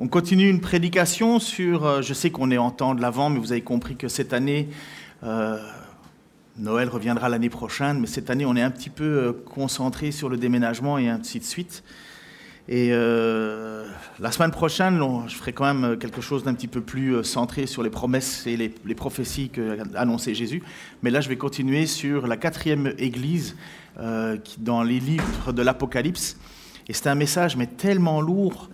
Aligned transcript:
on 0.00 0.06
continue 0.06 0.48
une 0.48 0.60
prédication 0.60 1.40
sur, 1.40 1.84
euh, 1.84 2.02
je 2.02 2.14
sais 2.14 2.30
qu'on 2.30 2.50
est 2.50 2.58
en 2.58 2.70
temps 2.70 2.94
de 2.94 3.02
l'avant, 3.02 3.30
mais 3.30 3.38
vous 3.40 3.50
avez 3.50 3.62
compris 3.62 3.96
que 3.96 4.06
cette 4.06 4.32
année, 4.32 4.68
euh, 5.24 5.58
Noël 6.56 6.88
reviendra 6.88 7.28
l'année 7.28 7.50
prochaine, 7.50 7.98
mais 8.00 8.06
cette 8.06 8.30
année 8.30 8.46
on 8.46 8.54
est 8.54 8.62
un 8.62 8.70
petit 8.70 8.90
peu 8.90 9.04
euh, 9.04 9.32
concentré 9.32 10.12
sur 10.12 10.28
le 10.28 10.36
déménagement 10.36 10.98
et 10.98 11.08
ainsi 11.08 11.40
de 11.40 11.44
suite. 11.44 11.82
Et 12.70 12.90
la 12.90 14.30
semaine 14.30 14.50
prochaine, 14.50 15.02
je 15.26 15.34
ferai 15.36 15.54
quand 15.54 15.72
même 15.72 15.96
quelque 15.96 16.20
chose 16.20 16.44
d'un 16.44 16.52
petit 16.52 16.68
peu 16.68 16.82
plus 16.82 17.24
centré 17.24 17.64
sur 17.64 17.82
les 17.82 17.88
promesses 17.88 18.46
et 18.46 18.58
les, 18.58 18.94
prophéties 18.94 19.48
qu'a 19.48 19.84
annoncé 19.94 20.34
Jésus. 20.34 20.62
Mais 21.02 21.10
là, 21.10 21.22
je 21.22 21.30
vais 21.30 21.38
continuer 21.38 21.86
sur 21.86 22.26
la 22.26 22.36
quatrième 22.36 22.92
église 22.98 23.56
qui, 24.44 24.60
dans 24.60 24.82
les 24.82 25.00
livres 25.00 25.54
de 25.54 25.62
l'Apocalypse. 25.62 26.36
Et 26.88 26.92
c'est 26.92 27.08
un 27.08 27.14
message, 27.14 27.56
mais 27.56 27.68
tellement 27.68 28.20
lourd 28.20 28.68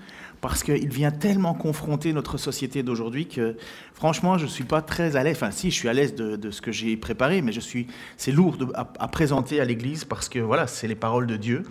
parce 0.45 0.63
qu'il 0.63 0.91
vient 0.91 1.11
tellement 1.11 1.55
confronter 1.55 2.13
notre 2.13 2.37
société 2.37 2.83
d'aujourd'hui 2.83 3.27
que 3.27 3.57
franchement, 3.95 4.37
je 4.37 4.45
ne 4.45 4.51
suis 4.51 4.65
pas 4.65 4.83
très 4.83 5.17
à 5.17 5.23
l'aise. 5.23 5.37
Enfin, 5.37 5.51
si, 5.51 5.71
je 5.71 5.75
suis 5.75 5.89
à 5.89 5.95
l'aise 5.95 6.15
de, 6.15 6.51
ce 6.51 6.61
que 6.61 6.71
j'ai 6.71 6.99
préparé, 6.99 7.41
mais 7.41 7.51
je 7.51 7.61
suis, 7.61 7.87
c'est 8.19 8.31
lourd 8.31 8.59
à, 8.75 9.09
présenter 9.09 9.59
à 9.59 9.65
l'Église 9.65 10.05
parce 10.05 10.29
que 10.29 10.39
voilà, 10.39 10.67
c'est 10.67 10.87
les 10.87 10.97
paroles 10.97 11.27
de 11.27 11.37
Dieu. 11.37 11.63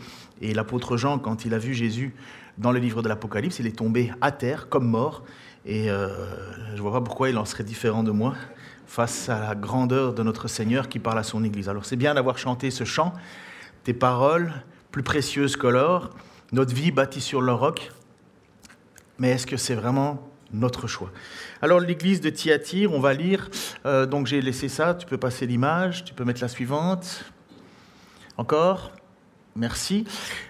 Et 0.41 0.55
l'apôtre 0.55 0.97
Jean, 0.97 1.19
quand 1.19 1.45
il 1.45 1.53
a 1.53 1.59
vu 1.59 1.75
Jésus 1.75 2.15
dans 2.57 2.71
le 2.71 2.79
livre 2.79 3.03
de 3.03 3.09
l'Apocalypse, 3.09 3.59
il 3.59 3.67
est 3.67 3.77
tombé 3.77 4.11
à 4.21 4.31
terre 4.31 4.69
comme 4.69 4.87
mort. 4.87 5.23
Et 5.67 5.91
euh, 5.91 6.09
je 6.71 6.77
ne 6.77 6.81
vois 6.81 6.93
pas 6.93 7.01
pourquoi 7.01 7.29
il 7.29 7.37
en 7.37 7.45
serait 7.45 7.63
différent 7.63 8.01
de 8.01 8.09
moi 8.09 8.33
face 8.87 9.29
à 9.29 9.39
la 9.39 9.53
grandeur 9.53 10.15
de 10.15 10.23
notre 10.23 10.47
Seigneur 10.47 10.89
qui 10.89 10.97
parle 10.97 11.19
à 11.19 11.23
son 11.23 11.43
Église. 11.43 11.69
Alors 11.69 11.85
c'est 11.85 11.95
bien 11.95 12.15
d'avoir 12.15 12.39
chanté 12.39 12.71
ce 12.71 12.85
chant, 12.85 13.13
tes 13.83 13.93
paroles 13.93 14.51
plus 14.89 15.03
précieuses 15.03 15.57
que 15.57 15.67
l'or, 15.67 16.09
notre 16.51 16.73
vie 16.73 16.89
bâtie 16.89 17.21
sur 17.21 17.39
le 17.39 17.53
roc 17.53 17.91
mais 19.19 19.31
est-ce 19.31 19.47
que 19.47 19.57
c'est 19.57 19.75
vraiment 19.75 20.29
notre 20.51 20.87
choix? 20.87 21.11
Alors 21.61 21.79
l'église 21.79 22.21
de 22.21 22.29
Thyatire, 22.29 22.91
on 22.91 22.99
va 22.99 23.13
lire, 23.13 23.49
euh, 23.85 24.05
donc 24.05 24.27
j'ai 24.27 24.41
laissé 24.41 24.69
ça, 24.69 24.93
tu 24.93 25.05
peux 25.05 25.17
passer 25.17 25.45
l'image, 25.45 26.03
tu 26.03 26.13
peux 26.13 26.23
mettre 26.23 26.41
la 26.41 26.47
suivante. 26.47 27.25
Encore? 28.37 28.91
Merci. 29.55 30.05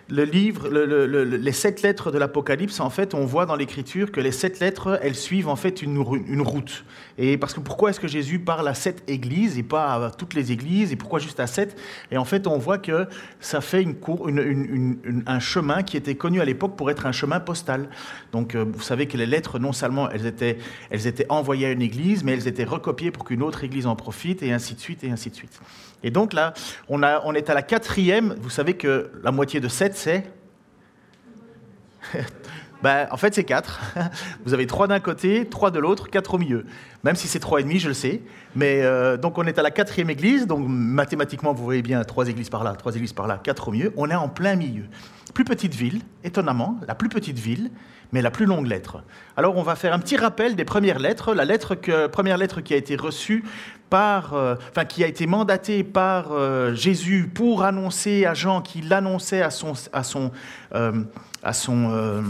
Le 0.09 0.23
livre, 0.23 0.69
les 0.69 1.51
sept 1.51 1.81
lettres 1.81 2.09
de 2.09 2.17
l'Apocalypse, 2.17 2.79
en 2.79 2.89
fait, 2.89 3.13
on 3.13 3.25
voit 3.25 3.45
dans 3.45 3.57
l'Écriture 3.57 4.13
que 4.13 4.21
les 4.21 4.31
sept 4.31 4.61
lettres, 4.61 4.97
elles 5.01 5.15
suivent 5.15 5.49
en 5.49 5.57
fait 5.57 5.81
une, 5.81 5.97
route. 5.97 6.85
Et 7.17 7.37
parce 7.37 7.53
que 7.53 7.59
pourquoi 7.59 7.89
est-ce 7.89 7.99
que 7.99 8.07
Jésus 8.07 8.39
parle 8.39 8.65
à 8.65 8.73
sept 8.73 9.03
églises 9.09 9.57
et 9.57 9.63
pas 9.63 9.93
à 9.93 10.11
toutes 10.11 10.33
les 10.33 10.53
églises 10.53 10.93
et 10.93 10.95
pourquoi 10.95 11.19
juste 11.19 11.41
à 11.41 11.47
sept? 11.47 11.77
Et 12.11 12.17
en 12.17 12.23
fait, 12.23 12.47
on 12.47 12.57
voit 12.57 12.77
que 12.77 13.07
ça 13.41 13.59
fait 13.59 13.81
une 13.81 13.95
cour, 13.95 14.29
un 14.29 15.39
chemin 15.39 15.83
qui 15.83 15.97
était 15.97 16.15
connu 16.15 16.39
à 16.39 16.45
l'époque 16.45 16.77
pour 16.77 16.89
être 16.89 17.05
un 17.05 17.11
chemin 17.11 17.41
postal. 17.41 17.89
Donc, 18.31 18.55
euh, 18.55 18.63
vous 18.63 18.81
savez 18.81 19.07
que 19.07 19.17
les 19.17 19.25
lettres, 19.25 19.59
non 19.59 19.73
seulement 19.73 20.09
elles 20.11 20.27
étaient 20.27 21.25
envoyées 21.27 21.65
à 21.65 21.71
une 21.71 21.81
église, 21.81 22.23
mais 22.23 22.33
elles 22.33 22.47
étaient 22.47 22.63
recopiées 22.63 23.11
pour 23.11 23.25
qu'une 23.25 23.43
autre 23.43 23.65
église 23.65 23.85
en 23.85 23.97
profite 23.97 24.43
et 24.43 24.53
ainsi 24.53 24.75
de 24.75 24.79
suite 24.79 25.03
et 25.03 25.11
ainsi 25.11 25.29
de 25.29 25.35
suite. 25.35 25.59
Et 26.03 26.11
donc 26.11 26.33
là, 26.33 26.53
on, 26.89 27.01
est 27.33 27.49
à 27.49 27.53
la 27.53 27.61
quatrième. 27.61 28.35
Vous 28.39 28.49
savez 28.49 28.75
que 28.75 29.11
la 29.23 29.31
moitié 29.31 29.59
de 29.59 29.67
7, 29.67 29.95
c'est? 29.95 30.23
Ben, 32.83 33.07
En 33.11 33.17
fait, 33.17 33.33
c'est 33.33 33.45
4. 33.45 33.79
Vous 34.45 34.53
avez 34.53 34.67
3 34.67 34.87
d'un 34.87 34.99
côté, 34.99 35.47
3 35.47 35.71
de 35.71 35.79
l'autre, 35.79 36.09
4 36.09 36.33
au 36.33 36.37
milieu. 36.37 36.65
Même 37.05 37.15
si 37.15 37.29
c'est 37.29 37.41
3,5, 37.41 37.79
je 37.79 37.87
le 37.87 37.93
sais. 37.93 38.21
Mais 38.57 38.81
euh, 38.81 39.15
donc 39.15 39.37
on 39.37 39.45
est 39.45 39.57
à 39.57 39.61
la 39.61 39.71
quatrième 39.71 40.09
église. 40.09 40.47
Donc 40.47 40.65
mathématiquement, 40.67 41.53
vous 41.53 41.63
voyez 41.63 41.81
bien 41.81 42.03
3 42.03 42.27
églises 42.27 42.49
par 42.49 42.65
là, 42.65 42.73
3 42.73 42.97
églises 42.97 43.13
par 43.13 43.27
là, 43.27 43.39
4 43.41 43.69
au 43.69 43.71
milieu. 43.71 43.93
On 43.95 44.09
est 44.09 44.15
en 44.15 44.27
plein 44.27 44.57
milieu. 44.57 44.83
Plus 45.33 45.45
petite 45.45 45.73
ville, 45.73 46.01
étonnamment, 46.25 46.77
la 46.85 46.93
plus 46.93 47.07
petite 47.07 47.39
ville, 47.39 47.71
mais 48.11 48.21
la 48.21 48.31
plus 48.31 48.45
longue 48.45 48.67
lettre. 48.67 49.01
Alors 49.37 49.55
on 49.55 49.63
va 49.63 49.75
faire 49.75 49.93
un 49.93 49.99
petit 49.99 50.17
rappel 50.17 50.57
des 50.57 50.65
premières 50.65 50.99
lettres. 50.99 51.33
La 51.33 51.45
première 52.09 52.37
lettre 52.37 52.59
qui 52.59 52.73
a 52.73 52.77
été 52.77 52.97
reçue 52.97 53.45
euh, 53.95 54.55
enfin 54.71 54.85
qui 54.85 55.03
a 55.03 55.07
été 55.07 55.27
mandatée 55.27 55.83
par 55.83 56.31
euh, 56.31 56.73
Jésus 56.73 57.29
pour 57.33 57.63
annoncer 57.63 58.25
à 58.25 58.33
Jean 58.33 58.61
qu'il 58.61 58.91
annonçait 58.91 59.41
à 59.41 59.51
son, 59.51 59.73
à 59.91 60.03
son, 60.03 60.31
euh, 60.73 61.03
à 61.43 61.53
son 61.53 62.23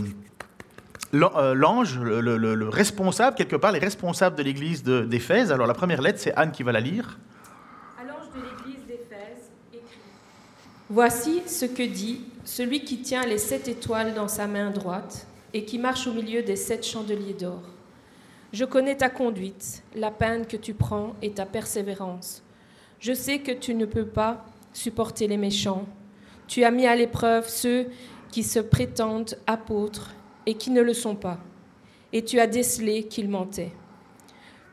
l'ange, 1.13 1.99
le, 1.99 2.69
responsable 2.69 3.35
quelque 3.37 3.55
part, 3.55 3.71
les 3.71 3.79
responsables 3.79 4.35
de 4.35 4.43
l'église 4.43 4.83
d'Éphèse. 4.83 5.51
Alors 5.51 5.67
la 5.67 5.73
première 5.73 6.01
lettre, 6.01 6.19
c'est 6.19 6.33
Anne 6.35 6.51
qui 6.51 6.63
va 6.63 6.71
la 6.71 6.81
lire. 6.81 7.17
À 7.99 8.03
l'ange 8.03 8.27
de 8.35 8.41
l'église 8.41 8.85
d'Éphèse, 8.85 9.51
écrit 9.73 9.99
Voici 10.89 11.43
ce 11.47 11.65
que 11.65 11.83
dit 11.83 12.21
celui 12.43 12.83
qui 12.83 13.01
tient 13.01 13.25
les 13.25 13.37
sept 13.37 13.67
étoiles 13.67 14.13
dans 14.13 14.27
sa 14.27 14.47
main 14.47 14.69
droite 14.71 15.27
et 15.53 15.63
qui 15.63 15.77
marche 15.77 16.07
au 16.07 16.13
milieu 16.13 16.41
des 16.43 16.55
sept 16.55 16.85
chandeliers 16.85 17.35
d'or. 17.39 17.61
Je 18.53 18.65
connais 18.65 18.95
ta 18.95 19.09
conduite, 19.09 19.83
la 19.95 20.11
peine 20.11 20.45
que 20.45 20.57
tu 20.57 20.75
prends 20.75 21.15
et 21.23 21.31
ta 21.31 21.47
persévérance. 21.47 22.43
Je 22.99 23.11
sais 23.11 23.39
que 23.39 23.51
tu 23.51 23.73
ne 23.73 23.85
peux 23.85 24.05
pas 24.05 24.45
supporter 24.73 25.27
les 25.27 25.37
méchants. 25.37 25.85
Tu 26.47 26.63
as 26.63 26.69
mis 26.69 26.85
à 26.85 26.95
l'épreuve 26.95 27.49
ceux 27.49 27.87
qui 28.31 28.43
se 28.43 28.59
prétendent 28.59 29.35
apôtres 29.47 30.13
et 30.45 30.53
qui 30.53 30.69
ne 30.69 30.81
le 30.81 30.93
sont 30.93 31.15
pas. 31.15 31.39
Et 32.11 32.23
tu 32.23 32.39
as 32.39 32.45
décelé 32.45 33.05
qu'ils 33.05 33.27
mentaient. 33.27 33.71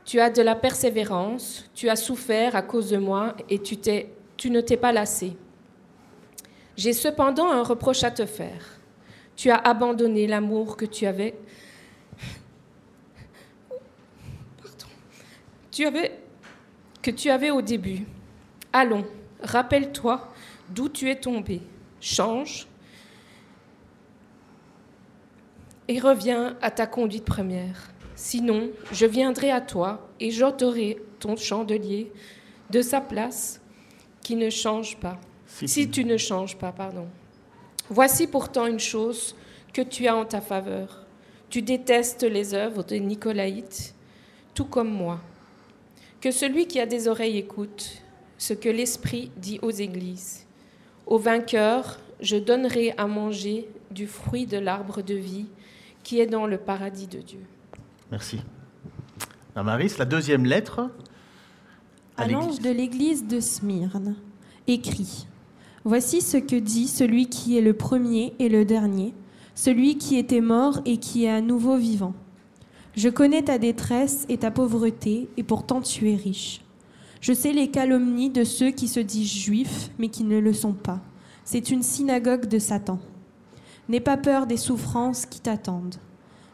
Tu 0.05 0.21
as 0.21 0.29
de 0.29 0.43
la 0.43 0.57
persévérance, 0.57 1.65
tu 1.75 1.89
as 1.89 1.97
souffert 1.97 2.55
à 2.57 2.63
cause 2.63 2.91
de 2.91 2.99
moi 2.99 3.35
et 3.49 3.61
tu, 3.61 3.79
tu 4.37 4.51
ne 4.51 4.61
t'es 4.61 4.77
pas 4.77 4.93
lassé. 4.93 5.39
J'ai 6.77 6.93
cependant 6.93 7.51
un 7.51 7.63
reproche 7.63 8.05
à 8.05 8.11
te 8.11 8.27
faire 8.27 8.81
tu 9.41 9.51
as 9.51 9.57
abandonné 9.57 10.27
l'amour 10.27 10.77
que 10.77 10.85
tu 10.85 11.07
avais. 11.07 11.35
Tu 15.71 15.87
avais 15.87 16.19
que 17.03 17.11
tu 17.11 17.31
avais 17.31 17.51
au 17.51 17.63
début. 17.63 18.07
Allons, 18.73 19.07
rappelle-toi 19.43 20.33
d'où 20.69 20.89
tu 20.89 21.11
es 21.11 21.17
tombé. 21.17 21.63
Change 22.01 22.67
et 25.89 25.99
reviens 25.99 26.57
à 26.63 26.71
ta 26.71 26.87
conduite 26.87 27.25
première. 27.25 27.91
Sinon, 28.15 28.71
je 28.93 29.07
viendrai 29.07 29.51
à 29.51 29.61
toi 29.61 30.09
et 30.21 30.31
j'ôterai 30.31 30.99
ton 31.19 31.37
chandelier 31.37 32.13
de 32.71 32.83
sa 32.83 33.01
place 33.01 33.61
qui 34.23 34.37
ne 34.37 34.51
change 34.51 34.99
pas. 34.99 35.19
si 35.47 35.91
tu 35.91 36.05
ne 36.05 36.17
changes 36.17 36.57
pas, 36.57 36.71
pardon. 36.71 37.09
Voici 37.89 38.27
pourtant 38.27 38.67
une 38.67 38.79
chose 38.79 39.35
que 39.73 39.83
tu 39.83 40.07
as 40.07 40.15
en 40.15 40.25
ta 40.25 40.41
faveur. 40.41 41.07
Tu 41.49 41.63
détestes 41.63 42.23
les 42.23 42.55
œuvres 42.55 42.85
des 42.85 43.01
Nicolaïtes, 43.01 43.95
tout 44.55 44.67
comme 44.67 44.91
moi. 44.91 45.21
Que 46.21 46.31
celui 46.31 46.67
qui 46.67 46.79
a 46.81 46.87
des 46.87 47.09
oreilles 47.09 47.39
écoute 47.39 48.03
ce 48.37 48.53
que 48.53 48.69
l'Esprit 48.69 49.31
dit 49.37 49.59
aux 49.63 49.71
églises. 49.71 50.47
Au 51.07 51.19
vainqueur, 51.19 51.99
je 52.21 52.37
donnerai 52.37 52.93
à 52.99 53.07
manger 53.07 53.69
du 53.91 54.07
fruit 54.07 54.47
de 54.47 54.59
l'arbre 54.59 55.03
de 55.03 55.15
vie 55.15 55.47
qui 56.03 56.21
est 56.21 56.27
dans 56.27 56.47
le 56.47 56.59
paradis 56.59 57.07
de 57.07 57.21
Dieu. 57.21 57.41
Merci. 58.11 58.41
Maris, 59.57 59.95
la 59.99 60.05
deuxième 60.05 60.45
lettre. 60.45 60.91
À, 62.17 62.29
l'ange 62.29 62.61
de 62.61 62.71
l'église 62.71 63.27
de 63.27 63.41
Smyrne, 63.41 64.17
écrit 64.67 65.27
Voici 65.85 66.21
ce 66.21 66.37
que 66.37 66.57
dit 66.57 66.89
celui 66.89 67.29
qui 67.29 67.57
est 67.57 67.63
le 67.63 67.73
premier 67.73 68.35
et 68.39 68.51
le 68.51 68.67
dernier, 68.67 69.15
celui 69.55 69.97
qui 69.97 70.19
était 70.19 70.43
mort 70.43 70.81
et 70.85 70.99
qui 70.99 71.25
est 71.25 71.31
à 71.31 71.41
nouveau 71.41 71.77
vivant. 71.77 72.15
Je 72.97 73.09
connais 73.09 73.43
ta 73.43 73.59
détresse 73.59 74.27
et 74.29 74.39
ta 74.39 74.51
pauvreté, 74.51 75.29
et 75.37 75.43
pourtant 75.43 75.81
tu 75.81 76.11
es 76.11 76.17
riche. 76.17 76.63
Je 77.21 77.33
sais 77.33 77.53
les 77.53 77.71
calomnies 77.71 78.31
de 78.31 78.45
ceux 78.45 78.71
qui 78.71 78.89
se 78.89 79.01
disent 79.01 79.33
juifs, 79.33 79.91
mais 79.99 80.09
qui 80.09 80.25
ne 80.25 80.39
le 80.39 80.53
sont 80.53 80.73
pas. 80.73 81.01
C'est 81.45 81.71
une 81.71 81.83
synagogue 81.83 82.47
de 82.47 82.59
Satan. 82.59 82.99
N'aie 83.89 84.01
pas 84.01 84.17
peur 84.17 84.47
des 84.47 84.57
souffrances 84.57 85.27
qui 85.27 85.41
t'attendent. 85.41 85.97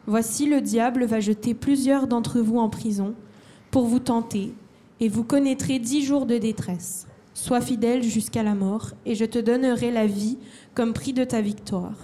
Voici 0.06 0.46
le 0.46 0.60
diable 0.60 1.04
va 1.04 1.20
jeter 1.20 1.54
plusieurs 1.54 2.06
d'entre 2.06 2.40
vous 2.40 2.58
en 2.58 2.68
prison 2.68 3.14
pour 3.70 3.86
vous 3.86 3.98
tenter, 3.98 4.52
et 5.00 5.08
vous 5.08 5.24
connaîtrez 5.24 5.78
dix 5.78 6.04
jours 6.04 6.26
de 6.26 6.38
détresse. 6.38 7.06
Sois 7.34 7.60
fidèle 7.60 8.02
jusqu'à 8.02 8.42
la 8.42 8.54
mort, 8.54 8.92
et 9.04 9.14
je 9.14 9.24
te 9.24 9.38
donnerai 9.38 9.90
la 9.90 10.06
vie 10.06 10.38
comme 10.74 10.92
prix 10.92 11.12
de 11.12 11.24
ta 11.24 11.40
victoire. 11.40 11.94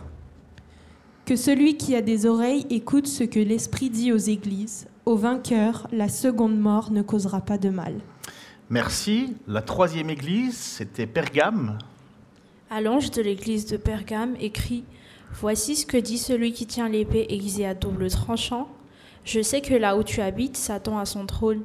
Que 1.24 1.36
celui 1.36 1.76
qui 1.76 1.94
a 1.94 2.02
des 2.02 2.26
oreilles 2.26 2.66
écoute 2.69 3.06
ce 3.06 3.22
que 3.22 3.38
l'Esprit 3.38 3.90
dit 3.90 4.12
aux 4.12 4.16
églises. 4.16 4.88
Au 5.06 5.14
vainqueur, 5.14 5.86
la 5.92 6.08
seconde 6.08 6.58
mort 6.58 6.90
ne 6.90 7.00
causera 7.00 7.40
pas 7.40 7.58
de 7.58 7.69
mal. 7.69 7.94
Merci. 8.70 9.34
La 9.46 9.62
troisième 9.62 10.10
église, 10.10 10.56
c'était 10.56 11.06
Pergame. 11.06 11.78
À 12.70 12.80
l'ange 12.80 13.12
de 13.12 13.22
l'église 13.22 13.66
de 13.66 13.76
Pergame 13.76 14.34
écrit 14.40 14.82
Voici 15.34 15.76
ce 15.76 15.86
que 15.86 15.96
dit 15.96 16.19
celui 16.19 16.52
qui 16.52 16.66
tient 16.66 16.88
l'épée 16.88 17.26
aiguisée 17.28 17.66
à 17.66 17.75
double 17.75 18.10
tranchant. 18.10 18.68
Je 19.25 19.42
sais 19.42 19.60
que 19.60 19.75
là 19.75 19.96
où 19.96 20.02
tu 20.02 20.20
habites, 20.20 20.56
Satan 20.56 20.98
a 20.98 21.04
son 21.04 21.26
trône. 21.26 21.62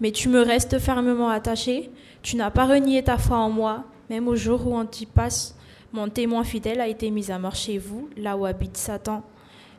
Mais 0.00 0.12
tu 0.12 0.28
me 0.28 0.40
restes 0.40 0.78
fermement 0.78 1.30
attaché. 1.30 1.90
Tu 2.22 2.36
n'as 2.36 2.50
pas 2.50 2.66
renié 2.66 3.02
ta 3.02 3.18
foi 3.18 3.38
en 3.38 3.50
moi, 3.50 3.84
même 4.08 4.28
au 4.28 4.36
jour 4.36 4.68
où 4.68 4.76
Antipas, 4.76 5.54
mon 5.94 6.08
témoin 6.08 6.42
fidèle, 6.42 6.80
a 6.80 6.88
été 6.88 7.10
mis 7.10 7.30
à 7.30 7.38
mort 7.38 7.54
chez 7.54 7.78
vous, 7.78 8.10
là 8.16 8.36
où 8.36 8.44
habite 8.44 8.76
Satan. 8.76 9.22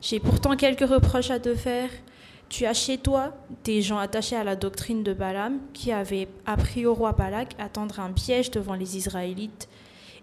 J'ai 0.01 0.21
pourtant 0.21 0.55
quelques 0.55 0.89
reproches 0.89 1.29
à 1.29 1.41
te 1.41 1.53
faire. 1.53 1.89
Tu 2.47 2.65
as 2.65 2.73
chez 2.73 2.97
toi 2.97 3.33
des 3.65 3.81
gens 3.81 3.97
attachés 3.97 4.37
à 4.37 4.45
la 4.45 4.55
doctrine 4.55 5.03
de 5.03 5.13
Balaam 5.13 5.59
qui 5.73 5.91
avaient 5.91 6.29
appris 6.45 6.85
au 6.85 6.93
roi 6.93 7.11
Balak 7.11 7.53
à 7.59 7.67
tendre 7.67 7.99
un 7.99 8.11
piège 8.11 8.49
devant 8.49 8.75
les 8.75 8.95
Israélites. 8.95 9.67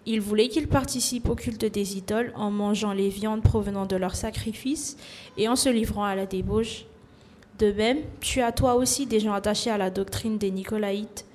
Ils 0.07 0.19
voulaient 0.19 0.49
qu'ils 0.49 0.67
participent 0.67 1.29
au 1.29 1.35
culte 1.35 1.65
des 1.65 1.95
idoles 1.95 2.33
en 2.35 2.49
mangeant 2.49 2.93
les 2.93 3.09
viandes 3.09 3.43
provenant 3.43 3.85
de 3.85 3.95
leurs 3.95 4.15
sacrifices 4.15 4.97
et 5.37 5.47
en 5.47 5.55
se 5.55 5.69
livrant 5.69 6.05
à 6.05 6.15
la 6.15 6.25
débauche. 6.25 6.85
De 7.59 7.71
même, 7.71 7.99
tu 8.19 8.41
as 8.41 8.51
toi 8.51 8.75
aussi 8.75 9.05
des 9.05 9.19
gens 9.19 9.33
attachés 9.33 9.69
à 9.69 9.77
la 9.77 9.91
doctrine 9.91 10.39
des 10.39 10.49
Nicolaïtes. 10.49 11.25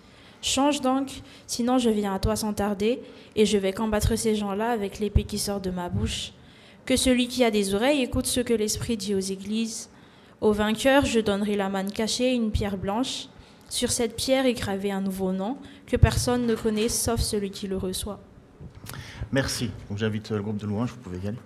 Change 0.41 0.81
donc, 0.81 1.23
sinon 1.47 1.79
je 1.79 1.91
viens 1.91 2.15
à 2.15 2.19
toi 2.19 2.37
sans 2.37 2.53
tarder, 2.53 3.01
et 3.37 3.47
je 3.47 3.59
vais 3.59 3.73
combattre 3.73 4.17
ces 4.17 4.35
gens-là 4.35 4.71
avec 4.71 4.99
l'épée 4.99 5.25
qui 5.25 5.39
sort 5.39 5.61
de 5.61 5.71
ma 5.71 5.89
bouche. 5.89 6.33
Que 6.87 6.97
celui 6.97 7.29
qui 7.29 7.45
a 7.45 7.51
des 7.51 7.75
oreilles 7.75 8.03
écoute 8.03 8.27
ce 8.27 8.41
que 8.41 8.55
l'Esprit 8.55 8.97
dit 8.97 9.15
aux 9.15 9.21
églises. 9.21 9.91
Au 10.41 10.53
vainqueur, 10.53 11.05
je 11.05 11.21
donnerai 11.21 11.57
la 11.57 11.69
manne 11.69 11.91
cachée, 11.91 12.33
une 12.33 12.51
pierre 12.51 12.77
blanche. 12.77 13.27
Sur 13.69 13.91
cette 13.91 14.17
pierre 14.17 14.47
est 14.47 14.55
gravé 14.55 14.91
un 14.91 15.01
nouveau 15.01 15.33
nom 15.33 15.59
que 15.87 15.97
personne 15.97 16.47
ne 16.47 16.55
connaît 16.55 16.89
sauf 16.89 17.21
celui 17.21 17.51
qui 17.51 17.67
le 17.67 17.77
reçoit. 17.77 18.21
Merci. 19.33 19.71
J'invite 19.95 20.31
le 20.31 20.41
groupe 20.41 20.57
de 20.57 20.67
louanges, 20.67 20.91
vous 20.93 20.99
pouvez 20.99 21.19
y 21.19 21.29
aller. 21.29 21.37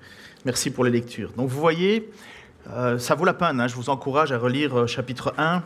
Merci 0.45 0.71
pour 0.71 0.85
les 0.85 0.91
lectures. 0.91 1.33
Donc 1.33 1.49
vous 1.49 1.59
voyez, 1.59 2.11
euh, 2.71 2.99
ça 2.99 3.15
vaut 3.15 3.25
la 3.25 3.35
peine. 3.35 3.61
Hein. 3.61 3.67
Je 3.67 3.75
vous 3.75 3.91
encourage 3.91 4.31
à 4.31 4.39
relire 4.39 4.77
euh, 4.77 4.87
chapitre 4.87 5.35
1 5.39 5.65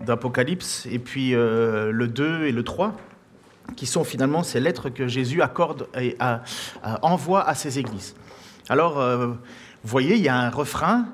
d'Apocalypse 0.00 0.86
et 0.90 0.98
puis 0.98 1.34
euh, 1.34 1.90
le 1.90 2.08
2 2.08 2.44
et 2.46 2.52
le 2.52 2.62
3 2.62 2.94
qui 3.76 3.86
sont 3.86 4.04
finalement 4.04 4.42
ces 4.42 4.60
lettres 4.60 4.90
que 4.90 5.08
Jésus 5.08 5.42
accorde 5.42 5.88
et 6.00 6.16
envoie 7.02 7.48
à 7.48 7.56
ses 7.56 7.80
églises. 7.80 8.14
Alors, 8.68 9.02
vous 9.02 9.36
voyez, 9.82 10.14
il 10.14 10.22
y 10.22 10.28
a 10.28 10.36
un 10.36 10.50
refrain 10.50 11.06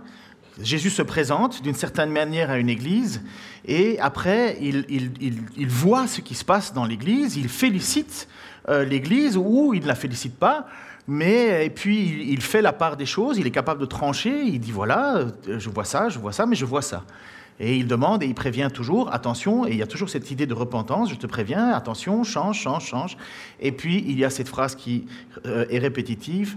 Jésus 0.61 0.91
se 0.91 1.03
présente 1.03 1.63
d'une 1.63 1.75
certaine 1.75 2.11
manière 2.11 2.51
à 2.51 2.59
une 2.59 2.69
église 2.69 3.23
et 3.65 3.99
après, 4.01 4.59
il, 4.61 5.69
voit 5.69 6.07
ce 6.07 6.21
qui 6.21 6.35
se 6.35 6.45
passe 6.45 6.75
dans 6.75 6.85
l'église, 6.85 7.37
il 7.37 7.49
félicite 7.49 8.29
euh, 8.69 8.85
l'église 8.85 9.37
ou 9.37 9.73
il 9.75 9.83
ne 9.83 9.87
la 9.87 9.95
félicite 9.95 10.37
pas, 10.37 10.67
mais 11.07 11.65
et 11.65 11.71
puis 11.71 12.29
il, 12.29 12.43
fait 12.43 12.61
la 12.61 12.73
part 12.73 12.97
des 12.97 13.07
choses, 13.07 13.39
il 13.39 13.47
est 13.47 13.53
capable 13.53 13.81
de 13.81 13.87
trancher, 13.87 14.43
il 14.43 14.61
dit 14.61 14.73
voilà, 14.73 15.17
euh, 15.17 15.59
je 15.59 15.71
vois 15.71 15.85
ça, 15.85 16.09
je 16.09 16.19
vois 16.19 16.33
ça, 16.33 16.45
mais 16.45 16.57
je 16.57 16.65
vois 16.65 16.83
ça. 16.83 17.05
Et 17.61 17.77
il 17.77 17.87
demande 17.87 18.23
et 18.23 18.27
il 18.27 18.35
prévient 18.35 18.69
toujours, 18.73 19.13
attention, 19.13 19.67
et 19.67 19.71
il 19.71 19.77
y 19.77 19.83
a 19.83 19.87
toujours 19.87 20.11
cette 20.11 20.31
idée 20.31 20.47
de 20.47 20.55
repentance, 20.55 21.11
je 21.11 21.15
te 21.15 21.27
préviens, 21.27 21.71
attention, 21.71 22.25
change, 22.25 22.59
change, 22.59 22.87
change. 22.87 23.17
Et 23.61 23.73
puis 23.73 24.05
il 24.07 24.19
y 24.19 24.25
a 24.25 24.31
cette 24.31 24.49
phrase 24.49 24.75
qui 24.75 25.07
euh, 25.47 25.65
est 25.71 25.79
répétitive, 25.79 26.57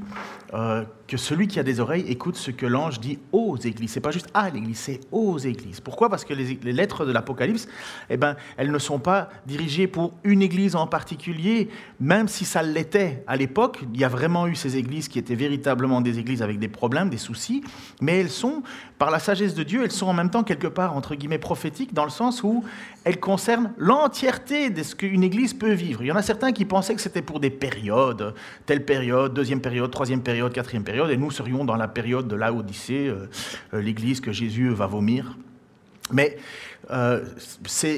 euh, 0.54 0.84
que 1.08 1.18
celui 1.18 1.48
qui 1.48 1.60
a 1.60 1.64
des 1.64 1.80
oreilles 1.80 2.06
écoute 2.08 2.36
ce 2.36 2.50
que 2.50 2.66
l'ange 2.66 3.00
dit 3.00 3.20
aux 3.32 3.58
églises. 3.58 3.92
C'est 3.92 4.00
pas 4.00 4.12
juste 4.12 4.30
à 4.34 4.50
l'église, 4.50 4.78
c'est 4.78 5.02
aux 5.12 5.38
églises. 5.38 5.80
Pourquoi? 5.80 6.10
Parce 6.10 6.26
que 6.26 6.34
les, 6.34 6.74
lettres 6.74 7.06
de 7.06 7.12
l'Apocalypse, 7.12 7.68
eh 8.10 8.18
ben, 8.18 8.36
elles 8.58 8.72
ne 8.72 8.80
sont 8.80 9.00
pas 9.00 9.30
dirigées 9.46 9.88
pour 9.88 10.14
une 10.24 10.42
église 10.42 10.76
en 10.76 10.88
particulier, 10.88 11.70
même 12.00 12.28
si 12.28 12.46
ça 12.46 12.64
l'était 12.64 13.24
à 13.28 13.36
l'époque. 13.36 13.84
Il 13.94 14.00
y 14.00 14.04
a 14.04 14.10
vraiment 14.10 14.48
eu 14.48 14.56
ces 14.56 14.78
églises 14.78 15.08
qui 15.08 15.20
étaient 15.20 15.36
véritablement 15.36 16.02
des 16.02 16.18
églises 16.20 16.42
avec 16.42 16.58
des 16.58 16.70
problèmes, 16.70 17.10
des 17.10 17.18
soucis, 17.18 17.64
mais 18.02 18.20
elles 18.20 18.32
sont, 18.32 18.64
par 18.98 19.12
la 19.12 19.20
sagesse 19.20 19.54
de 19.54 19.64
Dieu, 19.64 19.84
elles 19.84 19.92
sont 19.92 20.08
en 20.08 20.14
même 20.14 20.30
temps 20.30 20.44
quelque 20.44 20.68
part 20.68 20.85
entre 20.94 21.16
guillemets 21.16 21.38
prophétiques 21.38 21.94
dans 21.94 22.04
le 22.04 22.10
sens 22.10 22.44
où 22.44 22.64
elles 23.04 23.20
concernent 23.20 23.72
l'entièreté 23.78 24.70
de 24.70 24.84
ce 24.84 24.96
qu'une 24.96 25.24
église 25.24 25.54
peut 25.54 25.72
vivre. 25.72 26.04
Il 26.04 26.08
y 26.08 26.12
en 26.12 26.16
a 26.16 26.22
certains 26.22 26.52
qui 26.52 26.66
pensaient 26.66 26.96
que 26.96 27.02
c'était 27.02 27.22
pour 27.22 27.40
des 27.40 27.50
périodes, 27.50 28.34
telle 28.66 28.84
période, 28.86 29.34
deuxième 29.34 29.62
période, 29.62 29.92
troisième 29.92 30.22
période, 30.22 30.52
quatrième 30.54 30.84
période 30.84 31.10
et 31.10 31.18
nous 31.18 31.32
serions 31.32 31.66
dans 31.66 31.76
la 31.76 31.88
période 31.88 32.28
de 32.28 32.36
l'Odyssée, 32.36 33.08
euh, 33.08 33.30
euh, 33.74 33.82
l'Église 33.82 34.22
que 34.22 34.32
Jésus 34.32 34.70
va 34.70 34.88
vomir. 34.88 35.38
Mais 36.12 36.38
euh, 36.92 37.24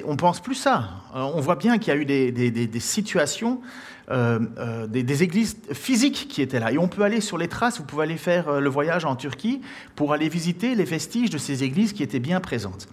on 0.05 0.15
pense 0.15 0.39
plus 0.39 0.55
ça. 0.55 0.89
Euh, 1.15 1.21
on 1.21 1.41
voit 1.41 1.55
bien 1.55 1.77
qu'il 1.77 1.93
y 1.93 1.97
a 1.97 1.99
eu 1.99 2.05
des, 2.05 2.79
situations, 2.79 3.61
des, 4.09 5.23
églises 5.23 5.57
physiques 5.73 6.27
qui 6.29 6.41
étaient 6.41 6.59
là. 6.59 6.71
Et 6.71 6.77
on 6.77 6.87
peut 6.87 7.03
aller 7.03 7.21
sur 7.21 7.37
les 7.37 7.47
traces, 7.47 7.79
vous 7.79 7.85
pouvez 7.85 8.03
aller 8.03 8.17
faire 8.17 8.61
le 8.61 8.69
voyage 8.69 9.05
en 9.05 9.15
Turquie 9.15 9.61
pour 9.95 10.13
aller 10.13 10.29
visiter 10.29 10.75
les 10.75 10.85
vestiges 10.85 11.29
de 11.29 11.37
ces 11.37 11.63
églises 11.63 11.93
qui 11.93 12.03
étaient 12.03 12.19
bien 12.19 12.39
présentes. 12.39 12.87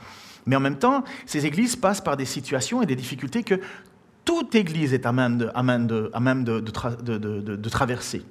Mais 0.46 0.56
en 0.56 0.61
même 0.61 0.78
temps, 0.78 1.05
ces 1.26 1.46
églises 1.46 1.76
passent 1.76 2.02
par 2.02 2.16
des 2.16 2.26
situations 2.26 2.82
et 2.82 2.87
des 2.87 2.96
difficultés 2.96 3.43
que 3.43 3.61
toute 4.25 4.55
église 4.55 4.94
est 4.94 5.06
à 5.06 5.12
même 5.12 5.38
de 5.38 7.69
traverser. 7.69 8.22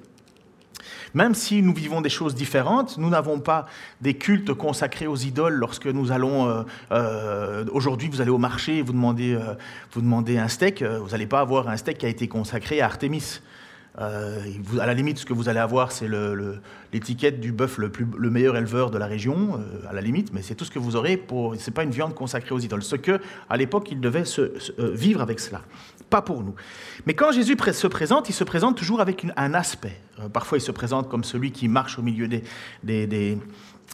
Même 1.14 1.34
si 1.34 1.62
nous 1.62 1.72
vivons 1.72 2.00
des 2.00 2.10
choses 2.10 2.34
différentes, 2.34 2.98
nous 2.98 3.08
n'avons 3.08 3.38
pas 3.38 3.66
des 4.00 4.14
cultes 4.14 4.52
consacrés 4.52 5.06
aux 5.06 5.16
idoles 5.16 5.54
lorsque 5.54 5.86
nous 5.86 6.10
allons... 6.10 6.48
Euh, 6.48 6.62
euh, 6.90 7.64
aujourd'hui, 7.72 8.08
vous 8.08 8.20
allez 8.20 8.30
au 8.30 8.38
marché 8.38 8.78
et 8.78 8.82
vous 8.82 8.92
demandez, 8.92 9.34
euh, 9.34 9.54
vous 9.92 10.00
demandez 10.00 10.38
un 10.38 10.48
steak, 10.48 10.82
vous 10.82 11.10
n'allez 11.10 11.26
pas 11.26 11.40
avoir 11.40 11.68
un 11.68 11.76
steak 11.76 11.98
qui 11.98 12.06
a 12.06 12.08
été 12.08 12.26
consacré 12.26 12.80
à 12.80 12.86
Artémis. 12.86 13.40
à 13.96 14.86
la 14.86 14.94
limite, 14.94 15.18
ce 15.18 15.24
que 15.24 15.32
vous 15.32 15.48
allez 15.48 15.60
avoir, 15.60 15.92
c'est 15.92 16.08
l'étiquette 16.92 17.38
du 17.38 17.52
bœuf 17.52 17.78
le, 17.78 17.92
le, 18.18 18.30
meilleur 18.30 18.56
éleveur 18.56 18.90
de 18.90 18.98
la 18.98 19.06
région, 19.06 19.60
à 19.88 19.92
la 19.92 20.00
limite, 20.00 20.32
mais 20.32 20.42
c'est 20.42 20.56
tout 20.56 20.64
ce 20.64 20.70
que 20.72 20.80
vous 20.80 20.96
aurez. 20.96 21.16
Pour, 21.16 21.54
c'est 21.58 21.70
pas 21.70 21.84
une 21.84 21.92
viande 21.92 22.14
consacrée 22.14 22.56
aux 22.56 22.58
idoles. 22.58 22.82
Ce 22.82 22.96
que, 22.96 23.20
à 23.48 23.56
l'époque, 23.56 23.88
ils 23.92 24.00
devaient 24.00 24.24
vivre 24.78 25.20
avec 25.20 25.38
cela 25.38 25.60
pas 26.10 26.22
pour 26.22 26.42
nous. 26.42 26.54
Mais 27.06 27.14
quand 27.14 27.32
Jésus 27.32 27.56
se 27.72 27.86
présente, 27.86 28.28
il 28.28 28.32
se 28.32 28.44
présente 28.44 28.76
toujours 28.76 29.00
avec 29.00 29.26
un 29.36 29.54
aspect. 29.54 30.00
Euh, 30.20 30.28
parfois, 30.28 30.58
il 30.58 30.60
se 30.60 30.72
présente 30.72 31.08
comme 31.08 31.24
celui 31.24 31.52
qui 31.52 31.68
marche 31.68 31.98
au 31.98 32.02
milieu 32.02 32.28
des, 32.28 32.42
des, 32.82 33.38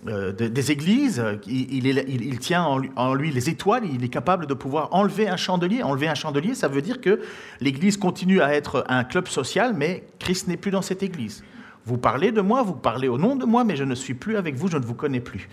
euh, 0.06 0.32
églises. 0.68 1.22
Il, 1.46 1.86
il, 1.86 2.38
tient 2.38 2.64
en 2.64 3.14
lui, 3.14 3.30
les 3.30 3.48
étoiles. 3.48 3.84
Il 3.92 4.04
est 4.04 4.08
capable 4.08 4.46
de 4.46 4.54
pouvoir 4.54 4.88
enlever 4.92 5.28
un 5.28 5.36
chandelier. 5.36 5.82
Enlever 5.82 6.08
un 6.08 6.14
chandelier, 6.14 6.54
ça 6.54 6.68
veut 6.68 6.82
dire 6.82 7.00
que 7.00 7.20
l'Église 7.60 7.96
continue 7.96 8.40
à 8.40 8.54
être 8.54 8.84
un 8.88 9.04
club 9.04 9.28
social, 9.28 9.74
mais 9.74 10.04
Christ 10.18 10.48
n'est 10.48 10.56
plus 10.56 10.70
dans 10.70 10.82
cette 10.82 11.02
Église. 11.02 11.42
Vous 11.90 11.98
parlez 11.98 12.30
de 12.30 12.40
moi, 12.40 12.62
vous 12.62 12.74
parlez 12.74 13.08
au 13.08 13.18
nom 13.18 13.34
de 13.34 13.44
moi, 13.44 13.64
mais 13.64 13.74
je 13.74 13.82
ne 13.82 13.96
suis 13.96 14.14
plus 14.14 14.36
avec 14.36 14.54
vous, 14.54 14.68
je 14.68 14.76
ne 14.76 14.84
vous 14.84 14.94
connais 14.94 15.18
plus. 15.18 15.48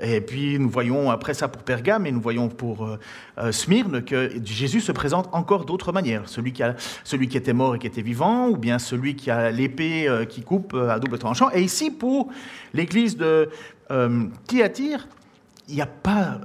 Et 0.00 0.22
puis 0.22 0.58
nous 0.58 0.70
voyons 0.70 1.10
après 1.10 1.34
ça 1.34 1.48
pour 1.48 1.64
Pergame 1.64 2.06
et 2.06 2.12
nous 2.12 2.20
voyons 2.22 2.48
pour 2.48 2.86
euh, 2.86 2.98
euh, 3.36 3.52
Smyrne 3.52 4.02
que 4.02 4.30
Jésus 4.42 4.80
se 4.80 4.90
présente 4.90 5.28
encore 5.32 5.66
d'autres 5.66 5.92
manières. 5.92 6.30
Celui 6.30 6.54
qui, 6.54 6.62
a, 6.62 6.76
celui 7.04 7.28
qui 7.28 7.36
était 7.36 7.52
mort 7.52 7.74
et 7.74 7.78
qui 7.78 7.86
était 7.86 8.00
vivant, 8.00 8.48
ou 8.48 8.56
bien 8.56 8.78
celui 8.78 9.16
qui 9.16 9.30
a 9.30 9.50
l'épée 9.50 10.08
euh, 10.08 10.24
qui 10.24 10.40
coupe 10.40 10.72
à 10.72 10.98
double 10.98 11.18
tranchant. 11.18 11.50
Et 11.52 11.60
ici, 11.60 11.90
pour 11.90 12.30
l'église 12.72 13.18
de 13.18 13.50
Thyatire, 14.46 15.06
il 15.68 15.74
n'y 15.74 15.82
a 15.82 15.86
pas 15.86 16.40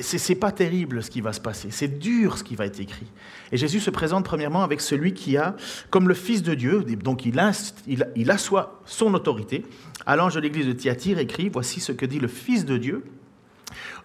c'est 0.00 0.34
pas 0.34 0.50
terrible 0.50 1.02
ce 1.02 1.10
qui 1.10 1.20
va 1.20 1.32
se 1.32 1.40
passer, 1.40 1.68
c'est 1.70 1.98
dur 1.98 2.38
ce 2.38 2.44
qui 2.44 2.56
va 2.56 2.66
être 2.66 2.80
écrit. 2.80 3.06
Et 3.52 3.56
Jésus 3.56 3.80
se 3.80 3.90
présente 3.90 4.24
premièrement 4.24 4.62
avec 4.62 4.80
celui 4.80 5.14
qui 5.14 5.36
a, 5.36 5.54
comme 5.90 6.08
le 6.08 6.14
Fils 6.14 6.42
de 6.42 6.54
Dieu, 6.54 6.82
donc 6.82 7.24
il, 7.24 7.40
il, 7.86 8.30
assoit 8.30 8.80
son 8.84 9.14
autorité. 9.14 9.64
À 10.06 10.16
l'ange 10.16 10.34
de 10.34 10.40
l'église 10.40 10.66
de 10.66 10.72
Thyatire 10.72 11.18
écrit, 11.18 11.48
voici 11.48 11.80
ce 11.80 11.92
que 11.92 12.04
dit 12.04 12.18
le 12.18 12.28
Fils 12.28 12.64
de 12.64 12.78
Dieu, 12.78 13.04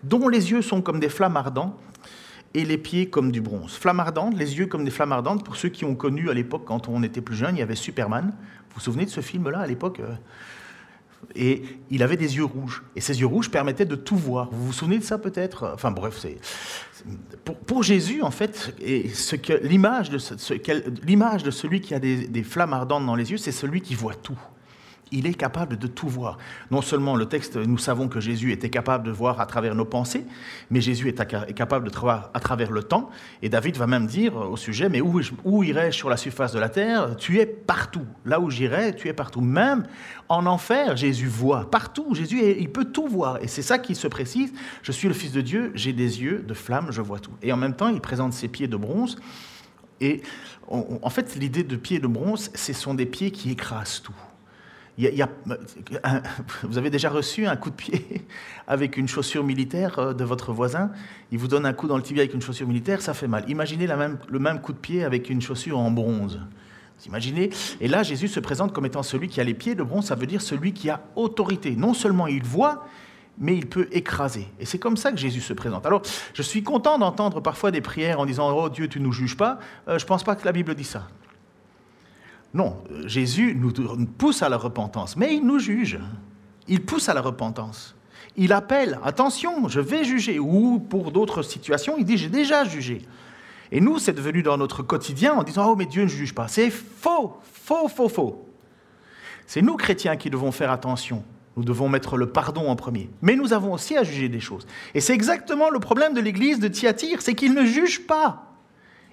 dont 0.03 0.27
les 0.27 0.51
yeux 0.51 0.61
sont 0.61 0.81
comme 0.81 0.99
des 0.99 1.09
flammes 1.09 1.37
ardentes 1.37 1.79
et 2.53 2.63
les 2.63 2.77
pieds 2.77 3.09
comme 3.09 3.31
du 3.31 3.41
bronze. 3.41 3.73
Flammes 3.73 3.99
ardentes, 3.99 4.37
les 4.37 4.57
yeux 4.57 4.67
comme 4.67 4.85
des 4.85 4.91
flammes 4.91 5.11
ardentes, 5.11 5.43
pour 5.43 5.55
ceux 5.55 5.69
qui 5.69 5.83
ont 5.83 5.95
connu 5.95 6.29
à 6.29 6.33
l'époque, 6.33 6.63
quand 6.65 6.87
on 6.89 7.01
était 7.01 7.21
plus 7.21 7.35
jeune, 7.35 7.55
il 7.55 7.59
y 7.59 7.63
avait 7.63 7.75
Superman. 7.75 8.33
Vous 8.69 8.75
vous 8.75 8.81
souvenez 8.81 9.05
de 9.05 9.09
ce 9.09 9.21
film-là 9.21 9.59
à 9.59 9.67
l'époque 9.67 9.99
euh, 9.99 10.13
et 11.35 11.63
il 11.89 12.03
avait 12.03 12.17
des 12.17 12.37
yeux 12.37 12.45
rouges. 12.45 12.83
Et 12.95 13.01
ces 13.01 13.19
yeux 13.19 13.25
rouges 13.25 13.49
permettaient 13.49 13.85
de 13.85 13.95
tout 13.95 14.15
voir. 14.15 14.49
Vous 14.51 14.67
vous 14.67 14.73
souvenez 14.73 14.99
de 14.99 15.03
ça 15.03 15.17
peut-être? 15.17 15.71
Enfin 15.73 15.91
bref, 15.91 16.17
c'est 16.19 16.37
pour, 17.65 17.83
Jésus 17.83 18.21
en 18.21 18.31
fait, 18.31 18.75
l'image 19.61 20.09
de 20.09 20.17
celui 21.51 21.81
qui 21.81 21.93
a 21.93 21.99
des, 21.99 22.43
flammes 22.43 22.73
ardentes 22.73 23.05
dans 23.05 23.15
les 23.15 23.31
yeux, 23.31 23.37
c'est 23.37 23.51
celui 23.51 23.81
qui 23.81 23.95
voit 23.95 24.15
tout. 24.15 24.39
Il 25.11 25.27
est 25.27 25.33
capable 25.33 25.77
de 25.77 25.87
tout 25.87 26.07
voir. 26.07 26.37
Non 26.71 26.81
seulement 26.81 27.15
le 27.15 27.27
texte, 27.27 27.57
nous 27.57 27.77
savons 27.77 28.07
que 28.07 28.19
Jésus 28.19 28.51
était 28.51 28.69
capable 28.69 29.05
de 29.05 29.11
voir 29.11 29.39
à 29.39 29.45
travers 29.45 29.75
nos 29.75 29.85
pensées, 29.85 30.25
mais 30.71 30.81
Jésus 30.81 31.09
est 31.09 31.53
capable 31.53 31.89
de 31.89 31.95
voir 31.95 32.31
à 32.33 32.39
travers 32.39 32.71
le 32.71 32.83
temps. 32.83 33.09
Et 33.41 33.49
David 33.49 33.77
va 33.77 33.87
même 33.87 34.07
dire 34.07 34.35
au 34.35 34.57
sujet, 34.57 34.89
mais 34.89 35.01
où, 35.01 35.21
où 35.43 35.63
irais-je 35.63 35.95
sur 35.95 36.09
la 36.09 36.17
surface 36.17 36.53
de 36.53 36.59
la 36.59 36.69
terre? 36.69 37.15
Tu 37.17 37.39
es 37.39 37.45
partout. 37.45 38.05
Là 38.25 38.39
où 38.39 38.49
j'irai, 38.49 38.95
tu 38.95 39.07
es 39.07 39.13
partout. 39.13 39.41
Même 39.41 39.85
en 40.27 40.45
enfer, 40.47 40.97
Jésus 40.97 41.27
voit. 41.27 41.69
Partout, 41.69 42.15
Jésus, 42.15 42.41
il 42.57 42.71
peut 42.71 42.85
tout 42.85 43.07
voir. 43.07 43.41
Et 43.43 43.47
c'est 43.47 43.61
ça 43.61 43.77
qui 43.77 43.93
se 43.93 44.07
précise. 44.07 44.53
Je 44.81 44.91
suis 44.91 45.07
le 45.07 45.13
Fils 45.13 45.31
de 45.31 45.41
Dieu, 45.41 45.71
j'ai 45.75 45.93
des 45.93 46.21
yeux 46.23 46.43
de 46.47 46.53
flamme, 46.53 46.87
je 46.89 47.01
vois 47.01 47.19
tout. 47.19 47.33
Et 47.43 47.53
en 47.53 47.57
même 47.57 47.75
temps, 47.75 47.89
il 47.89 48.01
présente 48.01 48.33
ses 48.33 48.47
pieds 48.47 48.67
de 48.67 48.77
bronze. 48.77 49.17
Et 50.01 50.23
en 50.67 51.09
fait, 51.09 51.35
l'idée 51.35 51.63
de 51.63 51.75
pieds 51.75 51.99
de 51.99 52.07
bronze, 52.07 52.51
ce 52.53 52.73
sont 52.73 52.95
des 52.95 53.05
pieds 53.05 53.31
qui 53.31 53.51
écrasent 53.51 54.01
tout 54.01 54.15
vous 56.63 56.77
avez 56.77 56.89
déjà 56.89 57.09
reçu 57.09 57.45
un 57.47 57.55
coup 57.55 57.69
de 57.69 57.75
pied 57.75 58.25
avec 58.67 58.97
une 58.97 59.07
chaussure 59.07 59.43
militaire 59.43 59.99
euh, 59.99 60.13
de 60.13 60.23
votre 60.23 60.53
voisin 60.53 60.91
Il 61.31 61.37
vous 61.37 61.47
donne 61.47 61.65
un 61.65 61.73
coup 61.73 61.87
dans 61.87 61.97
le 61.97 62.03
tibia 62.03 62.21
avec 62.21 62.33
une 62.33 62.41
chaussure 62.41 62.67
militaire, 62.67 63.01
ça 63.01 63.13
fait 63.13 63.27
mal. 63.27 63.43
Imaginez 63.49 63.87
le 63.87 64.39
même 64.39 64.61
coup 64.61 64.73
de 64.73 64.77
pied 64.77 65.03
avec 65.03 65.29
une 65.29 65.41
chaussure 65.41 65.79
en 65.79 65.91
bronze. 65.91 66.39
Imaginez? 67.05 67.49
Et 67.81 67.87
là, 67.87 68.03
Jésus 68.03 68.27
se 68.27 68.39
présente 68.39 68.73
comme 68.73 68.85
étant 68.85 69.03
celui 69.03 69.27
qui 69.27 69.41
a 69.41 69.43
les 69.43 69.53
pieds 69.53 69.75
de 69.75 69.83
bronze, 69.83 70.05
ça 70.05 70.15
veut 70.15 70.25
dire 70.25 70.41
celui 70.41 70.73
qui 70.73 70.89
a 70.89 71.01
autorité. 71.15 71.75
Non 71.75 71.93
seulement 71.93 72.27
il 72.27 72.43
voit, 72.43 72.87
mais 73.37 73.55
il 73.55 73.67
peut 73.67 73.87
écraser. 73.91 74.47
Et 74.59 74.65
c'est 74.65 74.79
comme 74.79 74.97
ça 74.97 75.11
que 75.11 75.17
Jésus 75.17 75.41
se 75.41 75.53
présente. 75.53 75.85
Alors, 75.85 76.01
je 76.33 76.41
suis 76.41 76.63
content 76.63 76.97
d'entendre 76.97 77.41
parfois 77.41 77.71
des 77.71 77.81
prières 77.81 78.19
en 78.19 78.25
disant 78.25 78.55
Oh 78.55 78.69
Dieu, 78.69 78.87
tu 78.87 78.99
ne 78.99 79.05
nous 79.05 79.11
juges 79.11 79.37
pas. 79.37 79.59
Euh, 79.87 79.99
je 79.99 80.05
ne 80.05 80.07
pense 80.07 80.23
pas 80.23 80.35
que 80.35 80.45
la 80.45 80.51
Bible 80.51 80.73
dit 80.73 80.83
ça. 80.83 81.07
Non, 82.55 82.77
Jésus 83.05 83.53
nous 83.53 83.73
pousse 84.17 84.41
à 84.41 84.47
la 84.47 84.55
repentance, 84.55 85.17
mais 85.17 85.35
il 85.35 85.45
nous 85.45 85.59
juge. 85.59 85.99
Il 86.69 86.85
pousse 86.85 87.09
à 87.09 87.13
la 87.13 87.19
repentance. 87.19 87.95
Il 88.37 88.53
appelle, 88.53 88.97
attention, 89.03 89.67
je 89.67 89.81
vais 89.81 90.05
juger. 90.05 90.39
Ou 90.39 90.79
pour 90.79 91.11
d'autres 91.11 91.41
situations, 91.41 91.95
il 91.97 92.05
dit, 92.05 92.17
j'ai 92.17 92.29
déjà 92.29 92.63
jugé. 92.63 93.01
Et 93.73 93.81
nous, 93.81 93.99
c'est 93.99 94.13
devenu 94.13 94.41
dans 94.41 94.57
notre 94.57 94.83
quotidien 94.83 95.33
en 95.33 95.43
disant, 95.43 95.69
oh 95.69 95.75
mais 95.75 95.85
Dieu 95.85 96.03
ne 96.03 96.07
juge 96.07 96.33
pas. 96.33 96.47
C'est 96.47 96.69
faux, 96.69 97.35
faux, 97.43 97.89
faux, 97.89 98.07
faux. 98.07 98.47
C'est 99.47 99.61
nous, 99.61 99.75
chrétiens, 99.75 100.15
qui 100.15 100.29
devons 100.29 100.53
faire 100.53 100.71
attention. 100.71 101.25
Nous 101.57 101.65
devons 101.65 101.89
mettre 101.89 102.15
le 102.15 102.27
pardon 102.27 102.69
en 102.69 102.77
premier. 102.77 103.09
Mais 103.21 103.35
nous 103.35 103.51
avons 103.51 103.73
aussi 103.73 103.97
à 103.97 104.03
juger 104.03 104.29
des 104.29 104.39
choses. 104.39 104.65
Et 104.93 105.01
c'est 105.01 105.13
exactement 105.13 105.69
le 105.69 105.79
problème 105.79 106.13
de 106.13 106.21
l'église 106.21 106.59
de 106.59 106.69
Thyatire, 106.69 107.21
c'est 107.21 107.35
qu'il 107.35 107.53
ne 107.53 107.65
juge 107.65 108.07
pas. 108.07 108.53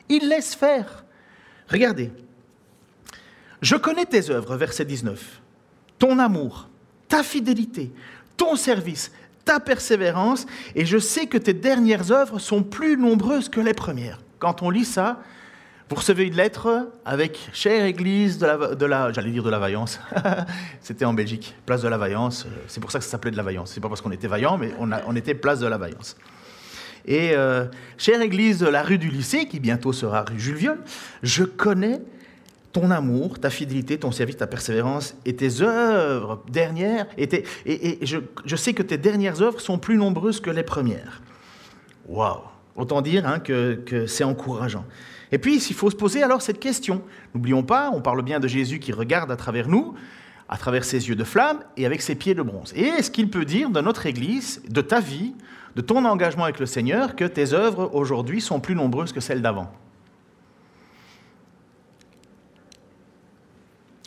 Il 0.08 0.28
laisse 0.28 0.54
faire. 0.54 1.04
Regardez, 1.68 2.12
je 3.62 3.76
connais 3.76 4.04
tes 4.04 4.30
œuvres, 4.30 4.56
verset 4.56 4.84
19, 4.84 5.40
ton 5.98 6.18
amour, 6.18 6.68
ta 7.08 7.22
fidélité, 7.22 7.92
ton 8.36 8.56
service, 8.56 9.12
ta 9.44 9.60
persévérance, 9.60 10.46
et 10.74 10.84
je 10.84 10.98
sais 10.98 11.26
que 11.26 11.38
tes 11.38 11.54
dernières 11.54 12.10
œuvres 12.10 12.38
sont 12.38 12.62
plus 12.62 12.96
nombreuses 12.96 13.48
que 13.48 13.60
les 13.60 13.74
premières. 13.74 14.20
Quand 14.38 14.62
on 14.62 14.70
lit 14.70 14.84
ça, 14.84 15.20
vous 15.88 15.96
recevez 15.96 16.24
une 16.24 16.36
lettre 16.36 16.90
avec 17.04 17.50
chère 17.52 17.84
Église 17.84 18.38
de 18.38 18.86
la, 18.86 19.12
j'allais 19.12 19.30
dire 19.30 19.42
de 19.42 19.50
la 19.50 19.58
Vaillance. 19.58 20.00
C'était 20.80 21.04
en 21.04 21.12
Belgique, 21.12 21.54
place 21.66 21.82
de 21.82 21.88
la 21.88 21.98
Vaillance. 21.98 22.46
C'est 22.66 22.80
pour 22.80 22.90
ça 22.90 22.98
que 22.98 23.04
ça 23.04 23.10
s'appelait 23.10 23.30
de 23.30 23.36
la 23.36 23.42
Vaillance. 23.42 23.72
C'est 23.72 23.80
pas 23.80 23.88
parce 23.88 24.00
qu'on 24.00 24.10
était 24.10 24.26
vaillant, 24.26 24.58
mais 24.58 24.72
on, 24.78 24.90
on, 25.06 25.16
était 25.16 25.34
place 25.34 25.60
de 25.60 25.66
la 25.66 25.76
Vaillance. 25.76 26.16
Et 27.04 27.32
euh, 27.34 27.66
chère 27.98 28.22
Église 28.22 28.58
de 28.60 28.68
la 28.68 28.82
rue 28.82 28.98
du 28.98 29.08
lycée, 29.08 29.46
qui 29.46 29.60
bientôt 29.60 29.92
sera 29.92 30.22
rue 30.22 30.38
Jules 30.38 30.56
Viol, 30.56 30.78
je 31.22 31.44
connais 31.44 32.00
ton 32.72 32.90
amour, 32.90 33.38
ta 33.38 33.50
fidélité, 33.50 33.98
ton 33.98 34.12
service, 34.12 34.36
ta 34.36 34.46
persévérance 34.46 35.14
et 35.24 35.36
tes 35.36 35.60
œuvres 35.60 36.42
dernières. 36.50 37.06
Et, 37.18 37.44
et, 37.66 37.98
je, 38.04 38.56
sais 38.56 38.72
que 38.72 38.82
tes 38.82 38.98
dernières 38.98 39.42
œuvres 39.42 39.60
sont 39.60 39.78
plus 39.78 39.96
nombreuses 39.96 40.40
que 40.40 40.50
les 40.50 40.62
premières. 40.62 41.22
Waouh 42.08 42.40
Autant 42.74 43.02
dire 43.02 43.26
hein, 43.26 43.38
que, 43.38 43.74
que 43.74 44.06
c'est 44.06 44.24
encourageant. 44.24 44.86
Et 45.30 45.38
puis, 45.38 45.62
il 45.62 45.74
faut 45.74 45.90
se 45.90 45.96
poser 45.96 46.22
alors 46.22 46.40
cette 46.40 46.58
question. 46.58 47.02
N'oublions 47.34 47.62
pas, 47.62 47.90
on 47.92 48.00
parle 48.00 48.22
bien 48.22 48.40
de 48.40 48.48
Jésus 48.48 48.78
qui 48.78 48.92
regarde 48.92 49.30
à 49.30 49.36
travers 49.36 49.68
nous, 49.68 49.94
à 50.48 50.56
travers 50.56 50.84
ses 50.84 51.08
yeux 51.08 51.14
de 51.14 51.24
flamme 51.24 51.60
et 51.76 51.84
avec 51.84 52.00
ses 52.00 52.14
pieds 52.14 52.34
de 52.34 52.42
bronze. 52.42 52.72
Et 52.74 52.84
est-ce 52.84 53.10
qu'il 53.10 53.28
peut 53.28 53.44
dire 53.44 53.70
de 53.70 53.80
notre 53.80 54.06
Église, 54.06 54.62
de 54.68 54.80
ta 54.80 55.00
vie, 55.00 55.34
de 55.76 55.82
ton 55.82 56.04
engagement 56.04 56.44
avec 56.44 56.60
le 56.60 56.66
Seigneur, 56.66 57.14
que 57.14 57.24
tes 57.24 57.52
œuvres 57.52 57.90
aujourd'hui 57.94 58.40
sont 58.40 58.60
plus 58.60 58.74
nombreuses 58.74 59.12
que 59.12 59.20
celles 59.20 59.42
d'avant? 59.42 59.72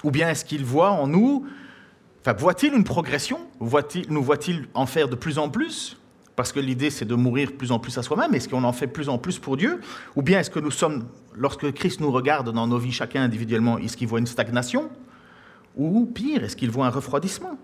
Ou 0.05 0.11
bien 0.11 0.29
est-ce 0.29 0.45
qu'il 0.45 0.63
voit 0.63 0.91
en 0.91 1.07
nous, 1.07 1.47
enfin, 2.21 2.33
voit-il 2.37 2.75
une 2.75 2.83
progression? 2.83 3.39
Nous 3.59 4.21
voit-il 4.21 4.67
en 4.75 4.85
faire 4.85 5.09
de 5.09 5.15
plus 5.15 5.39
en 5.39 5.49
plus? 5.49 5.97
Parce 6.35 6.51
que 6.51 6.59
l'idée, 6.59 6.91
c'est 6.91 7.05
de 7.05 7.15
mourir 7.15 7.53
plus 7.57 7.71
en 7.71 7.79
plus 7.79 7.97
à 7.97 8.03
soi-même. 8.03 8.35
Est-ce 8.35 8.47
qu'on 8.47 8.63
en 8.65 8.71
fait 8.71 8.85
plus 8.85 9.09
en 9.09 9.17
plus 9.17 9.39
pour 9.39 9.57
Dieu? 9.57 9.81
Ou 10.15 10.21
bien 10.21 10.39
est-ce 10.39 10.51
que 10.51 10.59
nous 10.59 10.69
sommes, 10.69 11.07
lorsque 11.33 11.71
Christ 11.71 12.01
nous 12.01 12.11
regarde 12.11 12.51
dans 12.51 12.67
nos 12.67 12.77
vies, 12.77 12.91
chacun 12.91 13.23
individuellement, 13.23 13.79
est-ce 13.79 13.97
qu'il 13.97 14.07
voit 14.07 14.19
une 14.19 14.27
stagnation? 14.27 14.91
Ou 15.75 16.05
pire, 16.05 16.43
est-ce 16.43 16.55
qu'il 16.55 16.69
voit 16.69 16.85
un 16.85 16.91
refroidissement? 16.91 17.57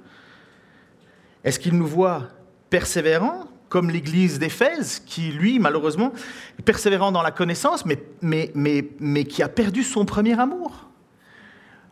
Est-ce 1.44 1.60
qu'il 1.60 1.78
nous 1.78 1.86
voit 1.86 2.24
persévérants 2.72 3.46
comme 3.70 3.92
l'église 3.92 4.40
d'Éphèse, 4.40 5.00
qui, 5.06 5.32
lui, 5.32 5.60
malheureusement, 5.60 6.12
est 6.58 6.64
persévérant 6.64 7.12
dans 7.12 7.22
la 7.22 7.32
connaissance, 7.32 7.86
mais, 7.86 8.02
mais, 8.24 8.52
mais, 8.56 8.90
mais 9.00 9.26
qui 9.26 9.44
a 9.44 9.48
perdu 9.48 9.84
son 9.84 10.06
premier 10.06 10.40
amour? 10.40 10.88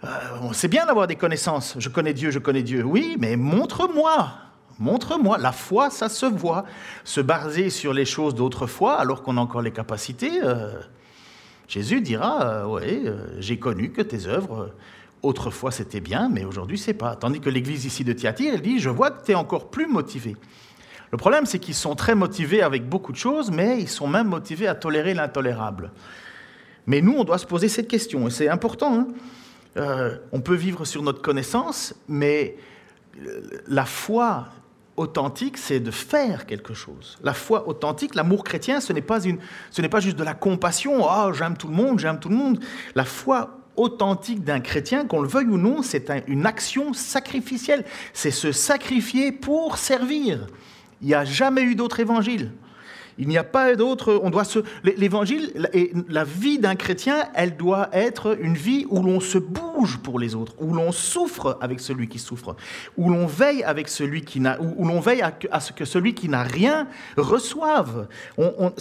Euh, 0.04 0.08
c'est 0.54 0.68
bien 0.68 0.86
d'avoir 0.86 1.08
des 1.08 1.16
connaissances. 1.16 1.76
Je 1.78 1.90
connais 1.90 2.14
Dieu, 2.14 2.32
je 2.32 2.40
connais 2.40 2.64
Dieu. 2.64 2.84
Oui, 2.84 3.18
mais 3.20 3.36
montre-moi. 3.36 4.32
Montre-moi. 4.80 5.38
La 5.38 5.52
foi, 5.52 5.90
ça 5.90 6.08
se 6.08 6.26
voit. 6.26 6.66
Se 7.04 7.20
baser 7.20 7.70
sur 7.70 7.94
les 7.94 8.06
choses 8.06 8.34
d'autrefois, 8.34 9.00
alors 9.00 9.24
qu'on 9.24 9.38
a 9.38 9.42
encore 9.42 9.62
les 9.62 9.72
capacités. 9.72 10.42
Euh, 10.44 10.72
Jésus 11.68 12.02
dira 12.02 12.68
Oui, 12.68 13.02
euh, 13.06 13.28
j'ai 13.40 13.60
connu 13.60 13.92
que 13.92 14.02
tes 14.02 14.28
œuvres, 14.28 14.74
autrefois 15.22 15.72
c'était 15.72 16.00
bien, 16.00 16.30
mais 16.30 16.46
aujourd'hui 16.46 16.78
c'est 16.78 16.94
pas. 16.94 17.16
Tandis 17.16 17.42
que 17.42 17.50
l'église 17.50 17.86
ici 17.86 18.06
de 18.06 18.14
Thyatire, 18.14 18.54
elle 18.54 18.62
dit 18.62 18.80
Je 18.80 18.90
vois 18.90 19.12
que 19.12 19.26
tu 19.26 19.34
es 19.34 19.36
encore 19.36 19.70
plus 19.70 19.88
motivé. 19.88 20.38
Le 21.12 21.18
problème, 21.18 21.46
c'est 21.46 21.60
qu'ils 21.60 21.76
sont 21.76 21.96
très 21.96 22.16
motivés 22.16 22.62
avec 22.62 22.88
beaucoup 22.88 23.12
de 23.12 23.18
choses, 23.18 23.52
mais 23.52 23.80
ils 23.82 23.90
sont 23.90 24.08
même 24.08 24.28
motivés 24.28 24.68
à 24.68 24.76
tolérer 24.76 25.16
l'intolérable. 25.16 25.92
Mais 26.86 27.02
nous, 27.02 27.16
on 27.18 27.24
doit 27.24 27.40
se 27.40 27.48
poser 27.48 27.68
cette 27.68 27.88
question, 27.88 28.28
et 28.28 28.32
c'est 28.32 28.48
important. 28.48 28.94
Hein 28.94 29.08
euh, 29.78 30.18
on 30.32 30.42
peut 30.42 30.56
vivre 30.56 30.86
sur 30.86 31.02
notre 31.02 31.22
connaissance, 31.22 31.94
mais 32.08 32.56
la 33.68 33.86
foi 33.86 34.48
authentique, 34.98 35.58
c'est 35.58 35.80
de 35.80 35.92
faire 35.92 36.46
quelque 36.46 36.74
chose. 36.74 37.18
La 37.24 37.34
foi 37.34 37.68
authentique, 37.68 38.16
l'amour 38.16 38.44
chrétien, 38.44 38.82
ce 38.82 38.92
n'est 38.94 39.02
pas, 39.02 39.20
pas 39.20 40.00
juste 40.00 40.18
de 40.18 40.24
la 40.24 40.34
compassion, 40.34 41.04
oh, 41.04 41.34
j'aime 41.34 41.56
tout 41.56 41.68
le 41.68 41.74
monde, 41.74 42.00
j'aime 42.00 42.20
tout 42.20 42.30
le 42.30 42.36
monde. 42.36 42.60
La 42.96 43.06
foi 43.06 43.60
authentique 43.78 44.44
d'un 44.44 44.60
chrétien, 44.60 45.06
qu'on 45.06 45.22
le 45.22 45.28
veuille 45.28 45.48
ou 45.48 45.58
non, 45.58 45.82
c'est 45.82 46.12
une 46.28 46.46
action 46.46 46.94
sacrificielle. 46.94 47.86
C'est 48.14 48.32
se 48.32 48.52
sacrifier 48.52 49.32
pour 49.32 49.78
servir. 49.78 50.48
Il 51.02 51.08
n'y 51.08 51.14
a 51.14 51.24
jamais 51.24 51.62
eu 51.62 51.76
d'autre 51.76 52.02
évangile. 52.02 52.52
Il 53.20 53.28
n'y 53.28 53.38
a 53.38 53.44
pas 53.44 53.76
d'autre. 53.76 54.20
On 54.24 54.30
doit 54.30 54.46
se. 54.46 54.60
L'évangile 54.84 55.70
et 55.74 55.92
la 56.08 56.24
vie 56.24 56.58
d'un 56.58 56.76
chrétien, 56.76 57.28
elle 57.36 57.58
doit 57.58 57.90
être 57.92 58.38
une 58.42 58.56
vie 58.56 58.86
où 58.90 59.04
l'on 59.04 59.20
se 59.20 59.38
bouge 59.38 59.98
pour 59.98 60.20
les 60.20 60.36
autres, 60.36 60.54
où 60.60 60.74
l'on 60.74 60.94
souffre 60.94 61.58
avec 61.62 61.82
celui 61.82 62.08
qui 62.08 62.18
souffre, 62.18 62.56
où 62.98 63.10
l'on 63.10 63.28
veille 63.28 63.64
avec 63.64 63.90
celui 63.90 64.24
qui 64.24 64.40
n'a, 64.40 64.60
où, 64.62 64.86
l'on 64.86 65.02
veille 65.02 65.22
à, 65.22 65.60
ce 65.60 65.74
que 65.74 65.84
celui 65.84 66.14
qui 66.14 66.30
n'a 66.30 66.44
rien 66.44 66.88
reçoive. 67.18 68.08
On, 68.38 68.72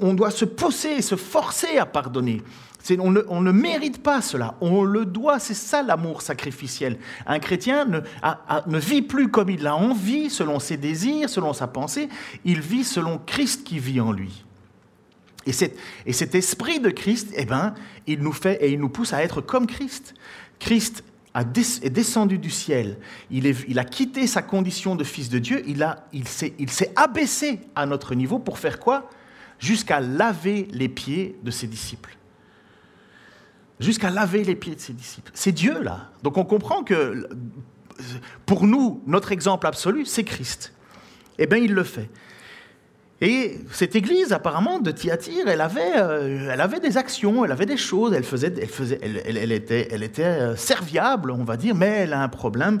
on 0.00 0.14
doit 0.14 0.30
se 0.30 0.44
pousser, 0.44 1.00
se 1.00 1.16
forcer 1.16 1.78
à 1.78 1.86
pardonner. 1.86 2.42
On 2.98 3.10
ne, 3.10 3.52
mérite 3.52 4.02
pas 4.02 4.22
cela, 4.22 4.54
on 4.60 4.82
le 4.82 5.04
doit, 5.04 5.38
c'est 5.38 5.54
ça 5.54 5.82
l'amour 5.82 6.22
sacrificiel. 6.22 6.98
Un 7.26 7.38
chrétien 7.38 7.84
ne, 7.84 8.78
vit 8.78 9.02
plus 9.02 9.28
comme 9.28 9.50
il 9.50 9.66
a 9.66 9.76
envie, 9.76 10.30
selon 10.30 10.58
ses 10.58 10.76
désirs, 10.76 11.28
selon 11.28 11.52
sa 11.52 11.66
pensée, 11.66 12.08
il 12.44 12.60
vit 12.60 12.84
selon 12.84 13.20
Christ 13.26 13.64
qui 13.64 13.78
vit 13.78 14.00
en 14.00 14.12
lui. 14.12 14.44
Et, 15.46 15.52
et 16.06 16.12
cet 16.12 16.34
esprit 16.34 16.80
de 16.80 16.90
Christ, 16.90 17.32
eh 17.36 17.44
ben, 17.44 17.74
il 18.06 18.20
nous 18.20 18.32
fait 18.32 18.62
et 18.62 18.70
il 18.70 18.80
nous 18.80 18.88
pousse 18.88 19.12
à 19.12 19.22
être 19.22 19.40
comme 19.40 19.66
Christ. 19.66 20.14
Christ 20.58 21.04
est 21.82 21.90
descendu 21.90 22.38
du 22.38 22.50
ciel, 22.50 22.98
il, 23.30 23.78
a 23.78 23.84
quitté 23.84 24.26
sa 24.26 24.42
condition 24.42 24.96
de 24.96 25.04
fils 25.04 25.28
de 25.28 25.38
Dieu, 25.38 25.62
il 25.66 26.26
s'est 26.28 26.92
abaissé 26.96 27.60
à 27.74 27.86
notre 27.86 28.14
niveau 28.14 28.38
pour 28.38 28.58
faire 28.58 28.80
quoi? 28.80 29.08
Jusqu'à 29.58 30.00
laver 30.00 30.68
les 30.72 30.88
pieds 30.88 31.36
de 31.42 31.50
ses 31.50 31.66
disciples 31.66 32.17
jusqu'à 33.80 34.10
laver 34.10 34.44
les 34.44 34.56
pieds 34.56 34.74
de 34.74 34.80
ses 34.80 34.92
disciples. 34.92 35.30
C'est 35.34 35.52
Dieu 35.52 35.82
là. 35.82 36.10
Donc 36.22 36.36
on 36.36 36.44
comprend 36.44 36.82
que 36.82 37.28
pour 38.46 38.66
nous, 38.66 39.02
notre 39.06 39.32
exemple 39.32 39.66
absolu, 39.66 40.04
c'est 40.04 40.24
Christ. 40.24 40.72
Eh 41.38 41.46
bien, 41.46 41.58
il 41.58 41.72
le 41.72 41.84
fait. 41.84 42.10
Et 43.20 43.58
cette 43.72 43.96
église, 43.96 44.32
apparemment, 44.32 44.78
de 44.78 44.92
Thyatire, 44.92 45.48
elle 45.48 45.60
avait, 45.60 45.96
euh, 45.96 46.50
elle 46.52 46.60
avait 46.60 46.78
des 46.78 46.96
actions, 46.96 47.44
elle 47.44 47.50
avait 47.50 47.66
des 47.66 47.76
choses, 47.76 48.12
elle, 48.12 48.22
faisait, 48.22 48.54
elle, 48.60 48.68
faisait, 48.68 49.00
elle, 49.02 49.50
était, 49.50 49.88
elle 49.90 50.04
était 50.04 50.22
euh, 50.22 50.56
serviable, 50.56 51.32
on 51.32 51.42
va 51.42 51.56
dire, 51.56 51.74
mais 51.74 51.88
elle 51.88 52.12
a 52.12 52.22
un 52.22 52.28
problème, 52.28 52.80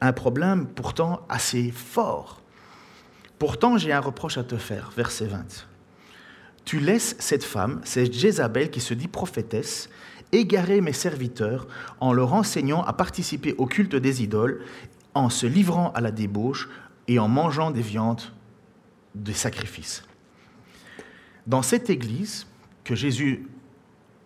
un 0.00 0.12
problème 0.12 0.66
pourtant 0.66 1.26
assez 1.28 1.70
fort. 1.70 2.40
Pourtant, 3.38 3.76
j'ai 3.76 3.92
un 3.92 4.00
reproche 4.00 4.38
à 4.38 4.44
te 4.44 4.56
faire, 4.56 4.92
verset 4.96 5.26
20. 5.26 5.44
Tu 6.64 6.80
laisses 6.80 7.14
cette 7.18 7.44
femme, 7.44 7.80
cette 7.84 8.14
Jézabel 8.14 8.70
qui 8.70 8.80
se 8.80 8.94
dit 8.94 9.08
prophétesse, 9.08 9.90
égarer 10.32 10.80
mes 10.80 10.92
serviteurs 10.92 11.66
en 12.00 12.12
leur 12.12 12.34
enseignant 12.34 12.82
à 12.82 12.92
participer 12.92 13.54
au 13.58 13.66
culte 13.66 13.96
des 13.96 14.22
idoles, 14.22 14.62
en 15.14 15.30
se 15.30 15.46
livrant 15.46 15.92
à 15.92 16.00
la 16.00 16.10
débauche 16.10 16.68
et 17.08 17.18
en 17.18 17.28
mangeant 17.28 17.70
des 17.70 17.82
viandes 17.82 18.22
des 19.14 19.32
sacrifices. 19.32 20.04
Dans 21.46 21.62
cette 21.62 21.90
église 21.90 22.46
que 22.84 22.94
Jésus 22.94 23.48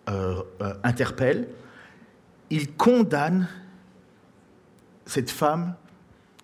euh, 0.09 0.41
euh, 0.61 0.73
interpelle, 0.83 1.47
il 2.49 2.73
condamne 2.73 3.47
cette 5.05 5.31
femme 5.31 5.75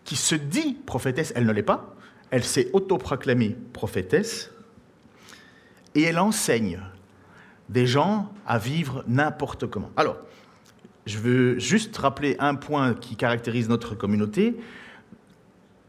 qui 0.04 0.16
se 0.16 0.36
dit 0.36 0.78
prophétesse, 0.86 1.34
elle 1.36 1.46
ne 1.46 1.52
l'est 1.52 1.64
pas, 1.64 1.96
elle 2.32 2.44
s'est 2.44 2.70
autoproclamée 2.74 3.58
prophétesse, 3.74 4.52
et 5.96 6.04
elle 6.04 6.20
enseigne 6.20 6.80
des 7.70 7.86
gens 7.86 8.32
à 8.46 8.58
vivre 8.58 9.04
n'importe 9.08 9.68
comment. 9.68 9.92
Alors, 9.98 10.18
je 11.06 11.18
veux 11.20 11.60
juste 11.60 11.96
rappeler 11.98 12.36
un 12.40 12.56
point 12.56 12.94
qui 12.94 13.16
caractérise 13.16 13.70
notre 13.70 13.96
communauté 13.96 14.58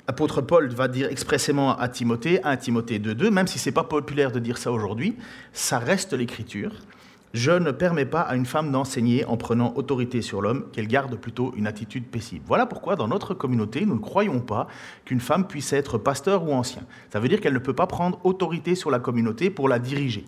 apôtre 0.08 0.40
Paul 0.40 0.68
va 0.68 0.88
dire 0.88 1.08
expressément 1.10 1.76
à 1.76 1.86
Timothée, 1.88 2.42
à 2.42 2.56
Timothée 2.56 2.98
2.2, 2.98 3.30
même 3.30 3.46
si 3.46 3.58
ce 3.58 3.68
n'est 3.68 3.74
pas 3.74 3.84
populaire 3.84 4.32
de 4.32 4.40
dire 4.40 4.56
ça 4.56 4.72
aujourd'hui, 4.72 5.16
ça 5.52 5.78
reste 5.78 6.14
l'écriture. 6.14 6.72
Je 7.34 7.50
ne 7.50 7.70
permets 7.72 8.06
pas 8.06 8.22
à 8.22 8.34
une 8.34 8.46
femme 8.46 8.72
d'enseigner 8.72 9.26
en 9.26 9.36
prenant 9.36 9.74
autorité 9.76 10.22
sur 10.22 10.40
l'homme, 10.40 10.64
qu'elle 10.72 10.88
garde 10.88 11.14
plutôt 11.16 11.52
une 11.58 11.66
attitude 11.66 12.06
paisible. 12.06 12.42
Voilà 12.46 12.64
pourquoi 12.64 12.96
dans 12.96 13.06
notre 13.06 13.34
communauté, 13.34 13.84
nous 13.84 13.96
ne 13.96 14.00
croyons 14.00 14.40
pas 14.40 14.66
qu'une 15.04 15.20
femme 15.20 15.46
puisse 15.46 15.74
être 15.74 15.98
pasteur 15.98 16.42
ou 16.42 16.54
ancien. 16.54 16.82
Ça 17.12 17.20
veut 17.20 17.28
dire 17.28 17.42
qu'elle 17.42 17.52
ne 17.52 17.58
peut 17.58 17.74
pas 17.74 17.86
prendre 17.86 18.18
autorité 18.24 18.74
sur 18.74 18.90
la 18.90 19.00
communauté 19.00 19.50
pour 19.50 19.68
la 19.68 19.78
diriger. 19.78 20.24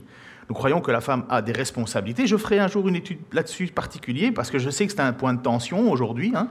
Nous 0.50 0.54
croyons 0.56 0.80
que 0.80 0.90
la 0.90 1.00
femme 1.00 1.24
a 1.28 1.42
des 1.42 1.52
responsabilités. 1.52 2.26
Je 2.26 2.36
ferai 2.36 2.58
un 2.58 2.66
jour 2.66 2.88
une 2.88 2.96
étude 2.96 3.20
là-dessus 3.32 3.68
particulier 3.68 4.32
parce 4.32 4.50
que 4.50 4.58
je 4.58 4.68
sais 4.68 4.84
que 4.84 4.92
c'est 4.92 4.98
un 4.98 5.12
point 5.12 5.32
de 5.32 5.40
tension 5.40 5.92
aujourd'hui. 5.92 6.32
Hein. 6.34 6.48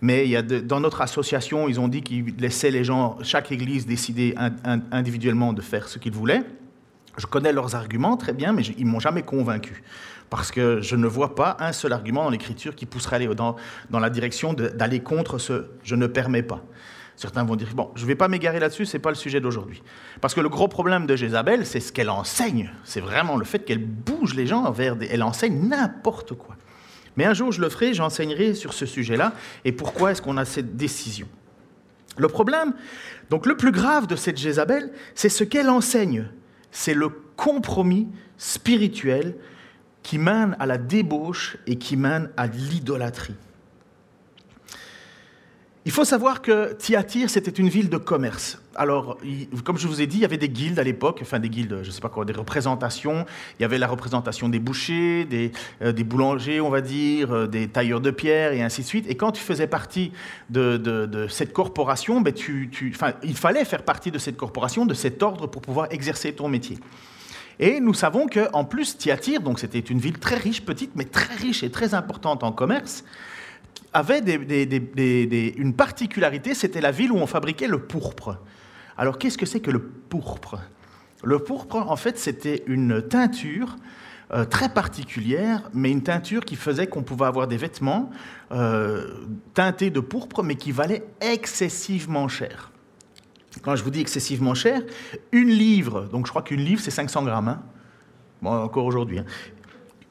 Mais 0.00 0.40
dans 0.40 0.78
notre 0.78 1.00
association, 1.00 1.68
ils 1.68 1.80
ont 1.80 1.88
dit 1.88 2.00
qu'ils 2.00 2.32
laissaient 2.38 2.70
les 2.70 2.84
gens, 2.84 3.18
chaque 3.24 3.50
église, 3.50 3.86
décider 3.86 4.36
individuellement 4.92 5.52
de 5.52 5.62
faire 5.62 5.88
ce 5.88 5.98
qu'ils 5.98 6.12
voulaient. 6.12 6.42
Je 7.18 7.26
connais 7.26 7.52
leurs 7.52 7.74
arguments 7.74 8.16
très 8.16 8.32
bien, 8.32 8.52
mais 8.52 8.62
ils 8.62 8.86
m'ont 8.86 9.00
jamais 9.00 9.22
convaincu. 9.22 9.82
Parce 10.30 10.52
que 10.52 10.80
je 10.80 10.94
ne 10.94 11.08
vois 11.08 11.34
pas 11.34 11.56
un 11.58 11.72
seul 11.72 11.92
argument 11.92 12.22
dans 12.22 12.30
l'Écriture 12.30 12.76
qui 12.76 12.86
pousserait 12.86 13.26
dans, 13.34 13.56
dans 13.90 13.98
la 13.98 14.10
direction 14.10 14.52
d'aller 14.52 15.00
contre 15.00 15.38
ce 15.38 15.64
je 15.82 15.96
ne 15.96 16.06
permets 16.06 16.44
pas. 16.44 16.62
Certains 17.20 17.44
vont 17.44 17.54
dire, 17.54 17.68
bon, 17.74 17.90
je 17.96 18.04
ne 18.04 18.06
vais 18.06 18.14
pas 18.14 18.28
m'égarer 18.28 18.60
là-dessus, 18.60 18.86
ce 18.86 18.96
n'est 18.96 19.02
pas 19.02 19.10
le 19.10 19.14
sujet 19.14 19.40
d'aujourd'hui. 19.40 19.82
Parce 20.22 20.32
que 20.32 20.40
le 20.40 20.48
gros 20.48 20.68
problème 20.68 21.04
de 21.04 21.16
Jézabel, 21.16 21.66
c'est 21.66 21.78
ce 21.78 21.92
qu'elle 21.92 22.08
enseigne. 22.08 22.72
C'est 22.82 23.02
vraiment 23.02 23.36
le 23.36 23.44
fait 23.44 23.58
qu'elle 23.58 23.84
bouge 23.84 24.34
les 24.34 24.46
gens 24.46 24.70
vers 24.70 24.96
des... 24.96 25.06
Elle 25.10 25.22
enseigne 25.22 25.68
n'importe 25.68 26.32
quoi. 26.32 26.56
Mais 27.18 27.26
un 27.26 27.34
jour, 27.34 27.52
je 27.52 27.60
le 27.60 27.68
ferai, 27.68 27.92
j'enseignerai 27.92 28.54
sur 28.54 28.72
ce 28.72 28.86
sujet-là 28.86 29.34
et 29.66 29.72
pourquoi 29.72 30.12
est-ce 30.12 30.22
qu'on 30.22 30.38
a 30.38 30.46
cette 30.46 30.78
décision? 30.78 31.28
Le 32.16 32.28
problème, 32.28 32.72
donc 33.28 33.44
le 33.44 33.54
plus 33.54 33.70
grave 33.70 34.06
de 34.06 34.16
cette 34.16 34.38
Jézabel, 34.38 34.90
c'est 35.14 35.28
ce 35.28 35.44
qu'elle 35.44 35.68
enseigne. 35.68 36.24
C'est 36.70 36.94
le 36.94 37.10
compromis 37.36 38.08
spirituel 38.38 39.36
qui 40.02 40.16
mène 40.16 40.56
à 40.58 40.64
la 40.64 40.78
débauche 40.78 41.58
et 41.66 41.76
qui 41.76 41.98
mène 41.98 42.30
à 42.38 42.46
l'idolâtrie. 42.46 43.36
Il 45.86 45.92
faut 45.92 46.04
savoir 46.04 46.42
que 46.42 46.74
Thyatire, 46.74 47.30
c'était 47.30 47.50
une 47.50 47.70
ville 47.70 47.88
de 47.88 47.96
commerce. 47.96 48.60
Alors, 48.74 49.16
comme 49.64 49.78
je 49.78 49.88
vous 49.88 50.02
ai 50.02 50.06
dit, 50.06 50.18
il 50.18 50.20
y 50.20 50.24
avait 50.26 50.36
des 50.36 50.50
guildes 50.50 50.78
à 50.78 50.82
l'époque, 50.84 51.20
enfin 51.22 51.38
des 51.38 51.48
guildes, 51.48 51.80
je 51.82 51.88
ne 51.88 51.90
sais 51.90 52.02
pas 52.02 52.10
quoi, 52.10 52.26
des 52.26 52.34
représentations. 52.34 53.24
Il 53.58 53.62
y 53.62 53.64
avait 53.64 53.78
la 53.78 53.86
représentation 53.86 54.50
des 54.50 54.58
bouchers, 54.58 55.24
des, 55.24 55.52
euh, 55.80 55.92
boulangers, 55.92 56.60
on 56.60 56.68
va 56.68 56.82
dire, 56.82 57.32
euh, 57.32 57.46
des 57.46 57.66
tailleurs 57.66 58.02
de 58.02 58.10
pierre 58.10 58.52
et 58.52 58.62
ainsi 58.62 58.82
de 58.82 58.86
suite. 58.86 59.06
Et 59.08 59.16
quand 59.16 59.32
tu 59.32 59.42
faisais 59.42 59.66
partie 59.66 60.12
de, 60.50 61.26
cette 61.30 61.54
corporation, 61.54 62.20
ben 62.20 62.34
tu, 62.34 62.70
il 63.22 63.36
fallait 63.36 63.64
faire 63.64 63.82
partie 63.82 64.10
de 64.10 64.18
cette 64.18 64.36
corporation, 64.36 64.84
de 64.84 64.94
cet 64.94 65.22
ordre 65.22 65.46
pour 65.46 65.62
pouvoir 65.62 65.86
exercer 65.90 66.34
ton 66.34 66.48
métier. 66.48 66.78
Et 67.58 67.80
nous 67.80 67.94
savons 67.94 68.26
qu'en 68.26 68.64
plus, 68.64 68.98
Thyatire, 68.98 69.40
donc 69.40 69.58
c'était 69.58 69.78
une 69.78 69.98
ville 69.98 70.18
très 70.18 70.36
riche, 70.36 70.62
petite, 70.62 70.92
mais 70.94 71.04
très 71.04 71.34
riche 71.36 71.62
et 71.62 71.70
très 71.70 71.94
importante 71.94 72.44
en 72.44 72.52
commerce, 72.52 73.02
avait 73.92 74.20
une 75.58 75.74
particularité, 75.74 76.54
c'était 76.54 76.80
la 76.80 76.90
ville 76.90 77.12
où 77.12 77.16
on 77.16 77.26
fabriquait 77.26 77.68
le 77.68 77.78
pourpre. 77.78 78.38
Alors 78.96 79.18
qu'est-ce 79.18 79.38
que 79.38 79.46
c'est 79.46 79.60
que 79.60 79.70
le 79.70 79.80
pourpre? 79.80 80.60
Le 81.22 81.38
pourpre, 81.38 81.76
en 81.76 81.96
fait, 81.96 82.18
c'était 82.18 82.62
une 82.66 83.02
teinture 83.02 83.76
euh, 84.32 84.44
très 84.44 84.68
particulière, 84.68 85.68
mais 85.74 85.90
une 85.90 86.02
teinture 86.02 86.44
qui 86.44 86.56
faisait 86.56 86.86
qu'on 86.86 87.02
pouvait 87.02 87.26
avoir 87.26 87.48
des 87.48 87.56
vêtements 87.56 88.10
euh, 88.52 89.24
teintés 89.54 89.90
de 89.90 90.00
pourpre, 90.00 90.42
mais 90.42 90.54
qui 90.54 90.70
valaient 90.70 91.04
excessivement 91.20 92.28
cher. 92.28 92.70
Quand 93.62 93.74
je 93.74 93.82
vous 93.82 93.90
dis 93.90 94.00
excessivement 94.00 94.54
cher, 94.54 94.82
une 95.32 95.48
livre, 95.48 96.02
donc 96.02 96.26
je 96.26 96.30
crois 96.30 96.42
qu'une 96.42 96.60
livre 96.60 96.80
c'est 96.80 96.92
500 96.92 97.24
grammes, 97.24 97.48
hein. 97.48 97.62
bon, 98.40 98.50
encore 98.50 98.84
aujourd'hui, 98.84 99.18
hein. 99.18 99.24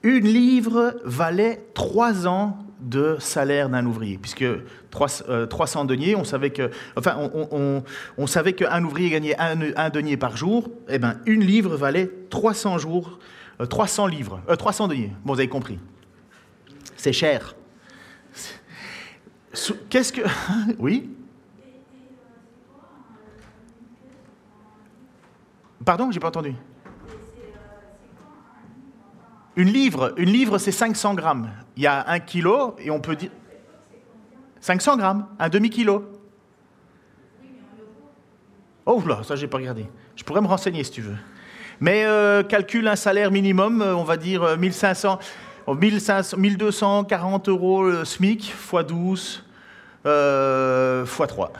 une 0.03 0.25
livre 0.25 0.99
valait 1.05 1.65
3 1.73 2.27
ans 2.27 2.59
de 2.79 3.17
salaire 3.19 3.69
d'un 3.69 3.85
ouvrier, 3.85 4.17
puisque 4.17 4.45
300 4.91 5.25
euh, 5.29 5.85
deniers, 5.85 6.15
on 6.15 6.23
savait 6.23 6.49
que, 6.49 6.71
enfin, 6.95 7.29
on, 8.17 8.27
savait 8.27 8.53
qu'un 8.53 8.83
ouvrier 8.83 9.09
gagnait 9.09 9.35
un, 9.37 9.89
denier 9.89 10.17
par 10.17 10.37
jour. 10.37 10.69
Eh 10.87 10.99
ben, 10.99 11.17
une 11.25 11.41
livre 11.41 11.75
valait 11.75 12.09
300 12.29 12.77
jours, 12.77 13.19
300 13.69 14.05
euh, 14.05 14.09
livres, 14.09 14.41
300 14.57 14.85
euh, 14.85 14.87
deniers. 14.87 15.11
Bon, 15.25 15.33
vous 15.33 15.39
avez 15.39 15.49
compris. 15.49 15.79
C'est 16.95 17.13
cher. 17.13 17.55
Qu'est-ce 19.89 20.13
que, 20.13 20.21
oui? 20.79 21.09
Pardon, 25.83 26.11
j'ai 26.11 26.19
pas 26.19 26.27
entendu. 26.27 26.53
Une 29.59 29.73
livre, 29.73 30.13
une 30.15 30.29
livre, 30.29 30.57
c'est 30.57 30.71
500 30.71 31.15
grammes. 31.15 31.51
Il 31.75 31.83
y 31.83 31.87
a 31.87 32.09
un 32.09 32.19
kilo 32.19 32.77
et 32.79 32.89
on 32.91 33.01
peut 33.01 33.17
dire 33.17 33.31
500 34.61 34.95
grammes, 34.95 35.27
un 35.37 35.49
demi-kilo. 35.49 36.09
Oh 38.85 39.03
là, 39.05 39.19
ça 39.23 39.35
j'ai 39.35 39.47
pas 39.47 39.57
regardé. 39.57 39.85
Je 40.15 40.23
pourrais 40.23 40.39
me 40.39 40.47
renseigner 40.47 40.81
si 40.85 40.91
tu 40.91 41.01
veux. 41.01 41.17
Mais 41.81 42.05
euh, 42.05 42.41
calcule 42.41 42.87
un 42.87 42.95
salaire 42.95 43.31
minimum, 43.31 43.81
euh, 43.81 43.95
on 43.97 44.05
va 44.05 44.15
dire 44.15 44.57
1500, 44.57 45.19
1240 45.67 47.49
euros 47.49 47.83
le 47.83 48.05
SMIC, 48.05 48.51
x 48.51 48.85
12, 48.87 49.43
euh, 50.05 51.03
x 51.03 51.27
3. 51.27 51.51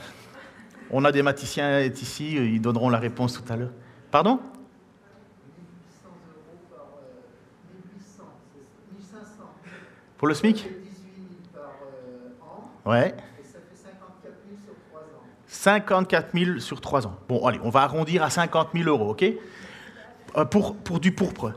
On 0.89 1.03
a 1.03 1.11
des 1.11 1.21
mathématiciens 1.21 1.81
ici, 1.81 2.35
ils 2.35 2.61
donneront 2.61 2.89
la 2.89 2.97
réponse 2.97 3.33
tout 3.33 3.53
à 3.53 3.57
l'heure. 3.57 3.73
Pardon? 4.09 4.39
Pour 10.19 10.27
le 10.27 10.33
SMIC 10.33 10.67
Ouais. 12.85 13.15
Et 13.39 13.43
ça 13.45 13.59
fait 13.59 13.83
54 13.83 14.35
000 14.47 14.59
sur 14.65 14.73
3 14.91 15.01
ans. 15.01 15.23
54 15.47 16.29
000 16.33 16.59
sur 16.59 16.81
3 16.81 17.07
ans. 17.07 17.15
Bon, 17.29 17.47
allez, 17.47 17.59
on 17.63 17.69
va 17.69 17.81
arrondir 17.81 18.21
à 18.21 18.29
50 18.29 18.69
000 18.75 18.89
euros, 18.89 19.11
OK? 19.11 19.23
Euh, 19.23 20.45
pour, 20.45 20.99
du 20.99 21.13
pourpre. 21.13 21.53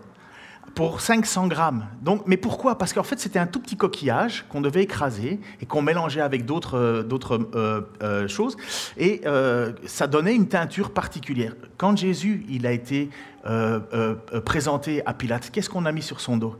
Pour 0.76 1.00
500 1.00 1.48
grammes. 1.48 1.86
Mais 2.26 2.36
pourquoi? 2.36 2.78
Parce 2.78 2.92
qu'en 2.92 3.02
fait, 3.02 3.18
c'était 3.18 3.40
un 3.40 3.48
tout 3.48 3.58
petit 3.58 3.76
coquillage 3.76 4.46
qu'on 4.48 4.60
devait 4.60 4.82
écraser 4.82 5.40
et 5.60 5.66
qu'on 5.66 5.82
mélangeait 5.82 6.20
avec 6.20 6.44
d'autres 6.46 6.76
euh, 6.76 7.80
euh, 8.02 8.28
choses. 8.28 8.56
Et 8.96 9.22
ça 9.86 10.06
donnait 10.06 10.36
une 10.36 10.48
teinture 10.48 10.92
particulière. 10.92 11.56
Quand 11.78 11.96
Jésus 11.96 12.46
il 12.48 12.64
a 12.68 12.70
été 12.70 13.10
présenté 14.44 15.04
à 15.04 15.14
Pilate, 15.14 15.50
qu'est-ce 15.50 15.68
qu'on 15.68 15.84
a 15.84 15.90
mis 15.90 16.02
sur 16.02 16.20
son 16.20 16.36
dos? 16.36 16.56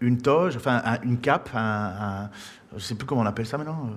Une 0.00 0.18
toge, 0.18 0.56
enfin 0.56 0.82
une 1.02 1.18
cape, 1.18 1.50
un, 1.54 2.30
je 2.70 2.76
ne 2.76 2.80
sais 2.80 2.94
plus 2.94 3.06
comment 3.06 3.22
on 3.22 3.26
appelle 3.26 3.46
ça 3.46 3.58
maintenant, 3.58 3.88
euh, 3.90 3.94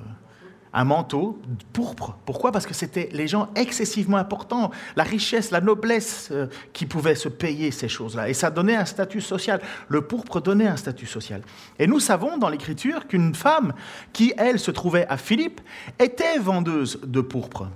un 0.74 0.84
manteau 0.84 1.40
pourpre. 1.74 2.18
Pourquoi? 2.26 2.52
Parce 2.52 2.66
que 2.66 2.74
c'était 2.74 3.10
les 3.12 3.28
gens 3.28 3.50
excessivement 3.56 4.18
importants, 4.18 4.72
la 4.96 5.04
richesse, 5.04 5.52
la 5.52 5.62
noblesse 5.62 6.30
euh, 6.32 6.48
qui 6.74 6.86
pouvaient 6.86 7.16
se 7.16 7.30
payer 7.30 7.72
ces 7.72 7.90
choses-là. 7.90 8.30
Et 8.30 8.34
ça 8.34 8.50
donnait 8.50 8.76
un 8.76 8.86
statut 8.86 9.22
social. 9.22 9.62
Le 9.90 10.02
pourpre 10.02 10.42
donnait 10.42 10.68
un 10.68 10.78
statut 10.78 11.06
social. 11.06 11.42
Et 11.78 11.88
nous 11.88 12.00
savons 12.00 12.38
dans 12.38 12.50
l'Écriture 12.50 13.08
qu'une 13.08 13.36
femme 13.36 13.74
qui, 14.14 14.34
elle, 14.38 14.60
se 14.60 14.72
trouvait 14.72 15.06
à 15.08 15.18
Philippe, 15.18 15.62
était 16.00 16.40
vendeuse 16.40 17.00
de 17.04 17.22
pourpre. 17.22 17.68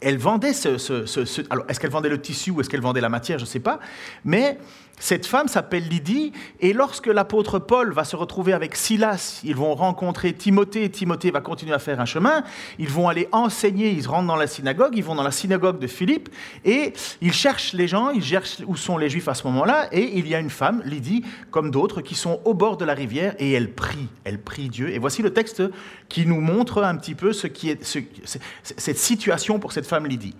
Elle 0.00 0.18
vendait 0.18 0.52
ce, 0.52 1.48
alors 1.50 1.64
est-ce 1.68 1.80
qu'elle 1.80 1.90
vendait 1.90 2.08
le 2.08 2.20
tissu 2.20 2.50
ou 2.50 2.60
est-ce 2.60 2.70
qu'elle 2.70 2.80
vendait 2.80 3.00
la 3.00 3.08
matière, 3.08 3.38
je 3.38 3.44
ne 3.44 3.48
sais 3.48 3.60
pas, 3.60 3.80
mais 4.24 4.58
cette 5.00 5.24
femme 5.24 5.48
s'appelle 5.48 5.88
Lydie, 5.88 6.32
et 6.60 6.74
lorsque 6.74 7.06
l'apôtre 7.06 7.58
Paul 7.58 7.90
va 7.94 8.04
se 8.04 8.16
retrouver 8.16 8.52
avec 8.52 8.76
Silas, 8.76 9.40
ils 9.44 9.56
vont 9.56 9.74
rencontrer 9.74 10.34
Timothée, 10.34 10.90
Timothée 10.90 11.30
va 11.30 11.40
continuer 11.40 11.72
à 11.72 11.78
faire 11.78 12.00
un 12.00 12.04
chemin, 12.04 12.44
ils 12.78 12.90
vont 12.90 13.08
aller 13.08 13.26
enseigner, 13.32 13.90
ils 13.92 14.06
rentrent 14.06 14.26
dans 14.26 14.36
la 14.36 14.46
synagogue, 14.46 14.92
ils 14.94 15.02
vont 15.02 15.14
dans 15.14 15.22
la 15.22 15.30
synagogue 15.30 15.78
de 15.78 15.86
Philippe, 15.86 16.28
et 16.66 16.92
ils 17.22 17.32
cherchent 17.32 17.72
les 17.72 17.88
gens, 17.88 18.10
ils 18.10 18.22
cherchent 18.22 18.58
où 18.66 18.76
sont 18.76 18.98
les 18.98 19.08
Juifs 19.08 19.28
à 19.28 19.32
ce 19.32 19.46
moment-là, 19.46 19.88
et 19.90 20.18
il 20.18 20.28
y 20.28 20.34
a 20.34 20.38
une 20.38 20.50
femme, 20.50 20.82
Lydie, 20.84 21.24
comme 21.50 21.70
d'autres, 21.70 22.02
qui 22.02 22.14
sont 22.14 22.42
au 22.44 22.52
bord 22.52 22.76
de 22.76 22.84
la 22.84 22.92
rivière, 22.92 23.34
et 23.38 23.52
elle 23.52 23.72
prie, 23.72 24.08
elle 24.24 24.38
prie 24.38 24.68
Dieu. 24.68 24.90
Et 24.90 24.98
voici 24.98 25.22
le 25.22 25.32
texte 25.32 25.62
qui 26.10 26.26
nous 26.26 26.42
montre 26.42 26.82
un 26.82 26.96
petit 26.96 27.14
peu 27.14 27.32
ce 27.32 27.46
qui 27.46 27.70
est, 27.70 27.82
cette 27.84 28.98
situation 28.98 29.58
pour 29.58 29.72
cette 29.72 29.86
femme 29.90 30.06
Lydie. 30.06 30.36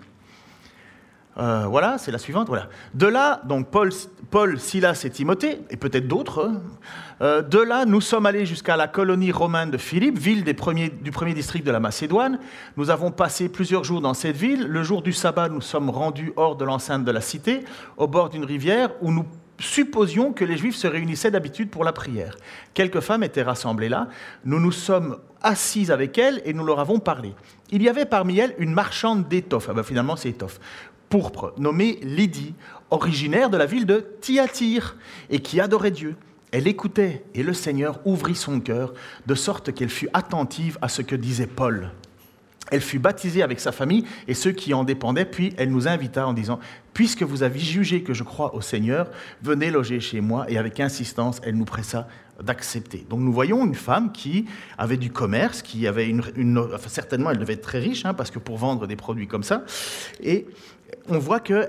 Euh, 1.38 1.66
voilà, 1.68 1.98
c'est 1.98 2.12
la 2.12 2.18
suivante. 2.18 2.46
Voilà. 2.46 2.68
De 2.94 3.06
là, 3.06 3.40
donc 3.44 3.68
Paul, 3.70 3.90
Paul, 4.30 4.60
Silas 4.60 5.02
et 5.04 5.10
Timothée, 5.10 5.60
et 5.70 5.76
peut-être 5.76 6.06
d'autres, 6.06 6.52
euh, 7.20 7.42
de 7.42 7.58
là, 7.58 7.84
nous 7.84 8.00
sommes 8.00 8.26
allés 8.26 8.46
jusqu'à 8.46 8.76
la 8.76 8.86
colonie 8.86 9.32
romaine 9.32 9.70
de 9.72 9.78
Philippe, 9.78 10.18
ville 10.18 10.44
du 10.44 10.54
premier 10.54 11.34
district 11.34 11.66
de 11.66 11.72
la 11.72 11.80
Macédoine. 11.80 12.38
Nous 12.76 12.90
avons 12.90 13.10
passé 13.10 13.48
plusieurs 13.48 13.82
jours 13.82 14.00
dans 14.00 14.14
cette 14.14 14.36
ville. 14.36 14.66
Le 14.68 14.84
jour 14.84 15.02
du 15.02 15.12
sabbat, 15.12 15.48
nous 15.48 15.60
sommes 15.60 15.90
rendus 15.90 16.32
hors 16.36 16.54
de 16.56 16.64
l'enceinte 16.64 17.04
de 17.04 17.10
la 17.10 17.20
cité, 17.20 17.64
au 17.96 18.06
bord 18.06 18.28
d'une 18.28 18.44
rivière 18.44 18.90
où 19.00 19.10
nous 19.10 19.26
supposions 19.60 20.32
que 20.32 20.44
les 20.44 20.56
Juifs 20.56 20.76
se 20.76 20.86
réunissaient 20.86 21.30
d'habitude 21.30 21.70
pour 21.70 21.84
la 21.84 21.92
prière. 21.92 22.36
Quelques 22.74 23.00
femmes 23.00 23.22
étaient 23.22 23.42
rassemblées 23.42 23.88
là. 23.88 24.08
Nous 24.44 24.60
nous 24.60 24.72
sommes 24.72 25.18
assis 25.42 25.92
avec 25.92 26.18
elles 26.18 26.42
et 26.44 26.52
nous 26.52 26.64
leur 26.64 26.80
avons 26.80 26.98
parlé. 26.98 27.34
Il 27.70 27.82
y 27.82 27.88
avait 27.88 28.06
parmi 28.06 28.38
elles 28.38 28.54
une 28.58 28.72
marchande 28.72 29.28
d'étoffes. 29.28 29.68
Ah 29.70 29.74
ben 29.74 29.82
finalement, 29.82 30.16
c'est 30.16 30.30
étoffe 30.30 30.58
pourpre, 31.10 31.52
nommée 31.58 31.98
Lydie, 32.02 32.54
originaire 32.90 33.50
de 33.50 33.58
la 33.58 33.66
ville 33.66 33.84
de 33.84 34.06
Thyatire, 34.22 34.96
et 35.28 35.40
qui 35.40 35.60
adorait 35.60 35.90
Dieu. 35.90 36.16
Elle 36.52 36.66
écoutait, 36.66 37.24
et 37.34 37.42
le 37.42 37.52
Seigneur 37.52 38.00
ouvrit 38.06 38.34
son 38.34 38.60
cœur, 38.60 38.94
de 39.26 39.34
sorte 39.34 39.74
qu'elle 39.74 39.90
fut 39.90 40.08
attentive 40.14 40.78
à 40.80 40.88
ce 40.88 41.02
que 41.02 41.16
disait 41.16 41.46
Paul. 41.46 41.90
Elle 42.70 42.80
fut 42.80 42.98
baptisée 42.98 43.42
avec 43.42 43.60
sa 43.60 43.72
famille 43.72 44.04
et 44.28 44.34
ceux 44.34 44.52
qui 44.52 44.74
en 44.74 44.84
dépendaient, 44.84 45.24
puis 45.24 45.52
elle 45.56 45.70
nous 45.70 45.88
invita 45.88 46.26
en 46.26 46.32
disant, 46.32 46.58
Puisque 46.92 47.22
vous 47.22 47.42
avez 47.42 47.58
jugé 47.58 48.02
que 48.02 48.14
je 48.14 48.24
crois 48.24 48.54
au 48.54 48.60
Seigneur, 48.60 49.10
venez 49.42 49.70
loger 49.70 50.00
chez 50.00 50.20
moi. 50.20 50.50
Et 50.50 50.58
avec 50.58 50.80
insistance, 50.80 51.40
elle 51.44 51.56
nous 51.56 51.64
pressa 51.64 52.08
d'accepter. 52.42 53.06
Donc 53.08 53.20
nous 53.20 53.32
voyons 53.32 53.64
une 53.64 53.74
femme 53.74 54.12
qui 54.12 54.46
avait 54.76 54.96
du 54.96 55.10
commerce, 55.10 55.62
qui 55.62 55.86
avait 55.86 56.08
une... 56.08 56.22
certainement, 56.86 57.30
elle 57.30 57.38
devait 57.38 57.54
être 57.54 57.62
très 57.62 57.78
riche, 57.78 58.04
hein, 58.04 58.14
parce 58.14 58.30
que 58.30 58.38
pour 58.38 58.56
vendre 58.56 58.86
des 58.86 58.96
produits 58.96 59.28
comme 59.28 59.42
ça. 59.42 59.64
Et 60.22 60.46
on 61.08 61.18
voit 61.18 61.40
que 61.40 61.68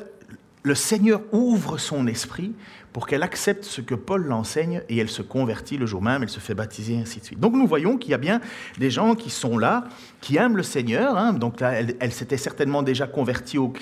le 0.63 0.75
Seigneur 0.75 1.21
ouvre 1.31 1.77
son 1.77 2.05
esprit 2.07 2.53
pour 2.93 3.07
qu'elle 3.07 3.23
accepte 3.23 3.63
ce 3.63 3.81
que 3.81 3.95
Paul 3.95 4.25
l'enseigne 4.25 4.81
et 4.89 4.97
elle 4.97 5.09
se 5.09 5.21
convertit 5.21 5.77
le 5.77 5.85
jour 5.85 6.01
même, 6.01 6.23
elle 6.23 6.29
se 6.29 6.41
fait 6.41 6.53
baptiser, 6.53 6.95
et 6.95 6.99
ainsi 6.99 7.19
de 7.19 7.25
suite. 7.25 7.39
Donc 7.39 7.53
nous 7.53 7.65
voyons 7.65 7.97
qu'il 7.97 8.11
y 8.11 8.13
a 8.13 8.17
bien 8.17 8.41
des 8.77 8.89
gens 8.89 9.15
qui 9.15 9.29
sont 9.29 9.57
là, 9.57 9.85
qui 10.19 10.37
aiment 10.37 10.57
le 10.57 10.63
Seigneur. 10.63 11.17
Hein. 11.17 11.33
Donc 11.33 11.61
là, 11.61 11.71
elle, 11.71 12.11
s'était 12.11 12.37
certainement 12.37 12.83
déjà 12.83 13.07
convertie 13.07 13.57
au, 13.57 13.73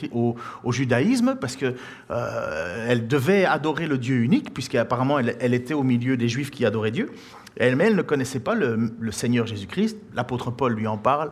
judaïsme 0.70 1.36
parce 1.42 1.56
qu'elle 1.56 1.76
euh, 2.12 2.96
devait 2.96 3.46
adorer 3.46 3.88
le 3.88 3.98
Dieu 3.98 4.18
unique, 4.18 4.54
puisqu'apparemment 4.54 5.20
elle, 5.20 5.36
elle 5.40 5.54
était 5.54 5.74
au 5.74 5.84
milieu 5.84 6.18
des 6.18 6.30
Juifs 6.30 6.52
qui 6.52 6.66
adoraient 6.66 6.92
Dieu. 6.92 7.12
Elle, 7.58 7.82
elle 7.82 7.96
ne 7.96 8.02
connaissait 8.04 8.40
pas 8.40 8.54
le, 8.54 8.92
le 9.00 9.12
Seigneur 9.12 9.48
Jésus-Christ. 9.48 9.98
L'apôtre 10.14 10.52
Paul 10.52 10.74
lui 10.74 10.88
en 10.88 10.98
parle, 10.98 11.32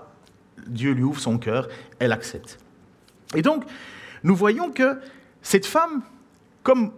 Dieu 0.67 0.91
lui 0.91 1.03
ouvre 1.03 1.19
son 1.19 1.37
cœur, 1.37 1.67
elle 1.99 2.11
accepte. 2.11 2.57
Et 3.35 3.41
donc, 3.41 3.63
nous 4.23 4.35
voyons 4.35 4.71
que 4.71 4.97
cette 5.47 5.65
femme, 5.65 6.01
comme 6.61 6.91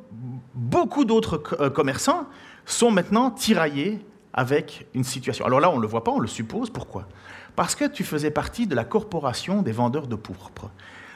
beaucoup 0.56 1.06
d'autres 1.06 1.44
euh, 1.62 1.70
commerçants, 1.70 2.26
sont 2.66 2.90
maintenant 2.90 3.30
tiraillés 3.30 4.04
avec 4.34 4.88
une 4.96 5.04
situation. 5.04 5.46
Alors 5.46 5.60
là, 5.60 5.70
on 5.70 5.78
ne 5.78 5.84
le 5.84 5.88
voit 5.88 6.04
pas, 6.04 6.10
on 6.10 6.20
le 6.20 6.28
suppose. 6.28 6.72
Pourquoi? 6.72 7.08
Parce 7.56 7.76
que 7.76 7.86
tu 7.86 8.04
faisais 8.04 8.32
partie 8.32 8.66
de 8.66 8.74
la 8.74 8.86
corporation 8.86 9.62
des 9.62 9.72
vendeurs 9.72 10.08
de 10.08 10.16
pourpre. 10.16 10.72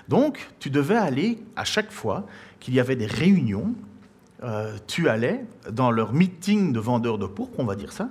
Donc, 0.10 0.48
tu 0.60 0.70
devais 0.70 0.96
aller 0.96 1.42
à 1.56 1.64
chaque 1.64 1.92
fois 1.92 2.28
qu'il 2.60 2.76
y 2.76 2.80
avait 2.80 2.96
des 2.96 3.08
réunions, 3.08 3.74
euh, 4.44 4.78
tu 4.86 5.10
allais 5.10 5.44
dans 5.72 5.90
leur 5.90 6.14
meeting 6.14 6.72
de 6.72 6.80
vendeurs 6.80 7.18
de 7.18 7.26
pourpre, 7.26 7.60
on 7.60 7.66
va 7.66 7.76
dire 7.76 7.94
ça, 7.94 8.10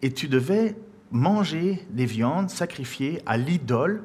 et 0.00 0.10
tu 0.10 0.26
devais 0.26 0.74
manger 1.10 1.86
des 1.90 2.06
viandes 2.06 2.48
sacrifiées 2.48 3.20
à 3.26 3.36
l'idole 3.36 4.04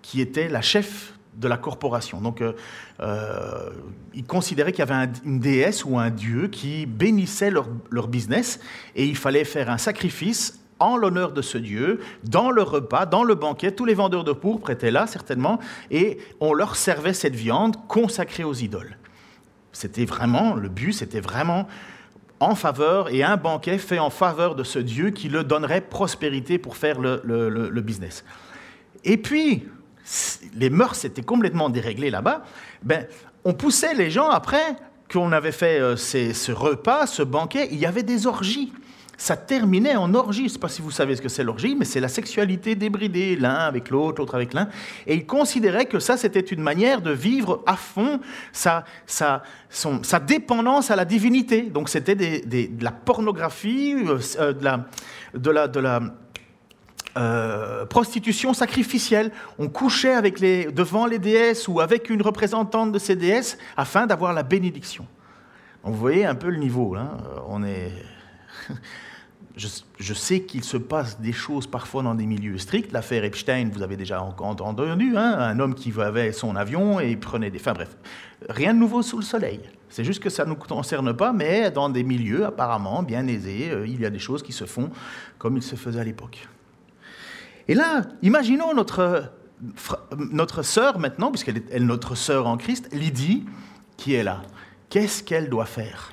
qui 0.00 0.20
était 0.20 0.48
la 0.48 0.62
chef 0.62 1.14
de 1.34 1.48
la 1.48 1.56
corporation. 1.56 2.20
Donc, 2.20 2.40
euh, 2.40 2.52
euh, 3.00 3.70
ils 4.14 4.24
considéraient 4.24 4.72
qu'il 4.72 4.84
y 4.84 4.90
avait 4.90 5.10
une 5.24 5.40
déesse 5.40 5.84
ou 5.84 5.98
un 5.98 6.10
dieu 6.10 6.48
qui 6.48 6.86
bénissait 6.86 7.50
leur, 7.50 8.08
business 8.08 8.60
et 8.96 9.04
il 9.04 9.16
fallait 9.16 9.44
faire 9.44 9.70
un 9.70 9.78
sacrifice 9.78 10.58
en 10.78 10.96
l'honneur 10.96 11.32
de 11.32 11.42
ce 11.42 11.58
Dieu, 11.58 12.00
dans 12.24 12.50
le 12.50 12.62
repas, 12.62 13.04
dans 13.04 13.22
le 13.22 13.34
banquet. 13.34 13.72
Tous 13.72 13.84
les 13.84 13.94
vendeurs 13.94 14.24
de 14.24 14.32
pourpre 14.32 14.70
étaient 14.70 14.90
là, 14.90 15.06
certainement, 15.06 15.60
et 15.90 16.18
on 16.40 16.54
leur 16.54 16.74
servait 16.74 17.12
cette 17.12 17.36
viande 17.36 17.76
consacrée 17.86 18.44
aux 18.44 18.54
idoles. 18.54 18.96
C'était 19.72 20.06
vraiment, 20.06 20.54
le 20.54 20.70
but, 20.70 20.94
c'était 20.94 21.20
vraiment 21.20 21.68
en 22.40 22.54
faveur, 22.54 23.10
et 23.10 23.22
un 23.22 23.36
banquet 23.36 23.76
fait 23.76 23.98
en 23.98 24.08
faveur 24.08 24.54
de 24.54 24.64
ce 24.64 24.78
Dieu 24.78 25.10
qui 25.10 25.28
le 25.28 25.44
donnerait 25.44 25.82
prospérité 25.82 26.56
pour 26.56 26.78
faire 26.78 26.98
le, 26.98 27.20
le 27.24 27.80
business. 27.82 28.24
Et 29.04 29.18
puis, 29.18 29.66
les 30.54 30.70
mœurs 30.70 31.04
étaient 31.04 31.22
complètement 31.22 31.70
déréglées 31.70 32.10
là-bas, 32.10 32.44
ben, 32.82 33.06
on 33.44 33.54
poussait 33.54 33.94
les 33.94 34.10
gens 34.10 34.28
après 34.28 34.76
qu'on 35.12 35.32
avait 35.32 35.52
fait 35.52 35.80
euh, 35.80 35.96
ce 35.96 36.52
repas, 36.52 37.06
ce 37.06 37.22
banquet, 37.22 37.68
il 37.72 37.78
y 37.78 37.86
avait 37.86 38.02
des 38.02 38.26
orgies. 38.26 38.72
Ça 39.16 39.36
terminait 39.36 39.96
en 39.96 40.14
orgie. 40.14 40.40
Je 40.40 40.44
ne 40.44 40.48
sais 40.48 40.58
pas 40.58 40.70
si 40.70 40.80
vous 40.80 40.90
savez 40.90 41.14
ce 41.14 41.20
que 41.20 41.28
c'est 41.28 41.44
l'orgie, 41.44 41.74
mais 41.78 41.84
c'est 41.84 42.00
la 42.00 42.08
sexualité 42.08 42.74
débridée, 42.74 43.36
l'un 43.36 43.56
avec 43.56 43.90
l'autre, 43.90 44.20
l'autre 44.20 44.34
avec 44.34 44.54
l'un. 44.54 44.68
Et 45.06 45.14
ils 45.14 45.26
considéraient 45.26 45.84
que 45.84 45.98
ça, 45.98 46.16
c'était 46.16 46.40
une 46.40 46.62
manière 46.62 47.02
de 47.02 47.10
vivre 47.10 47.62
à 47.66 47.76
fond 47.76 48.20
sa, 48.52 48.84
dépendance 50.26 50.90
à 50.90 50.96
la 50.96 51.04
divinité. 51.04 51.62
Donc 51.62 51.90
c'était 51.90 52.14
de 52.14 52.82
la 52.82 52.92
pornographie, 52.92 53.94
euh, 54.38 54.54
la, 54.62 54.86
de 55.34 55.50
la, 55.50 55.68
de 55.68 55.80
la 55.80 56.00
euh, 57.16 57.86
prostitution 57.86 58.54
sacrificielle. 58.54 59.32
On 59.58 59.68
couchait 59.68 60.14
avec 60.14 60.40
les, 60.40 60.66
devant 60.66 61.06
les 61.06 61.18
déesses 61.18 61.66
ou 61.68 61.80
avec 61.80 62.10
une 62.10 62.22
représentante 62.22 62.92
de 62.92 62.98
ces 62.98 63.16
déesses 63.16 63.58
afin 63.76 64.06
d'avoir 64.06 64.32
la 64.32 64.42
bénédiction. 64.42 65.06
vous 65.82 65.94
voyez 65.94 66.24
un 66.24 66.34
peu 66.34 66.50
le 66.50 66.58
niveau. 66.58 66.94
Hein. 66.94 67.16
On 67.48 67.64
est... 67.64 67.92
je, 69.56 70.14
sais 70.14 70.42
qu'il 70.42 70.64
se 70.64 70.76
passe 70.76 71.20
des 71.20 71.32
choses 71.32 71.66
parfois 71.66 72.02
dans 72.02 72.14
des 72.14 72.26
milieux 72.26 72.58
stricts. 72.58 72.92
L'affaire 72.92 73.24
Epstein, 73.24 73.70
vous 73.72 73.82
avez 73.82 73.96
déjà 73.96 74.22
entendu, 74.22 75.16
hein, 75.16 75.36
un 75.38 75.58
homme 75.58 75.74
qui 75.74 75.92
avait 76.00 76.32
son 76.32 76.56
avion 76.56 77.00
et 77.00 77.16
prenait 77.16 77.50
des... 77.50 77.58
Enfin 77.58 77.72
bref, 77.72 77.96
rien 78.48 78.74
de 78.74 78.78
nouveau 78.78 79.02
sous 79.02 79.18
le 79.18 79.24
soleil. 79.24 79.60
C'est 79.88 80.04
juste 80.04 80.22
que 80.22 80.30
ça 80.30 80.44
ne 80.44 80.50
nous 80.50 80.56
concerne 80.56 81.12
pas, 81.14 81.32
mais 81.32 81.70
dans 81.70 81.88
des 81.88 82.04
milieux 82.04 82.46
apparemment 82.46 83.02
bien 83.02 83.26
aisés, 83.26 83.70
euh, 83.70 83.86
il 83.86 84.00
y 84.00 84.06
a 84.06 84.10
des 84.10 84.20
choses 84.20 84.42
qui 84.42 84.52
se 84.52 84.64
font 84.64 84.90
comme 85.38 85.56
il 85.56 85.62
se 85.62 85.74
faisait 85.74 86.00
à 86.00 86.04
l'époque. 86.04 86.46
Et 87.68 87.74
là, 87.74 88.02
imaginons 88.22 88.74
notre, 88.74 89.32
notre 90.16 90.62
sœur 90.62 90.98
maintenant, 90.98 91.30
puisqu'elle 91.30 91.62
est 91.70 91.80
notre 91.80 92.14
sœur 92.14 92.46
en 92.46 92.56
Christ, 92.56 92.88
Lydie, 92.92 93.44
qui 93.96 94.14
est 94.14 94.22
là. 94.22 94.42
Qu'est-ce 94.88 95.22
qu'elle 95.22 95.48
doit 95.48 95.66
faire? 95.66 96.12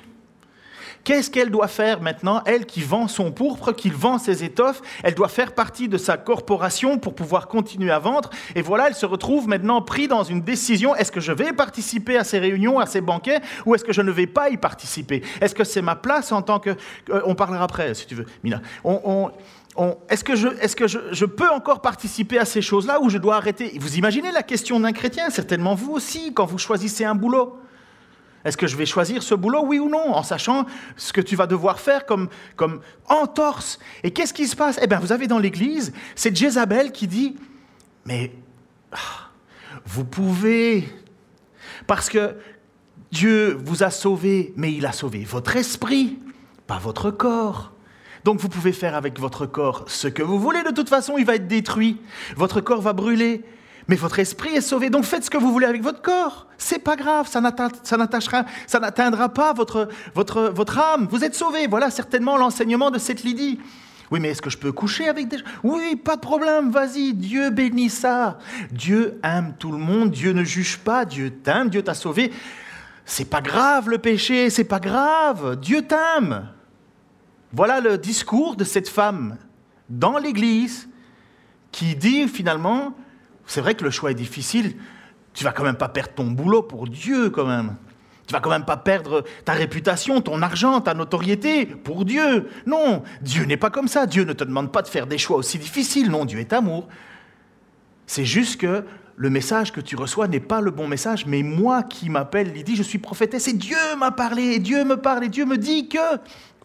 Qu'est-ce 1.04 1.30
qu'elle 1.30 1.50
doit 1.50 1.68
faire 1.68 2.02
maintenant, 2.02 2.42
elle 2.44 2.66
qui 2.66 2.82
vend 2.82 3.08
son 3.08 3.32
pourpre, 3.32 3.72
qui 3.72 3.88
vend 3.88 4.18
ses 4.18 4.44
étoffes? 4.44 4.82
Elle 5.02 5.14
doit 5.14 5.28
faire 5.28 5.54
partie 5.54 5.88
de 5.88 5.96
sa 5.96 6.18
corporation 6.18 6.98
pour 6.98 7.14
pouvoir 7.14 7.48
continuer 7.48 7.90
à 7.90 7.98
vendre. 7.98 8.28
Et 8.54 8.60
voilà, 8.60 8.88
elle 8.88 8.94
se 8.94 9.06
retrouve 9.06 9.48
maintenant 9.48 9.80
prise 9.80 10.08
dans 10.08 10.22
une 10.22 10.42
décision. 10.42 10.94
Est-ce 10.94 11.10
que 11.10 11.20
je 11.20 11.32
vais 11.32 11.54
participer 11.54 12.18
à 12.18 12.24
ces 12.24 12.38
réunions, 12.38 12.78
à 12.78 12.84
ces 12.84 13.00
banquets, 13.00 13.40
ou 13.64 13.74
est-ce 13.74 13.84
que 13.84 13.92
je 13.94 14.02
ne 14.02 14.10
vais 14.10 14.26
pas 14.26 14.50
y 14.50 14.58
participer? 14.58 15.22
Est-ce 15.40 15.54
que 15.54 15.64
c'est 15.64 15.80
ma 15.80 15.96
place 15.96 16.30
en 16.30 16.42
tant 16.42 16.58
que... 16.58 16.70
Euh, 17.08 17.22
on 17.24 17.34
parlera 17.34 17.64
après, 17.64 17.94
si 17.94 18.06
tu 18.06 18.14
veux, 18.14 18.26
Mina. 18.44 18.60
Est-ce 20.08 20.24
que, 20.24 20.34
je, 20.34 21.24
peux 21.24 21.48
encore 21.48 21.80
participer 21.80 22.38
à 22.38 22.44
ces 22.44 22.62
choses-là 22.62 23.00
ou 23.00 23.10
je 23.10 23.18
dois 23.18 23.36
arrêter? 23.36 23.76
Vous 23.80 23.96
imaginez 23.96 24.32
la 24.32 24.42
question 24.42 24.80
d'un 24.80 24.92
chrétien, 24.92 25.30
certainement 25.30 25.74
vous 25.74 25.92
aussi, 25.92 26.34
quand 26.34 26.46
vous 26.46 26.58
choisissez 26.58 27.04
un 27.04 27.14
boulot. 27.14 27.60
Est-ce 28.44 28.56
que 28.56 28.66
je 28.66 28.76
vais 28.76 28.86
choisir 28.86 29.22
ce 29.22 29.34
boulot, 29.34 29.64
oui 29.64 29.78
ou 29.78 29.88
non, 29.88 30.14
en 30.14 30.22
sachant 30.24 30.66
ce 30.96 31.12
que 31.12 31.20
tu 31.20 31.36
vas 31.36 31.46
devoir 31.46 31.78
faire 31.78 32.06
comme, 32.06 32.28
entorse? 33.08 33.78
Et 34.02 34.10
qu'est-ce 34.10 34.34
qui 34.34 34.48
se 34.48 34.56
passe? 34.56 34.80
Eh 34.82 34.88
bien, 34.88 34.98
vous 34.98 35.12
avez 35.12 35.28
dans 35.28 35.38
l'Église, 35.38 35.92
c'est 36.16 36.36
Jézabel 36.36 36.90
qui 36.90 37.06
dit, 37.06 37.36
mais 38.04 38.32
ah, 38.90 39.30
vous 39.86 40.04
pouvez, 40.04 40.88
parce 41.86 42.08
que 42.08 42.34
Dieu 43.12 43.56
vous 43.64 43.84
a 43.84 43.90
sauvé, 43.90 44.52
mais 44.56 44.72
il 44.72 44.86
a 44.86 44.92
sauvé 44.92 45.24
votre 45.24 45.56
esprit, 45.56 46.18
pas 46.66 46.78
votre 46.78 47.12
corps. 47.12 47.72
Donc 48.28 48.40
vous 48.40 48.50
pouvez 48.50 48.72
faire 48.72 48.94
avec 48.94 49.18
votre 49.18 49.46
corps 49.46 49.86
ce 49.86 50.06
que 50.06 50.22
vous 50.22 50.38
voulez, 50.38 50.62
de 50.62 50.70
toute 50.70 50.90
façon 50.90 51.16
il 51.16 51.24
va 51.24 51.36
être 51.36 51.48
détruit, 51.48 51.98
votre 52.36 52.60
corps 52.60 52.82
va 52.82 52.92
brûler. 52.92 53.42
Mais 53.88 53.96
votre 53.96 54.18
esprit 54.18 54.50
est 54.50 54.60
sauvé, 54.60 54.90
donc 54.90 55.04
faites 55.04 55.24
ce 55.24 55.30
que 55.30 55.38
vous 55.38 55.50
voulez 55.50 55.64
avec 55.64 55.82
votre 55.82 56.02
corps. 56.02 56.46
C'est 56.58 56.80
pas 56.80 56.94
grave, 56.94 57.26
ça 57.26 57.40
n'atteindra 57.40 59.30
pas 59.30 59.54
votre, 59.54 59.88
votre, 60.14 60.52
votre 60.54 60.78
âme. 60.78 61.08
Vous 61.10 61.24
êtes 61.24 61.34
sauvé. 61.34 61.68
Voilà 61.68 61.90
certainement 61.90 62.36
l'enseignement 62.36 62.90
de 62.90 62.98
cette 62.98 63.22
Lydie. 63.22 63.60
Oui, 64.10 64.20
mais 64.20 64.28
est-ce 64.28 64.42
que 64.42 64.50
je 64.50 64.58
peux 64.58 64.72
coucher 64.72 65.08
avec 65.08 65.28
des 65.28 65.38
gens? 65.38 65.44
Oui, 65.62 65.96
pas 65.96 66.16
de 66.16 66.20
problème, 66.20 66.70
vas-y, 66.70 67.14
Dieu 67.14 67.48
bénit 67.48 67.88
ça. 67.88 68.36
Dieu 68.70 69.18
aime 69.24 69.54
tout 69.58 69.72
le 69.72 69.78
monde, 69.78 70.10
Dieu 70.10 70.34
ne 70.34 70.44
juge 70.44 70.76
pas, 70.76 71.06
Dieu 71.06 71.30
t'aime, 71.30 71.70
Dieu 71.70 71.80
t'a 71.80 71.94
sauvé. 71.94 72.30
C'est 73.06 73.30
pas 73.30 73.40
grave 73.40 73.88
le 73.88 73.96
péché, 73.96 74.50
c'est 74.50 74.64
pas 74.64 74.80
grave, 74.80 75.56
Dieu 75.56 75.80
t'aime. 75.80 76.50
Voilà 77.52 77.80
le 77.80 77.96
discours 77.96 78.56
de 78.56 78.64
cette 78.64 78.88
femme 78.88 79.38
dans 79.88 80.18
l'Église 80.18 80.88
qui 81.72 81.96
dit 81.96 82.28
finalement, 82.28 82.94
c'est 83.46 83.60
vrai 83.60 83.74
que 83.74 83.84
le 83.84 83.90
choix 83.90 84.10
est 84.10 84.14
difficile, 84.14 84.76
tu 85.32 85.44
vas 85.44 85.52
quand 85.52 85.64
même 85.64 85.76
pas 85.76 85.88
perdre 85.88 86.12
ton 86.14 86.26
boulot 86.26 86.62
pour 86.62 86.86
Dieu 86.86 87.30
quand 87.30 87.46
même. 87.46 87.76
Tu 88.26 88.34
vas 88.34 88.40
quand 88.40 88.50
même 88.50 88.66
pas 88.66 88.76
perdre 88.76 89.24
ta 89.46 89.54
réputation, 89.54 90.20
ton 90.20 90.42
argent, 90.42 90.82
ta 90.82 90.92
notoriété 90.92 91.64
pour 91.64 92.04
Dieu. 92.04 92.50
Non, 92.66 93.02
Dieu 93.22 93.44
n'est 93.44 93.56
pas 93.56 93.70
comme 93.70 93.88
ça. 93.88 94.04
Dieu 94.04 94.24
ne 94.24 94.34
te 94.34 94.44
demande 94.44 94.70
pas 94.70 94.82
de 94.82 94.88
faire 94.88 95.06
des 95.06 95.16
choix 95.16 95.38
aussi 95.38 95.58
difficiles. 95.58 96.10
Non, 96.10 96.26
Dieu 96.26 96.38
est 96.38 96.52
amour. 96.52 96.88
C'est 98.06 98.26
juste 98.26 98.60
que 98.60 98.84
le 99.16 99.30
message 99.30 99.72
que 99.72 99.80
tu 99.80 99.96
reçois 99.96 100.28
n'est 100.28 100.40
pas 100.40 100.60
le 100.60 100.70
bon 100.70 100.86
message, 100.86 101.24
mais 101.24 101.42
moi 101.42 101.82
qui 101.82 102.10
m'appelle 102.10 102.52
Lydie, 102.52 102.76
je 102.76 102.82
suis 102.82 102.98
prophétesse 102.98 103.48
et 103.48 103.54
Dieu 103.54 103.76
m'a 103.98 104.10
parlé, 104.10 104.42
et 104.42 104.58
Dieu 104.58 104.84
me 104.84 104.96
parle, 104.96 105.24
et 105.24 105.28
Dieu 105.28 105.44
me 105.44 105.56
dit 105.56 105.88
que 105.88 105.98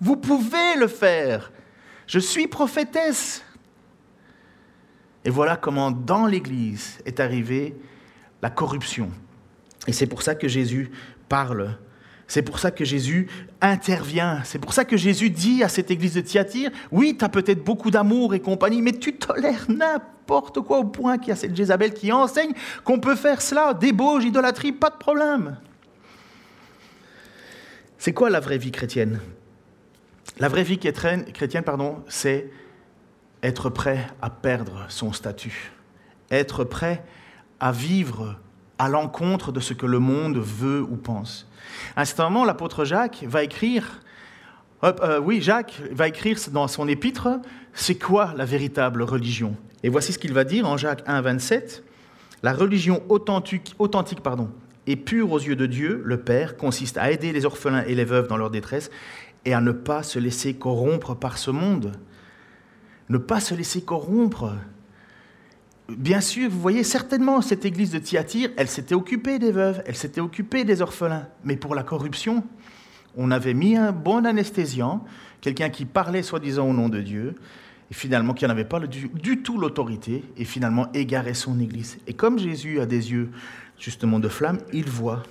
vous 0.04 0.18
pouvez 0.18 0.76
le 0.78 0.88
faire. 0.88 1.52
Je 2.08 2.20
suis 2.20 2.48
prophétesse. 2.48 3.42
Et 5.24 5.30
voilà 5.30 5.56
comment 5.56 5.92
dans 5.92 6.26
l'Église 6.26 7.00
est 7.06 7.22
arrivée 7.22 7.74
la 8.42 8.50
corruption. 8.50 9.10
Et 9.88 9.94
c'est 9.94 10.08
pour 10.08 10.22
ça 10.22 10.36
que 10.36 10.50
Jésus 10.50 10.92
parle. 11.30 11.78
C'est 12.28 12.42
pour 12.42 12.60
ça 12.60 12.72
que 12.72 12.84
Jésus 12.84 13.30
intervient. 13.62 14.42
C'est 14.44 14.60
pour 14.60 14.74
ça 14.74 14.84
que 14.84 14.98
Jésus 14.98 15.30
dit 15.30 15.64
à 15.64 15.70
cette 15.70 15.90
église 15.90 16.16
de 16.16 16.22
Thyatire, 16.22 16.72
oui, 16.92 17.16
tu 17.18 17.24
as 17.24 17.30
peut-être 17.30 17.64
beaucoup 17.64 17.90
d'amour 17.90 18.34
et 18.34 18.42
compagnie, 18.42 18.82
mais 18.82 18.92
tu 18.92 19.16
tolères 19.16 19.68
n'importe 19.70 20.60
quoi 20.60 20.80
au 20.80 20.86
point 20.86 21.18
qu'il 21.18 21.30
y 21.30 21.32
a 21.32 21.38
cette 21.38 21.56
Jézabel 21.56 21.94
qui 21.94 22.12
enseigne 22.12 22.52
qu'on 22.84 23.00
peut 23.00 23.16
faire 23.16 23.42
cela, 23.42 23.74
débauche, 23.74 24.26
idolâtrie, 24.26 24.74
pas 24.74 24.90
de 24.90 24.98
problème. 24.98 25.58
C'est 27.98 28.14
quoi 28.14 28.30
la 28.30 28.42
vraie 28.42 28.58
vie 28.58 28.72
chrétienne? 28.72 29.22
La 30.40 30.48
vraie 30.48 30.64
vie 30.64 30.78
chrétienne, 30.80 31.64
pardon, 31.64 32.04
c'est 32.08 32.50
être 33.44 33.70
prêt 33.70 34.08
à 34.22 34.30
perdre 34.30 34.86
son 34.90 35.14
statut, 35.14 35.72
être 36.32 36.64
prêt 36.64 37.04
à 37.60 37.72
vivre 37.72 38.40
à 38.80 38.90
l'encontre 38.90 39.52
de 39.52 39.60
ce 39.60 39.74
que 39.74 39.86
le 39.86 40.00
monde 40.00 40.38
veut 40.38 40.82
ou 40.82 40.96
pense. 40.96 41.48
À 41.96 42.06
certain 42.06 42.26
moment, 42.26 42.46
l'apôtre 42.46 42.86
Jacques 42.86 43.24
va 43.28 43.44
écrire, 43.44 44.02
euh, 44.84 45.20
oui, 45.20 45.42
Jacques 45.42 45.82
va 45.92 46.08
écrire 46.08 46.38
dans 46.52 46.68
son 46.68 46.88
épître, 46.88 47.30
c'est 47.74 47.96
quoi 47.96 48.34
la 48.36 48.46
véritable 48.46 49.04
religion? 49.04 49.56
Et 49.84 49.90
voici 49.90 50.14
ce 50.14 50.20
qu'il 50.20 50.34
va 50.34 50.44
dire 50.44 50.68
en 50.68 50.78
Jacques 50.78 51.04
1, 51.06 51.22
27. 51.22 51.84
La 52.42 52.54
religion 52.54 53.04
authentique, 53.10 53.76
authentique 53.80 54.22
pardon, 54.22 54.50
et 54.88 54.96
pure 54.96 55.32
aux 55.32 55.40
yeux 55.40 55.56
de 55.56 55.66
Dieu, 55.66 56.02
le 56.04 56.18
Père, 56.18 56.58
consiste 56.58 56.98
à 56.98 57.12
aider 57.12 57.32
les 57.32 57.46
orphelins 57.46 57.84
et 57.86 57.96
les 57.96 58.04
veuves 58.04 58.28
dans 58.28 58.38
leur 58.38 58.50
détresse 58.50 58.92
et 59.46 59.54
à 59.54 59.62
ne 59.62 59.72
pas 59.72 60.04
se 60.04 60.20
laisser 60.20 60.54
corrompre 60.54 61.16
par 61.16 61.38
ce 61.38 61.52
monde. 61.52 61.94
Ne 63.10 63.18
pas 63.18 63.40
se 63.40 63.54
laisser 63.54 63.82
corrompre. 63.82 64.54
Bien 65.90 66.22
sûr, 66.22 66.50
vous 66.50 66.60
voyez, 66.60 66.84
certainement, 66.84 67.42
cette 67.42 67.66
église 67.66 67.92
de 67.92 68.00
Thyatire, 68.00 68.52
elle 68.56 68.70
s'était 68.70 68.96
occupée 68.96 69.38
des 69.38 69.52
veuves, 69.52 69.84
elle 69.86 69.96
s'était 69.96 70.22
occupée 70.22 70.64
des 70.64 70.82
orphelins. 70.82 71.28
Mais 71.44 71.58
pour 71.58 71.76
la 71.76 71.84
corruption, 71.84 72.44
on 73.18 73.32
avait 73.32 73.54
mis 73.54 73.76
un 73.76 73.92
bon 73.92 74.26
anesthésiant, 74.26 75.04
quelqu'un 75.42 75.70
qui 75.70 75.86
parlait 75.86 76.24
soi-disant 76.24 76.70
au 76.70 76.74
nom 76.74 76.88
de 76.88 77.02
Dieu, 77.02 77.36
et 77.92 77.94
finalement 77.94 78.34
qui 78.34 78.48
n'avait 78.48 78.64
pas 78.64 78.80
du, 78.80 79.10
du, 79.10 79.44
tout 79.44 79.58
l'autorité, 79.58 80.24
et 80.38 80.46
finalement 80.46 80.88
égarait 80.94 81.34
son 81.34 81.60
église. 81.60 81.98
Et 82.08 82.14
comme 82.14 82.40
Jésus 82.40 82.80
a 82.80 82.86
des 82.86 83.12
yeux 83.12 83.30
justement 83.78 84.20
de 84.20 84.30
flamme, 84.30 84.60
il 84.72 84.90
voit. 84.90 85.24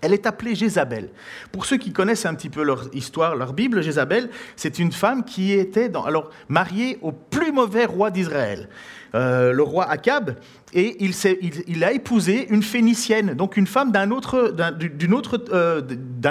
Elle 0.00 0.12
est 0.12 0.26
appelée 0.26 0.54
Jézabel. 0.54 1.10
Pour 1.52 1.66
ceux 1.66 1.76
qui 1.76 1.92
connaissent 1.92 2.26
un 2.26 2.34
petit 2.34 2.50
peu 2.50 2.62
leur 2.62 2.94
histoire, 2.94 3.36
leur 3.36 3.52
Bible, 3.52 3.82
Jézabel, 3.82 4.30
c'est 4.56 4.78
une 4.78 4.92
femme 4.92 5.24
qui 5.24 5.52
était 5.52 5.90
alors, 6.06 6.30
mariée 6.48 6.98
au 7.02 7.12
plus 7.12 7.52
mauvais 7.52 7.84
roi 7.84 8.10
d'Israël. 8.10 8.68
Euh, 9.14 9.52
le 9.52 9.62
roi 9.62 9.88
Akab, 9.88 10.36
et 10.74 10.98
il, 11.00 11.82
a 11.82 11.92
épousé 11.92 12.46
une 12.50 12.62
phénicienne, 12.62 13.32
donc 13.32 13.56
une 13.56 13.66
femme 13.66 13.90
d'un 13.90 14.10
autre, 14.10 14.50
d'un, 14.50 15.12
autre, 15.12 15.42
euh, 15.50 15.80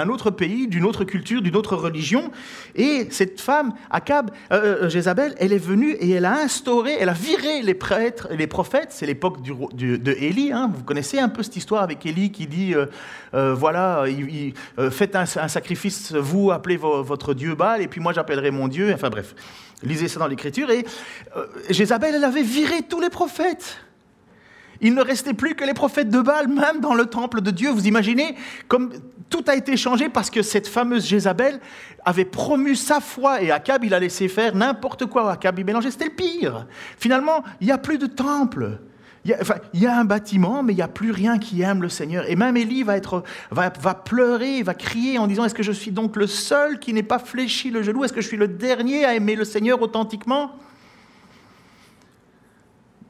autre 0.08 0.30
pays, 0.30 0.68
d'une 0.68 0.84
autre 0.84 1.02
culture, 1.02 1.42
d'une 1.42 1.56
autre 1.56 1.74
religion. 1.74 2.30
Et 2.76 3.08
cette 3.10 3.40
femme, 3.40 3.72
Akab, 3.90 4.30
euh, 4.52 4.88
Jézabel, 4.88 5.34
elle 5.38 5.52
est 5.52 5.58
venue 5.58 5.90
et 5.94 6.10
elle 6.10 6.24
a 6.24 6.38
instauré, 6.38 6.96
elle 7.00 7.08
a 7.08 7.14
viré 7.14 7.62
les 7.62 7.74
prêtres, 7.74 8.28
les 8.30 8.46
prophètes. 8.46 8.90
C'est 8.90 9.06
l'époque 9.06 9.42
de 9.42 10.12
Élie. 10.12 10.52
Hein. 10.52 10.70
Vous 10.72 10.84
connaissez 10.84 11.18
un 11.18 11.28
peu 11.28 11.42
cette 11.42 11.56
histoire 11.56 11.82
avec 11.82 12.06
Élie 12.06 12.30
qui 12.30 12.46
dit 12.46 12.74
voilà, 13.32 14.04
faites 14.92 15.16
un, 15.16 15.26
sacrifice, 15.26 16.12
vous 16.12 16.52
appelez 16.52 16.76
votre 16.76 17.34
Dieu 17.34 17.56
Baal, 17.56 17.82
et 17.82 17.88
puis 17.88 18.00
moi 18.00 18.12
j'appellerai 18.12 18.52
mon 18.52 18.68
Dieu. 18.68 18.92
Enfin 18.94 19.10
bref. 19.10 19.34
Lisez 19.82 20.08
ça 20.08 20.18
dans 20.18 20.26
l'Écriture. 20.26 20.70
Et 20.70 20.84
euh, 21.36 21.46
Jézabel, 21.70 22.14
elle 22.14 22.24
avait 22.24 22.42
viré 22.42 22.82
tous 22.82 23.00
les 23.00 23.10
prophètes. 23.10 23.78
Il 24.80 24.94
ne 24.94 25.02
restait 25.02 25.34
plus 25.34 25.54
que 25.54 25.64
les 25.64 25.74
prophètes 25.74 26.08
de 26.08 26.20
Baal, 26.20 26.48
même 26.48 26.80
dans 26.80 26.94
le 26.94 27.06
temple 27.06 27.40
de 27.40 27.50
Dieu. 27.50 27.70
Vous 27.70 27.86
imaginez 27.86 28.36
comme 28.68 28.92
tout 29.28 29.44
a 29.46 29.56
été 29.56 29.76
changé 29.76 30.08
parce 30.08 30.30
que 30.30 30.42
cette 30.42 30.66
fameuse 30.66 31.06
Jézabel 31.06 31.60
avait 32.04 32.24
promu 32.24 32.74
sa 32.74 33.00
foi 33.00 33.42
et 33.42 33.50
Akab, 33.50 33.84
il 33.84 33.92
a 33.92 34.00
laissé 34.00 34.28
faire 34.28 34.54
n'importe 34.54 35.06
quoi. 35.06 35.32
Akab, 35.32 35.58
il 35.58 35.64
mélangeait, 35.64 35.90
c'était 35.90 36.06
le 36.06 36.14
pire. 36.14 36.66
Finalement, 36.98 37.42
il 37.60 37.66
n'y 37.66 37.72
a 37.72 37.78
plus 37.78 37.98
de 37.98 38.06
temple. 38.06 38.78
Il 39.24 39.34
y, 39.74 39.86
a, 39.86 39.98
un 39.98 40.04
bâtiment, 40.04 40.62
mais 40.62 40.72
il 40.72 40.76
n'y 40.76 40.82
a 40.82 40.88
plus 40.88 41.10
rien 41.10 41.38
qui 41.38 41.60
aime 41.60 41.82
le 41.82 41.88
Seigneur. 41.88 42.24
Et 42.30 42.36
même 42.36 42.56
Élie 42.56 42.82
va, 42.82 42.96
être, 42.96 43.24
va, 43.50 43.70
pleurer, 43.70 44.62
va 44.62 44.74
crier 44.74 45.18
en 45.18 45.26
disant, 45.26 45.44
est-ce 45.44 45.54
que 45.54 45.62
je 45.62 45.72
suis 45.72 45.90
donc 45.90 46.16
le 46.16 46.26
seul 46.26 46.78
qui 46.78 46.92
n'est 46.92 47.02
pas 47.02 47.18
fléchi 47.18 47.70
le 47.70 47.82
genou? 47.82 48.04
Est-ce 48.04 48.12
que 48.12 48.20
je 48.20 48.28
suis 48.28 48.36
le 48.36 48.48
dernier 48.48 49.04
à 49.04 49.14
aimer 49.14 49.34
le 49.34 49.44
Seigneur 49.44 49.82
authentiquement? 49.82 50.52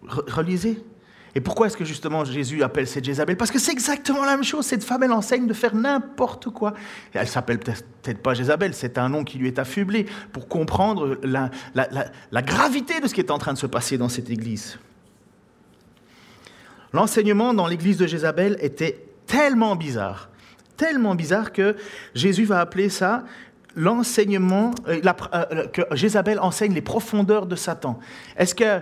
Relisez. 0.02 0.82
Et 1.34 1.40
pourquoi 1.40 1.66
est-ce 1.66 1.76
que 1.76 1.84
justement 1.84 2.24
Jésus 2.24 2.62
appelle 2.62 2.88
cette 2.88 3.04
Jézabel? 3.04 3.36
Parce 3.36 3.50
que 3.50 3.58
c'est 3.58 3.70
exactement 3.70 4.24
la 4.24 4.32
même 4.32 4.44
chose. 4.44 4.64
Cette 4.64 4.82
femme, 4.82 5.02
elle 5.02 5.12
enseigne 5.12 5.46
de 5.46 5.52
faire 5.52 5.74
n'importe 5.74 6.48
quoi. 6.48 6.72
Elle 7.12 7.28
s'appelle 7.28 7.58
peut-être 7.60 8.22
pas 8.22 8.32
Jézabel, 8.34 8.72
c'est 8.74 8.96
un 8.98 9.10
nom 9.10 9.24
qui 9.24 9.38
lui 9.38 9.46
est 9.46 9.58
affublé 9.58 10.06
pour 10.32 10.48
comprendre 10.48 11.20
la 11.22 12.42
gravité 12.42 13.00
de 13.00 13.06
ce 13.06 13.14
qui 13.14 13.20
est 13.20 13.30
en 13.30 13.38
train 13.38 13.52
de 13.52 13.58
se 13.58 13.66
passer 13.66 13.98
dans 13.98 14.08
cette 14.08 14.30
église. 14.30 14.78
L'enseignement 16.92 17.54
dans 17.54 17.66
l'église 17.66 17.96
de 17.96 18.06
Jézabel 18.06 18.56
était 18.60 19.04
tellement 19.26 19.76
bizarre, 19.76 20.30
tellement 20.76 21.14
bizarre 21.14 21.52
que 21.52 21.76
Jésus 22.14 22.44
va 22.44 22.60
appeler 22.60 22.88
ça 22.88 23.24
l'enseignement, 23.76 24.72
euh, 24.88 25.00
euh, 25.34 25.66
que 25.68 25.82
Jézabel 25.92 26.40
enseigne 26.40 26.72
les 26.72 26.82
profondeurs 26.82 27.46
de 27.46 27.54
Satan. 27.54 27.98
Est-ce 28.36 28.54
que, 28.54 28.64
euh, 28.64 28.80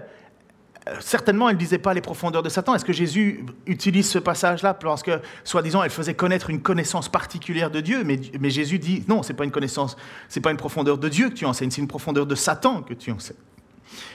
certainement, 1.00 1.48
elle 1.48 1.56
ne 1.56 1.60
disait 1.60 1.78
pas 1.78 1.92
les 1.92 2.00
profondeurs 2.00 2.42
de 2.42 2.48
Satan, 2.48 2.74
est-ce 2.74 2.84
que 2.84 2.92
Jésus 2.92 3.44
utilise 3.66 4.08
ce 4.08 4.18
passage-là 4.18 4.74
parce 4.74 5.02
que, 5.02 5.20
soi-disant, 5.44 5.82
elle 5.82 5.90
faisait 5.90 6.14
connaître 6.14 6.48
une 6.48 6.62
connaissance 6.62 7.08
particulière 7.10 7.70
de 7.70 7.80
Dieu, 7.80 8.04
mais, 8.04 8.18
mais 8.40 8.50
Jésus 8.50 8.78
dit, 8.78 9.04
non, 9.06 9.22
ce 9.22 9.32
n'est 9.32 9.36
pas 9.36 9.44
une 9.44 9.50
connaissance, 9.50 9.96
ce 10.28 10.38
n'est 10.38 10.42
pas 10.42 10.50
une 10.50 10.56
profondeur 10.56 10.96
de 10.96 11.08
Dieu 11.08 11.28
que 11.28 11.34
tu 11.34 11.44
enseignes, 11.44 11.70
c'est 11.70 11.82
une 11.82 11.88
profondeur 11.88 12.24
de 12.24 12.34
Satan 12.34 12.82
que 12.82 12.94
tu 12.94 13.10
enseignes. 13.10 13.36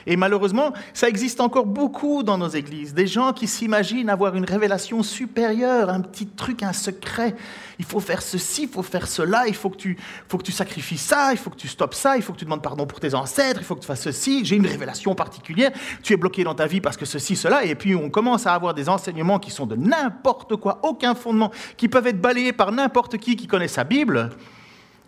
Et 0.06 0.16
malheureusement, 0.16 0.72
ça 0.92 1.08
existe 1.08 1.40
encore 1.40 1.66
beaucoup 1.66 2.22
dans 2.22 2.38
nos 2.38 2.48
églises. 2.48 2.94
Des 2.94 3.06
gens 3.06 3.32
qui 3.32 3.46
s'imaginent 3.46 4.10
avoir 4.10 4.34
une 4.34 4.44
révélation 4.44 5.02
supérieure, 5.02 5.90
un 5.90 6.00
petit 6.00 6.26
truc, 6.26 6.62
un 6.62 6.72
secret. 6.72 7.34
Il 7.78 7.84
faut 7.84 8.00
faire 8.00 8.22
ceci, 8.22 8.64
il 8.64 8.68
faut 8.68 8.82
faire 8.82 9.06
cela, 9.06 9.46
il 9.46 9.54
faut 9.54 9.70
que 9.70 9.76
tu, 9.76 9.98
faut 10.28 10.38
que 10.38 10.42
tu 10.42 10.52
sacrifies 10.52 10.98
ça, 10.98 11.32
il 11.32 11.38
faut 11.38 11.50
que 11.50 11.56
tu 11.56 11.68
stoppes 11.68 11.94
ça, 11.94 12.16
il 12.16 12.22
faut 12.22 12.32
que 12.32 12.38
tu 12.38 12.44
demandes 12.44 12.62
pardon 12.62 12.86
pour 12.86 13.00
tes 13.00 13.14
ancêtres, 13.14 13.60
il 13.60 13.64
faut 13.64 13.74
que 13.74 13.80
tu 13.80 13.86
fasses 13.86 14.02
ceci. 14.02 14.44
J'ai 14.44 14.56
une 14.56 14.66
révélation 14.66 15.14
particulière. 15.14 15.70
Tu 16.02 16.12
es 16.12 16.16
bloqué 16.16 16.44
dans 16.44 16.54
ta 16.54 16.66
vie 16.66 16.80
parce 16.80 16.96
que 16.96 17.04
ceci, 17.04 17.36
cela. 17.36 17.64
Et 17.64 17.74
puis 17.74 17.94
on 17.94 18.10
commence 18.10 18.46
à 18.46 18.54
avoir 18.54 18.74
des 18.74 18.88
enseignements 18.88 19.38
qui 19.38 19.50
sont 19.50 19.66
de 19.66 19.76
n'importe 19.76 20.56
quoi, 20.56 20.80
aucun 20.82 21.14
fondement, 21.14 21.50
qui 21.76 21.88
peuvent 21.88 22.06
être 22.06 22.20
balayés 22.20 22.52
par 22.52 22.72
n'importe 22.72 23.18
qui 23.18 23.36
qui 23.36 23.46
connaît 23.46 23.68
sa 23.68 23.84
Bible. 23.84 24.30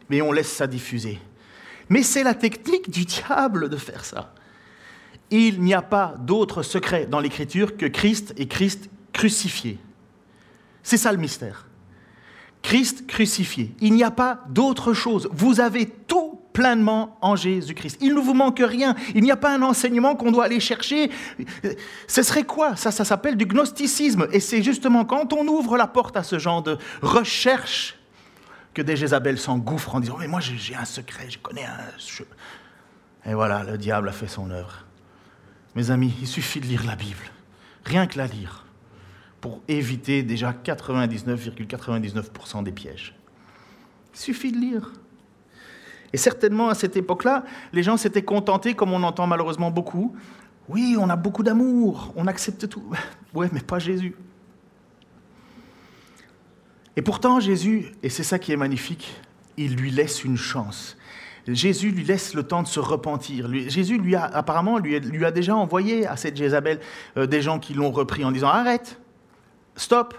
Mais 0.08 0.22
on 0.22 0.32
laisse 0.32 0.52
ça 0.52 0.66
diffuser. 0.66 1.18
Mais 1.88 2.02
c'est 2.02 2.22
la 2.22 2.34
technique 2.34 2.90
du 2.90 3.04
diable 3.04 3.68
de 3.68 3.76
faire 3.76 4.04
ça. 4.04 4.32
Il 5.30 5.60
n'y 5.62 5.74
a 5.74 5.82
pas 5.82 6.14
d'autre 6.18 6.62
secret 6.62 7.06
dans 7.06 7.20
l'Écriture 7.20 7.76
que 7.76 7.86
Christ 7.86 8.34
et 8.36 8.46
Christ 8.46 8.90
crucifié. 9.12 9.78
C'est 10.82 10.96
ça 10.96 11.12
le 11.12 11.18
mystère. 11.18 11.66
Christ 12.62 13.06
crucifié. 13.06 13.74
Il 13.80 13.94
n'y 13.94 14.04
a 14.04 14.10
pas 14.10 14.40
d'autre 14.48 14.92
chose. 14.92 15.28
Vous 15.32 15.60
avez 15.60 15.86
tout 15.86 16.40
pleinement 16.54 17.18
en 17.20 17.36
Jésus-Christ. 17.36 17.98
Il 18.00 18.14
ne 18.14 18.20
vous 18.20 18.32
manque 18.32 18.62
rien. 18.64 18.94
Il 19.14 19.22
n'y 19.22 19.30
a 19.30 19.36
pas 19.36 19.54
un 19.54 19.60
enseignement 19.62 20.14
qu'on 20.14 20.32
doit 20.32 20.44
aller 20.44 20.60
chercher. 20.60 21.10
Ce 22.06 22.22
serait 22.22 22.44
quoi? 22.44 22.76
Ça, 22.76 22.90
ça 22.90 23.04
s'appelle 23.04 23.36
du 23.36 23.44
gnosticisme. 23.44 24.28
Et 24.32 24.40
c'est 24.40 24.62
justement 24.62 25.04
quand 25.04 25.32
on 25.32 25.46
ouvre 25.46 25.76
la 25.76 25.86
porte 25.86 26.16
à 26.16 26.22
ce 26.22 26.38
genre 26.38 26.62
de 26.62 26.78
recherche 27.02 27.98
que 28.72 28.82
des 28.82 28.96
Jézabel 28.96 29.38
s'engouffrent 29.38 29.94
en 29.94 30.00
disant 30.00 30.16
Mais 30.18 30.28
moi, 30.28 30.40
j'ai 30.40 30.74
un 30.74 30.84
secret, 30.84 31.26
je 31.28 31.38
connais 31.38 31.64
un. 31.64 33.30
Et 33.30 33.34
voilà, 33.34 33.64
le 33.64 33.76
diable 33.76 34.08
a 34.08 34.12
fait 34.12 34.28
son 34.28 34.50
œuvre. 34.50 34.83
Mes 35.74 35.90
amis, 35.90 36.14
il 36.20 36.26
suffit 36.26 36.60
de 36.60 36.66
lire 36.66 36.84
la 36.86 36.96
Bible. 36.96 37.30
Rien 37.84 38.06
que 38.06 38.18
la 38.18 38.26
lire. 38.26 38.66
Pour 39.40 39.60
éviter 39.68 40.22
déjà 40.22 40.52
99,99% 40.52 42.62
des 42.62 42.72
pièges. 42.72 43.14
Il 44.14 44.20
suffit 44.20 44.52
de 44.52 44.58
lire. 44.58 44.92
Et 46.12 46.16
certainement, 46.16 46.68
à 46.68 46.74
cette 46.74 46.96
époque-là, 46.96 47.44
les 47.72 47.82
gens 47.82 47.96
s'étaient 47.96 48.22
contentés, 48.22 48.74
comme 48.74 48.92
on 48.92 49.02
entend 49.02 49.26
malheureusement 49.26 49.72
beaucoup. 49.72 50.14
Oui, 50.68 50.96
on 50.98 51.10
a 51.10 51.16
beaucoup 51.16 51.42
d'amour, 51.42 52.12
on 52.16 52.26
accepte 52.26 52.68
tout. 52.68 52.84
Ouais, 53.34 53.50
mais 53.52 53.60
pas 53.60 53.80
Jésus. 53.80 54.14
Et 56.94 57.02
pourtant, 57.02 57.40
Jésus, 57.40 57.86
et 58.04 58.08
c'est 58.08 58.22
ça 58.22 58.38
qui 58.38 58.52
est 58.52 58.56
magnifique, 58.56 59.20
il 59.56 59.74
lui 59.74 59.90
laisse 59.90 60.22
une 60.22 60.36
chance. 60.36 60.96
Jésus 61.46 61.90
lui 61.90 62.04
laisse 62.04 62.34
le 62.34 62.42
temps 62.42 62.62
de 62.62 62.68
se 62.68 62.80
repentir. 62.80 63.50
Jésus, 63.68 63.98
lui 63.98 64.14
a, 64.14 64.24
apparemment, 64.24 64.78
lui, 64.78 65.24
a 65.24 65.30
déjà 65.30 65.54
envoyé 65.54 66.06
à 66.06 66.16
cette 66.16 66.36
Jézabel 66.36 66.80
euh, 67.16 67.26
des 67.26 67.42
gens 67.42 67.58
qui 67.58 67.74
l'ont 67.74 67.90
repris 67.90 68.24
en 68.24 68.32
disant 68.32 68.48
Arrête, 68.48 68.98
stop, 69.76 70.14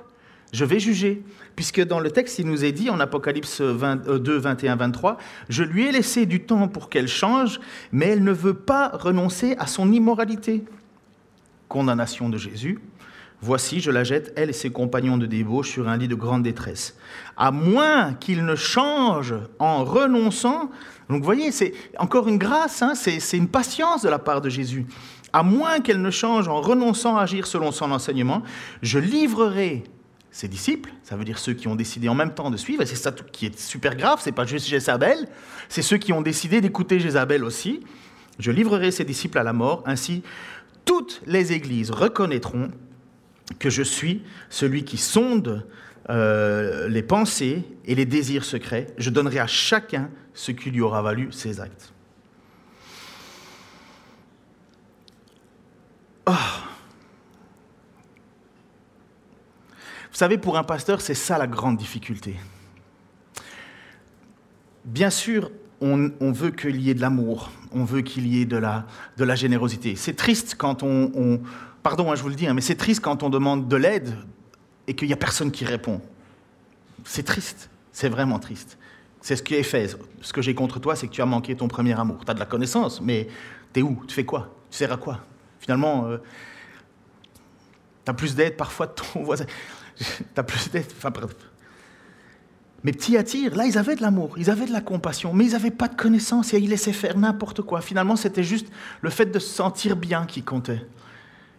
je 0.53 0.65
vais 0.65 0.79
juger. 0.79 1.23
Puisque 1.55 1.81
dans 1.81 1.99
le 1.99 2.11
texte, 2.11 2.39
il 2.39 2.47
nous 2.47 2.65
est 2.65 2.71
dit 2.71 2.89
en 2.89 2.99
Apocalypse 2.99 3.61
2, 3.61 4.37
21, 4.37 4.75
23, 4.75 5.17
Je 5.49 5.63
lui 5.63 5.85
ai 5.85 5.91
laissé 5.91 6.25
du 6.25 6.43
temps 6.43 6.67
pour 6.67 6.89
qu'elle 6.89 7.07
change, 7.07 7.59
mais 7.91 8.07
elle 8.07 8.23
ne 8.23 8.31
veut 8.31 8.53
pas 8.53 8.89
renoncer 8.89 9.55
à 9.57 9.67
son 9.67 9.91
immoralité. 9.91 10.63
Condamnation 11.69 12.29
de 12.29 12.37
Jésus. 12.37 12.79
Voici, 13.41 13.79
je 13.79 13.91
la 13.91 14.03
jette, 14.03 14.33
elle 14.35 14.49
et 14.49 14.53
ses 14.53 14.71
compagnons 14.71 15.17
de 15.17 15.25
débauche, 15.25 15.71
sur 15.71 15.87
un 15.87 15.97
lit 15.97 16.07
de 16.07 16.15
grande 16.15 16.43
détresse. 16.43 16.97
À 17.37 17.51
moins 17.51 18.13
qu'il 18.13 18.45
ne 18.45 18.55
change 18.55 19.35
en 19.59 19.83
renonçant. 19.83 20.71
Donc 21.09 21.19
vous 21.19 21.25
voyez, 21.25 21.51
c'est 21.51 21.73
encore 21.99 22.27
une 22.27 22.37
grâce, 22.37 22.81
hein, 22.81 22.93
c'est 22.95 23.37
une 23.37 23.47
patience 23.47 24.01
de 24.01 24.09
la 24.09 24.19
part 24.19 24.41
de 24.41 24.49
Jésus. 24.49 24.85
À 25.33 25.43
moins 25.43 25.79
qu'elle 25.81 26.01
ne 26.01 26.11
change 26.11 26.47
en 26.47 26.61
renonçant 26.61 27.17
à 27.17 27.23
agir 27.23 27.45
selon 27.45 27.71
son 27.71 27.91
enseignement, 27.91 28.41
je 28.81 28.99
livrerai 28.99 29.83
ses 30.31 30.47
disciples, 30.47 30.91
ça 31.03 31.15
veut 31.15 31.23
dire 31.23 31.39
ceux 31.39 31.53
qui 31.53 31.67
ont 31.67 31.75
décidé 31.75 32.09
en 32.09 32.15
même 32.15 32.33
temps 32.33 32.51
de 32.51 32.57
suivre, 32.57 32.81
et 32.81 32.85
c'est 32.85 32.95
ça 32.95 33.13
qui 33.31 33.45
est 33.45 33.57
super 33.57 33.95
grave, 33.95 34.19
c'est 34.21 34.33
pas 34.33 34.45
juste 34.45 34.67
Jézabel, 34.67 35.29
c'est 35.69 35.81
ceux 35.81 35.97
qui 35.97 36.11
ont 36.11 36.21
décidé 36.21 36.59
d'écouter 36.59 36.99
Jézabel 36.99 37.43
aussi. 37.43 37.81
Je 38.37 38.51
livrerai 38.51 38.91
ses 38.91 39.05
disciples 39.05 39.37
à 39.37 39.43
la 39.43 39.53
mort, 39.53 39.81
ainsi 39.85 40.23
toutes 40.83 41.21
les 41.25 41.53
églises 41.53 41.89
reconnaîtront 41.89 42.69
que 43.59 43.69
je 43.69 43.83
suis 43.83 44.23
celui 44.49 44.85
qui 44.85 44.97
sonde 44.97 45.65
euh, 46.09 46.87
les 46.87 47.03
pensées 47.03 47.63
et 47.85 47.95
les 47.95 48.05
désirs 48.05 48.45
secrets. 48.45 48.87
Je 48.97 49.09
donnerai 49.09 49.39
à 49.39 49.47
chacun 49.47 50.09
ce 50.33 50.51
qui 50.51 50.71
lui 50.71 50.81
aura 50.81 51.01
valu 51.01 51.31
ses 51.31 51.59
actes. 51.59 51.93
Oh. 56.27 56.31
Vous 60.15 60.19
savez, 60.19 60.37
pour 60.37 60.57
un 60.57 60.63
pasteur, 60.63 61.01
c'est 61.01 61.13
ça 61.13 61.37
la 61.37 61.47
grande 61.47 61.77
difficulté. 61.77 62.35
Bien 64.85 65.09
sûr, 65.09 65.51
on, 65.81 66.31
veut 66.31 66.51
qu'il 66.51 66.79
y 66.81 66.89
ait 66.89 66.93
de 66.93 67.01
l'amour, 67.01 67.51
on 67.71 67.83
veut 67.83 68.01
qu'il 68.01 68.27
y 68.27 68.41
ait 68.41 68.45
de 68.45 68.57
la, 68.57 68.85
de 69.17 69.23
la 69.23 69.35
générosité. 69.35 69.95
C'est 69.95 70.13
triste 70.13 70.55
quand 70.57 70.83
on, 70.83 71.41
pardon, 71.85 72.11
hein, 72.11 72.15
je 72.15 72.23
vous 72.23 72.29
le 72.29 72.35
dis, 72.35 72.47
hein, 72.47 72.55
mais 72.55 72.61
c'est 72.61 72.77
triste 72.77 72.99
quand 72.99 73.21
on 73.21 73.29
demande 73.29 73.67
de 73.67 73.75
l'aide 73.75 74.17
et 74.87 74.95
qu'il 74.95 75.07
n'y 75.07 75.13
a 75.13 75.17
personne 75.17 75.51
qui 75.51 75.65
répond. 75.65 76.01
C'est 77.03 77.21
triste, 77.21 77.69
c'est 77.91 78.09
vraiment 78.09 78.39
triste. 78.39 78.79
C'est 79.21 79.35
ce 79.35 79.43
qui 79.43 79.53
est 79.53 79.61
fait. 79.61 79.95
Ce 80.21 80.33
que 80.33 80.41
j'ai 80.41 80.55
contre 80.55 80.79
toi, 80.79 80.95
c'est 80.95 81.05
que 81.05 81.11
tu 81.11 81.21
as 81.21 81.27
manqué 81.27 81.55
ton 81.55 81.67
premier 81.67 81.93
amour. 81.93 82.25
Tu 82.25 82.31
as 82.31 82.33
de 82.33 82.39
la 82.39 82.47
connaissance, 82.47 83.01
mais 83.01 83.27
tu 83.71 83.81
es 83.81 83.83
où? 83.83 84.03
Tu 84.07 84.15
fais 84.15 84.25
quoi? 84.25 84.51
Tu 84.71 84.77
sers 84.77 84.91
à 84.91 84.97
quoi? 84.97 85.19
Finalement, 85.59 86.07
euh, 86.07 86.17
tu 88.03 88.09
as 88.09 88.15
plus 88.15 88.33
d'aide 88.33 88.57
parfois 88.57 88.87
de 88.87 88.93
ton 88.93 89.21
voisin. 89.23 89.45
T'as 90.33 90.41
plus 90.41 90.71
d'être. 90.71 90.95
Enfin, 90.97 91.13
Mais 92.83 92.93
petit 92.93 93.15
attire, 93.15 93.55
là, 93.55 93.67
ils 93.67 93.77
avaient 93.77 93.95
de 93.95 94.01
l'amour, 94.01 94.39
ils 94.39 94.49
avaient 94.49 94.65
de 94.65 94.73
la 94.73 94.81
compassion, 94.81 95.35
mais 95.35 95.45
ils 95.45 95.51
n'avaient 95.51 95.69
pas 95.69 95.87
de 95.87 95.95
connaissance 95.95 96.51
et 96.55 96.57
ils 96.57 96.69
laissaient 96.69 96.93
faire 96.93 97.15
n'importe 97.15 97.61
quoi. 97.61 97.81
Finalement, 97.81 98.15
c'était 98.15 98.43
juste 98.43 98.69
le 99.01 99.11
fait 99.11 99.27
de 99.27 99.37
se 99.37 99.53
sentir 99.53 99.95
bien 99.95 100.25
qui 100.25 100.41
comptait. 100.41 100.81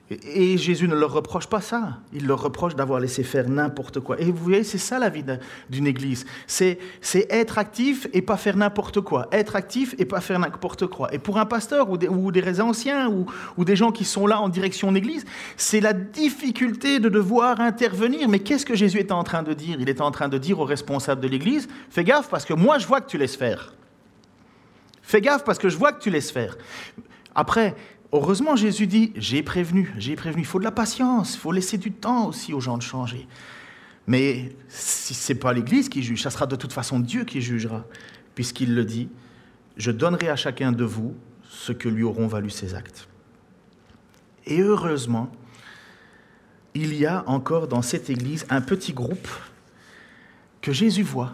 Et 0.08 0.56
Jésus 0.56 0.86
ne 0.86 0.94
leur 0.94 1.12
reproche 1.12 1.48
pas 1.48 1.60
ça. 1.60 1.98
Il 2.12 2.28
leur 2.28 2.40
reproche 2.40 2.76
d'avoir 2.76 3.00
laissé 3.00 3.24
faire 3.24 3.48
n'importe 3.48 3.98
quoi. 3.98 4.20
Et 4.20 4.30
vous 4.30 4.44
voyez, 4.44 4.62
c'est 4.62 4.78
ça 4.78 5.00
la 5.00 5.08
vie 5.08 5.24
d'une 5.68 5.86
église. 5.88 6.26
C'est 6.46 6.78
être 7.12 7.58
actif 7.58 8.06
et 8.12 8.22
pas 8.22 8.36
faire 8.36 8.56
n'importe 8.56 9.00
quoi. 9.00 9.26
Être 9.32 9.56
actif 9.56 9.96
et 9.98 10.04
pas 10.04 10.20
faire 10.20 10.38
n'importe 10.38 10.86
quoi. 10.86 11.12
Et 11.12 11.18
pour 11.18 11.38
un 11.38 11.44
pasteur 11.44 11.90
ou 11.90 11.96
des, 11.96 12.06
ou 12.06 12.30
anciens 12.60 13.08
ou, 13.08 13.26
ou, 13.56 13.64
des 13.64 13.74
gens 13.74 13.90
qui 13.90 14.04
sont 14.04 14.28
là 14.28 14.40
en 14.40 14.48
direction 14.48 14.92
d'église, 14.92 15.24
c'est 15.56 15.80
la 15.80 15.92
difficulté 15.92 17.00
de 17.00 17.08
devoir 17.08 17.60
intervenir. 17.60 18.28
Mais 18.28 18.38
qu'est-ce 18.38 18.64
que 18.64 18.76
Jésus 18.76 19.00
est 19.00 19.10
en 19.10 19.24
train 19.24 19.42
de 19.42 19.54
dire? 19.54 19.78
Il 19.80 19.88
est 19.88 20.00
en 20.00 20.12
train 20.12 20.28
de 20.28 20.38
dire 20.38 20.60
aux 20.60 20.64
responsables 20.64 21.20
de 21.20 21.28
l'église, 21.28 21.66
fais 21.90 22.04
gaffe 22.04 22.28
parce 22.28 22.44
que 22.44 22.54
moi 22.54 22.78
je 22.78 22.86
vois 22.86 23.00
que 23.00 23.10
tu 23.10 23.18
laisses 23.18 23.36
faire. 23.36 23.74
Fais 25.02 25.20
gaffe 25.20 25.42
parce 25.42 25.58
que 25.58 25.68
je 25.68 25.76
vois 25.76 25.90
que 25.90 26.00
tu 26.00 26.10
laisses 26.10 26.30
faire. 26.30 26.56
Après, 27.34 27.74
Heureusement, 28.12 28.56
Jésus 28.56 28.86
dit, 28.86 29.12
j'ai 29.16 29.42
prévenu, 29.42 29.92
j'ai 29.98 30.16
prévenu. 30.16 30.42
Il 30.42 30.46
faut 30.46 30.58
de 30.58 30.64
la 30.64 30.70
patience, 30.70 31.34
il 31.34 31.38
faut 31.38 31.52
laisser 31.52 31.78
du 31.78 31.92
temps 31.92 32.28
aussi 32.28 32.52
aux 32.52 32.60
gens 32.60 32.78
de 32.78 32.82
changer. 32.82 33.26
Mais 34.06 34.54
si 34.68 35.14
ce 35.14 35.32
n'est 35.32 35.38
pas 35.38 35.52
l'Église 35.52 35.88
qui 35.88 36.02
juge, 36.02 36.22
ça 36.22 36.30
sera 36.30 36.46
de 36.46 36.56
toute 36.56 36.72
façon 36.72 37.00
Dieu 37.00 37.24
qui 37.24 37.40
jugera, 37.40 37.84
puisqu'il 38.34 38.74
le 38.74 38.84
dit, 38.84 39.08
je 39.76 39.90
donnerai 39.90 40.28
à 40.28 40.36
chacun 40.36 40.72
de 40.72 40.84
vous 40.84 41.14
ce 41.48 41.72
que 41.72 41.88
lui 41.88 42.04
auront 42.04 42.28
valu 42.28 42.50
ses 42.50 42.74
actes. 42.74 43.08
Et 44.46 44.60
heureusement, 44.60 45.30
il 46.74 46.94
y 46.94 47.06
a 47.06 47.24
encore 47.26 47.66
dans 47.66 47.82
cette 47.82 48.10
Église 48.10 48.46
un 48.48 48.60
petit 48.60 48.92
groupe 48.92 49.28
que 50.60 50.72
Jésus 50.72 51.02
voit 51.02 51.32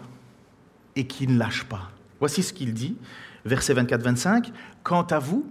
et 0.95 1.05
qui 1.05 1.27
ne 1.27 1.37
lâche 1.37 1.65
pas. 1.65 1.91
Voici 2.19 2.41
ce 2.41 2.53
qu'il 2.53 2.73
dit, 2.73 2.97
verset 3.45 3.73
24-25, 3.73 4.51
Quant 4.83 5.03
à 5.03 5.19
vous, 5.19 5.49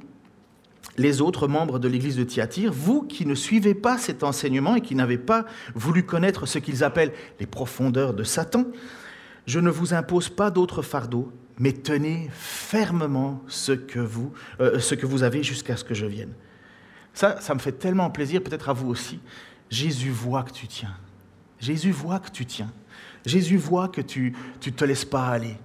les 0.99 1.21
autres 1.21 1.49
membres 1.49 1.79
de 1.79 1.89
l'église 1.89 2.17
de 2.17 2.25
Thyatire, 2.25 2.73
vous 2.73 3.03
qui 3.03 3.27
ne 3.27 3.35
suivez 3.35 3.75
pas 3.75 3.99
cet 3.99 4.23
enseignement 4.23 4.77
et 4.77 4.81
qui 4.81 4.95
n'avez 4.95 5.19
pas 5.19 5.47
voulu 5.75 6.03
connaître 6.03 6.47
ce 6.47 6.59
qu'ils 6.59 6.85
appellent 6.85 7.13
les 7.41 7.47
profondeurs 7.47 8.15
de 8.15 8.25
Satan, 8.25 8.65
je 9.47 9.59
ne 9.59 9.71
vous 9.71 9.95
impose 9.95 10.29
pas 10.29 10.51
d'autre 10.51 10.83
fardeau, 10.83 11.33
mais 11.59 11.73
tenez 11.73 12.29
fermement 12.33 13.43
ce 13.49 13.73
que 13.73 13.99
vous, 13.99 14.33
euh, 14.61 14.79
ce 14.79 14.95
que 14.95 15.07
vous 15.07 15.23
avez 15.23 15.43
jusqu'à 15.43 15.77
ce 15.77 15.85
que 15.85 15.95
je 15.95 16.07
vienne. 16.07 16.33
Ça, 17.15 17.41
ça 17.41 17.55
me 17.55 17.59
fait 17.59 17.73
tellement 17.73 18.11
plaisir, 18.11 18.43
peut-être 18.43 18.69
à 18.69 18.73
vous 18.73 18.89
aussi. 18.89 19.21
Jésus 19.71 20.11
voit 20.11 20.43
que 20.43 20.53
tu 20.53 20.67
tiens. 20.67 20.95
Jésus 21.61 21.91
voit 21.91 22.19
que 22.19 22.31
tu 22.31 22.47
tiens. 22.47 22.71
Jésus 23.25 23.57
voit 23.57 23.89
que 23.89 24.01
tu 24.01 24.35
ne 24.67 24.71
te 24.71 24.85
laisses 24.85 25.05
pas 25.05 25.27
aller. 25.27 25.57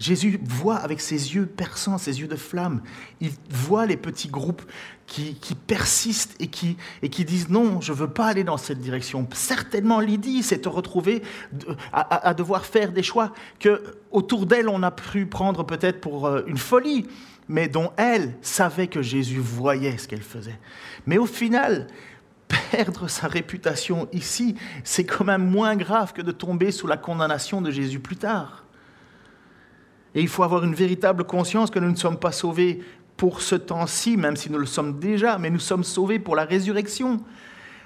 Jésus 0.00 0.40
voit 0.42 0.78
avec 0.78 1.00
ses 1.00 1.34
yeux 1.34 1.46
perçants, 1.46 1.98
ses 1.98 2.20
yeux 2.20 2.26
de 2.26 2.34
flamme, 2.34 2.82
il 3.20 3.30
voit 3.50 3.84
les 3.84 3.98
petits 3.98 4.28
groupes 4.28 4.62
qui, 5.06 5.36
persistent 5.66 6.36
et 6.40 6.46
qui, 6.48 7.24
disent 7.24 7.50
non, 7.50 7.80
je 7.80 7.92
ne 7.92 7.96
veux 7.98 8.08
pas 8.08 8.26
aller 8.26 8.42
dans 8.42 8.56
cette 8.56 8.80
direction. 8.80 9.28
Certainement, 9.34 10.00
Lydie 10.00 10.42
s'est 10.42 10.62
retrouvée 10.64 11.22
à, 11.92 12.28
à, 12.28 12.34
devoir 12.34 12.64
faire 12.64 12.92
des 12.92 13.02
choix 13.02 13.32
que 13.58 13.82
autour 14.10 14.46
d'elle 14.46 14.68
on 14.68 14.82
a 14.82 14.90
pu 14.90 15.26
prendre 15.26 15.64
peut-être 15.64 16.00
pour 16.00 16.26
euh, 16.26 16.42
une 16.46 16.58
folie, 16.58 17.06
mais 17.48 17.68
dont 17.68 17.92
elle 17.96 18.34
savait 18.40 18.86
que 18.86 19.02
Jésus 19.02 19.40
voyait 19.40 19.98
ce 19.98 20.08
qu'elle 20.08 20.22
faisait. 20.22 20.58
Mais 21.06 21.18
au 21.18 21.26
final, 21.26 21.88
perdre 22.70 23.08
sa 23.08 23.28
réputation 23.28 24.08
ici, 24.12 24.54
c'est 24.84 25.04
quand 25.04 25.24
même 25.24 25.46
moins 25.46 25.76
grave 25.76 26.12
que 26.14 26.22
de 26.22 26.32
tomber 26.32 26.70
sous 26.70 26.86
la 26.86 26.96
condamnation 26.96 27.60
de 27.60 27.70
Jésus 27.70 28.00
plus 28.00 28.16
tard. 28.16 28.64
Et 30.14 30.20
il 30.20 30.28
faut 30.28 30.42
avoir 30.42 30.64
une 30.64 30.74
véritable 30.74 31.24
conscience 31.24 31.70
que 31.70 31.78
nous 31.78 31.90
ne 31.90 31.96
sommes 31.96 32.18
pas 32.18 32.32
sauvés 32.32 32.82
pour 33.16 33.42
ce 33.42 33.54
temps-ci, 33.54 34.16
même 34.16 34.36
si 34.36 34.50
nous 34.50 34.58
le 34.58 34.66
sommes 34.66 34.98
déjà, 34.98 35.38
mais 35.38 35.50
nous 35.50 35.58
sommes 35.58 35.84
sauvés 35.84 36.18
pour 36.18 36.36
la 36.36 36.44
résurrection, 36.44 37.18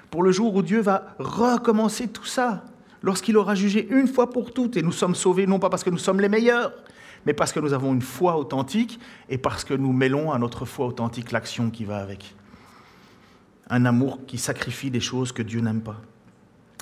pour 0.09 0.23
le 0.23 0.31
jour 0.31 0.55
où 0.55 0.61
Dieu 0.61 0.79
va 0.79 1.15
recommencer 1.19 2.07
tout 2.07 2.25
ça, 2.25 2.63
lorsqu'il 3.03 3.37
aura 3.37 3.53
jugé 3.53 3.87
une 3.91 4.07
fois 4.07 4.29
pour 4.29 4.53
toutes. 4.53 4.77
Et 4.77 4.81
nous 4.81 4.93
sommes 4.93 5.13
sauvés 5.13 5.45
non 5.45 5.59
pas 5.59 5.69
parce 5.69 5.83
que 5.83 5.89
nous 5.89 5.97
sommes 5.97 6.21
les 6.21 6.29
meilleurs, 6.29 6.73
mais 7.25 7.33
parce 7.33 7.51
que 7.51 7.59
nous 7.59 7.73
avons 7.73 7.93
une 7.93 8.01
foi 8.01 8.37
authentique 8.37 8.99
et 9.29 9.37
parce 9.37 9.63
que 9.63 9.73
nous 9.73 9.91
mêlons 9.91 10.31
à 10.31 10.39
notre 10.39 10.65
foi 10.65 10.87
authentique 10.87 11.31
l'action 11.31 11.69
qui 11.69 11.85
va 11.85 11.97
avec. 11.97 12.33
Un 13.69 13.85
amour 13.85 14.25
qui 14.25 14.37
sacrifie 14.37 14.89
des 14.89 14.99
choses 14.99 15.31
que 15.31 15.41
Dieu 15.41 15.59
n'aime 15.59 15.81
pas. 15.81 16.01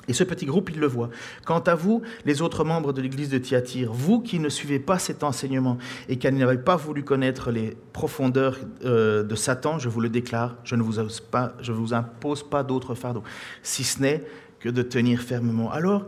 Et 0.08 0.12
ce 0.12 0.24
petit 0.24 0.46
groupe, 0.46 0.70
il 0.70 0.78
le 0.78 0.86
voit. 0.86 1.10
Quant 1.44 1.60
à 1.60 1.74
vous, 1.74 2.02
les 2.24 2.42
autres 2.42 2.64
membres 2.64 2.92
de 2.92 3.00
l'église 3.00 3.30
de 3.30 3.38
Thyatire, 3.38 3.92
vous 3.92 4.20
qui 4.20 4.38
ne 4.38 4.48
suivez 4.48 4.78
pas 4.78 4.98
cet 4.98 5.22
enseignement 5.22 5.78
et 6.08 6.18
qui 6.18 6.30
n'avez 6.30 6.58
pas 6.58 6.76
voulu 6.76 7.04
connaître 7.04 7.50
les 7.50 7.76
profondeurs 7.92 8.58
euh, 8.84 9.22
de 9.22 9.34
Satan, 9.34 9.78
je 9.78 9.88
vous 9.88 10.00
le 10.00 10.08
déclare, 10.08 10.56
je 10.64 10.76
ne 10.76 10.82
vous, 10.82 11.00
pas, 11.30 11.54
je 11.60 11.72
vous 11.72 11.94
impose 11.94 12.42
pas 12.42 12.62
d'autre 12.62 12.94
fardeau, 12.94 13.22
si 13.62 13.84
ce 13.84 14.00
n'est 14.00 14.24
que 14.60 14.68
de 14.68 14.82
tenir 14.82 15.20
fermement. 15.20 15.70
Alors, 15.70 16.06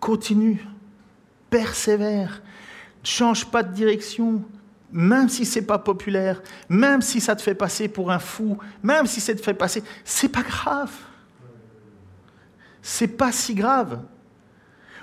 continue, 0.00 0.64
persévère, 1.50 2.42
change 3.02 3.46
pas 3.46 3.62
de 3.62 3.72
direction, 3.72 4.42
même 4.92 5.28
si 5.28 5.44
c'est 5.44 5.62
pas 5.62 5.78
populaire, 5.78 6.42
même 6.68 7.02
si 7.02 7.20
ça 7.20 7.34
te 7.34 7.42
fait 7.42 7.54
passer 7.54 7.88
pour 7.88 8.10
un 8.10 8.18
fou, 8.18 8.58
même 8.82 9.06
si 9.06 9.20
ça 9.20 9.34
te 9.34 9.40
fait 9.40 9.54
passer, 9.54 9.82
c'est 10.04 10.28
pas 10.28 10.42
grave 10.42 10.90
c'est 12.82 13.16
pas 13.16 13.32
si 13.32 13.54
grave. 13.54 14.00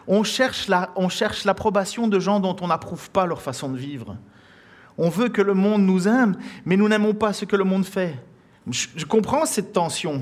On 0.06 0.24
cherche, 0.24 0.68
l'approbation 0.68 2.08
de 2.08 2.20
gens 2.20 2.40
dont 2.40 2.56
on 2.62 2.68
n'approuve 2.68 3.10
pas 3.12 3.26
leur 3.26 3.42
façon 3.42 3.70
de 3.70 3.78
vivre. 3.78 4.18
On 4.98 5.10
veut 5.10 5.30
que 5.30 5.42
le 5.42 5.54
monde 5.54 5.84
nous 5.84 6.08
aime, 6.08 6.36
mais 6.66 6.76
nous 6.76 6.90
n'aimons 6.90 7.14
pas 7.14 7.32
ce 7.32 7.46
que 7.46 7.56
le 7.56 7.64
monde 7.64 7.86
fait. 7.86 8.16
Je, 8.70 9.06
comprends 9.06 9.46
cette 9.46 9.72
tension. 9.72 10.22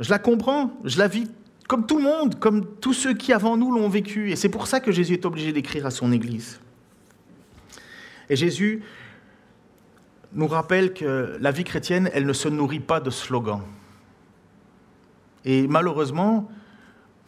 Je 0.00 0.08
la 0.08 0.18
comprends, 0.18 0.72
je 0.84 0.98
la 0.98 1.08
vis 1.08 1.28
comme 1.68 1.84
tout 1.84 1.98
le 1.98 2.04
monde, 2.04 2.38
comme 2.38 2.64
tous 2.76 2.94
ceux 2.94 3.12
qui 3.12 3.32
avant 3.32 3.56
nous 3.56 3.72
l'ont 3.72 3.88
vécu. 3.88 4.30
Et 4.30 4.36
c'est 4.36 4.48
pour 4.48 4.66
ça 4.66 4.80
que 4.80 4.92
Jésus 4.92 5.14
est 5.14 5.26
obligé 5.26 5.52
d'écrire 5.52 5.84
à 5.84 5.90
son 5.90 6.12
Église. 6.12 6.60
Et 8.30 8.36
Jésus 8.36 8.82
nous 10.32 10.46
rappelle 10.46 10.94
que 10.94 11.36
la 11.40 11.50
vie 11.50 11.64
chrétienne, 11.64 12.08
elle 12.12 12.24
ne 12.24 12.32
se 12.32 12.48
nourrit 12.48 12.80
pas 12.80 13.00
de 13.00 13.10
slogans. 13.10 13.62
Et 15.46 15.68
malheureusement, 15.68 16.50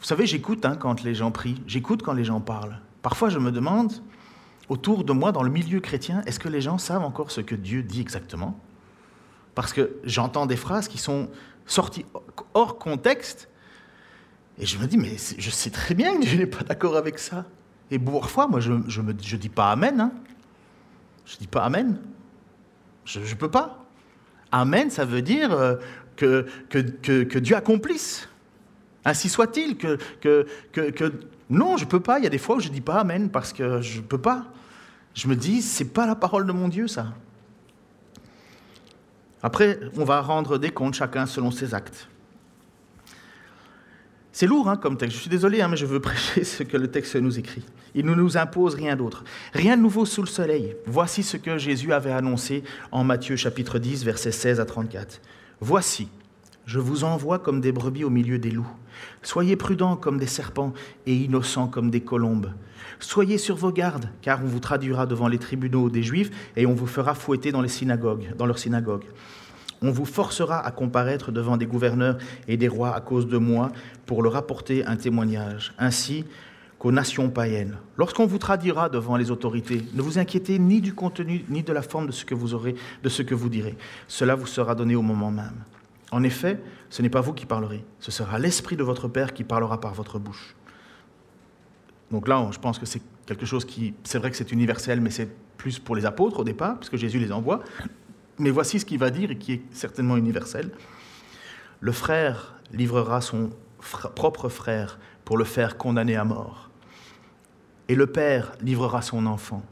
vous 0.01 0.05
savez, 0.05 0.27
j'écoute 0.27 0.67
hein, 0.67 0.77
quand 0.77 1.03
les 1.03 1.15
gens 1.15 1.31
prient, 1.31 1.63
j'écoute 1.67 2.03
quand 2.03 2.13
les 2.13 2.25
gens 2.25 2.41
parlent. 2.41 2.81
Parfois, 3.01 3.31
je 3.31 3.39
me 3.39 3.53
demande, 3.53 3.93
autour 4.69 5.05
de 5.05 5.13
moi, 5.13 5.33
dans 5.33 5.45
le 5.45 5.51
milieu 5.51 5.81
chrétien, 5.81 6.23
est-ce 6.27 6.41
que 6.41 6.49
les 6.49 6.61
gens 6.61 6.79
savent 6.79 7.05
encore 7.05 7.31
ce 7.31 7.41
que 7.41 7.55
Dieu 7.55 7.83
dit 7.83 8.01
exactement? 8.01 8.59
Parce 9.55 9.73
que 9.73 9.97
j'entends 10.03 10.47
des 10.47 10.57
phrases 10.57 10.89
qui 10.89 10.99
sont 10.99 11.31
sorties 11.65 12.05
hors 12.55 12.79
contexte, 12.79 13.49
et 14.59 14.67
je 14.67 14.79
me 14.79 14.87
dis, 14.87 14.99
mais 14.99 15.17
je 15.17 15.51
sais 15.51 15.71
très 15.71 15.95
bien 15.95 16.19
que 16.19 16.25
Dieu 16.25 16.39
n'est 16.39 16.47
pas 16.47 16.65
d'accord 16.65 16.97
avec 16.97 17.21
ça. 17.21 17.47
Et 17.93 17.99
parfois, 18.01 18.49
moi, 18.49 18.59
je 18.59 18.73
ne 18.73 19.13
je 19.23 19.37
dis 19.37 19.49
pas 19.49 19.71
Amen. 19.71 20.01
Hein. 20.01 20.13
Je 21.25 21.37
ne 21.37 21.39
dis 21.39 21.47
pas 21.47 21.63
Amen. 21.63 22.01
Je 23.05 23.21
ne 23.21 23.35
peux 23.35 23.51
pas. 23.51 23.85
Amen, 24.51 24.91
ça 24.91 25.05
veut 25.05 25.23
dire 25.23 25.53
euh, 25.53 25.77
que, 26.19 27.39
Dieu 27.39 27.57
accomplisse. 27.57 28.29
Ainsi 29.05 29.29
soit-il, 29.29 29.77
que, 29.77 29.99
que, 30.21 30.47
que, 30.73 31.13
non, 31.49 31.77
je 31.77 31.85
ne 31.85 31.89
peux 31.89 32.01
pas. 32.01 32.19
Il 32.19 32.25
y 32.25 32.27
a 32.27 32.31
des 32.31 32.39
fois 32.39 32.57
où 32.57 32.61
je 32.61 32.69
ne 32.69 32.75
dis 32.75 32.81
pas 32.81 33.01
Amen 33.01 33.31
parce 33.31 33.53
que 33.53 33.81
je 33.81 33.99
ne 33.99 34.03
peux 34.03 34.19
pas. 34.19 34.47
Je 35.15 35.29
me 35.29 35.37
dis, 35.37 35.63
c'est 35.63 35.93
pas 35.93 36.07
la 36.07 36.15
parole 36.15 36.47
de 36.47 36.53
mon 36.53 36.69
Dieu, 36.69 36.87
ça. 36.87 37.07
Après, 39.43 39.79
on 39.97 40.05
va 40.05 40.21
rendre 40.21 40.59
des 40.59 40.71
comptes 40.71 40.95
chacun 40.95 41.27
selon 41.27 41.51
ses 41.51 41.75
actes. 41.75 42.09
C'est 44.33 44.47
lourd 44.47 44.69
hein, 44.69 44.77
comme 44.77 44.97
texte. 44.97 45.17
Je 45.17 45.23
suis 45.23 45.31
désolé, 45.31 45.61
hein, 45.63 45.69
mais 45.69 45.77
je 45.77 45.87
veux 45.87 46.01
prêcher 46.01 46.45
ce 46.45 46.63
que 46.63 46.77
le 46.77 46.89
texte 46.89 47.17
nous 47.17 47.39
écrit. 47.39 47.65
Il 47.95 48.05
ne 48.05 48.15
nous 48.15 48.37
impose 48.37 48.75
rien 48.75 48.95
d'autre. 48.95 49.25
Rien 49.53 49.77
de 49.77 49.83
nouveau 49.83 50.05
sous 50.05 50.23
le 50.23 50.29
soleil. 50.29 50.77
Voici 50.87 51.23
ce 51.23 51.37
que 51.37 51.59
Jésus 51.59 51.93
avait 51.93 52.13
annoncé 52.13 52.63
en 52.93 53.03
Matthieu 53.03 53.37
chapitre 53.37 53.79
10, 53.79 54.05
versets 54.05 54.31
16 54.31 54.61
à 54.61 54.65
34. 54.65 55.21
Voici, 55.61 56.09
je 56.67 56.79
vous 56.79 57.03
envoie 57.03 57.41
comme 57.41 57.61
des 57.61 57.73
brebis 57.73 58.05
au 58.05 58.11
milieu 58.11 58.39
des 58.39 58.53
loups. 58.53 58.71
Soyez 59.23 59.57
prudents 59.57 59.97
comme 59.97 60.19
des 60.19 60.29
serpents 60.29 60.73
et 61.07 61.15
innocents 61.15 61.67
comme 61.67 61.91
des 61.91 62.01
colombes. 62.01 62.53
Soyez 63.01 63.39
sur 63.39 63.57
vos 63.57 63.73
gardes, 63.73 64.09
car 64.23 64.41
on 64.43 64.47
vous 64.47 64.61
traduira 64.61 65.07
devant 65.07 65.27
les 65.27 65.39
tribunaux 65.39 65.91
des 65.91 66.05
Juifs 66.05 66.31
et 66.57 66.65
on 66.65 66.75
vous 66.75 66.87
fera 66.87 67.15
fouetter 67.15 67.51
dans 67.51 67.61
les 67.61 67.69
synagogues, 67.69 68.33
leurs 68.39 68.59
synagogues. 68.59 69.07
On 69.83 69.91
vous 69.91 70.05
forcera 70.05 70.65
à 70.65 70.71
comparaître 70.71 71.33
devant 71.33 71.57
des 71.57 71.67
gouverneurs 71.67 72.19
et 72.47 72.57
des 72.57 72.69
rois 72.69 72.95
à 72.95 73.01
cause 73.01 73.27
de 73.27 73.39
moi 73.39 73.73
pour 74.07 74.23
leur 74.23 74.37
apporter 74.37 74.85
un 74.87 74.97
témoignage, 74.97 75.73
ainsi 75.77 76.25
qu'aux 76.79 76.93
nations 76.93 77.29
païennes. 77.31 77.79
Lorsqu'on 77.97 78.27
vous 78.27 78.39
traduira 78.39 78.89
devant 78.89 79.17
les 79.17 79.31
autorités, 79.31 79.83
ne 79.95 80.03
vous 80.03 80.19
inquiétez 80.19 80.59
ni 80.59 80.81
du 80.81 80.95
contenu 80.95 81.45
ni 81.49 81.63
de 81.63 81.73
la 81.73 81.83
forme 81.83 82.07
de 82.07 82.13
ce 82.13 82.25
que 82.25 82.35
vous 82.35 82.55
aurez, 82.55 82.77
de 83.03 83.09
ce 83.09 83.23
que 83.23 83.35
vous 83.35 83.49
direz. 83.49 83.77
Cela 84.07 84.35
vous 84.35 84.47
sera 84.47 84.75
donné 84.75 84.95
au 84.95 85.03
moment 85.03 85.31
même. 85.31 85.65
En 86.11 86.23
effet, 86.23 86.61
ce 86.89 87.03
n'est 87.03 87.11
pas 87.11 87.21
vous 87.21 87.35
qui 87.35 87.47
parlerez, 87.47 87.85
ce 88.01 88.11
sera 88.11 88.39
l'Esprit 88.39 88.77
de 88.77 88.83
votre 88.83 89.09
Père 89.09 89.35
qui 89.35 89.45
parlera 89.45 89.81
par 89.81 89.93
votre 89.93 90.19
bouche. 90.19 90.55
Donc 92.11 92.29
là, 92.29 92.49
je 92.51 92.59
pense 92.59 92.79
que 92.79 92.87
c'est 92.87 93.03
quelque 93.27 93.45
chose 93.45 93.65
qui, 93.65 93.95
c'est 94.05 94.19
vrai 94.19 94.31
que 94.31 94.37
c'est 94.37 94.53
universel, 94.53 95.01
mais 95.01 95.11
c'est 95.11 95.29
plus 95.59 95.79
pour 95.79 95.97
les 95.97 96.07
apôtres 96.07 96.41
au 96.41 96.45
départ, 96.45 96.79
puisque 96.79 96.97
Jésus 96.97 97.19
les 97.19 97.33
envoie. 97.33 97.61
Mais 98.39 98.51
voici 98.51 98.81
ce 98.81 98.87
qu'il 98.87 98.99
va 98.99 99.11
dire 99.11 99.31
et 99.31 99.37
qui 99.37 99.55
est 99.55 99.63
certainement 99.71 100.17
universel. 100.17 100.71
Le 101.81 101.93
frère 101.93 102.55
livrera 102.73 103.21
son 103.21 103.51
propre 104.15 104.49
frère 104.49 104.99
pour 105.25 105.37
le 105.37 105.45
faire 105.45 105.77
condamner 105.77 106.17
à 106.17 106.25
mort. 106.25 106.68
Et 107.89 107.95
le 107.95 108.07
père 108.07 108.53
livrera 108.61 109.03
son 109.03 109.27
enfant. 109.27 109.63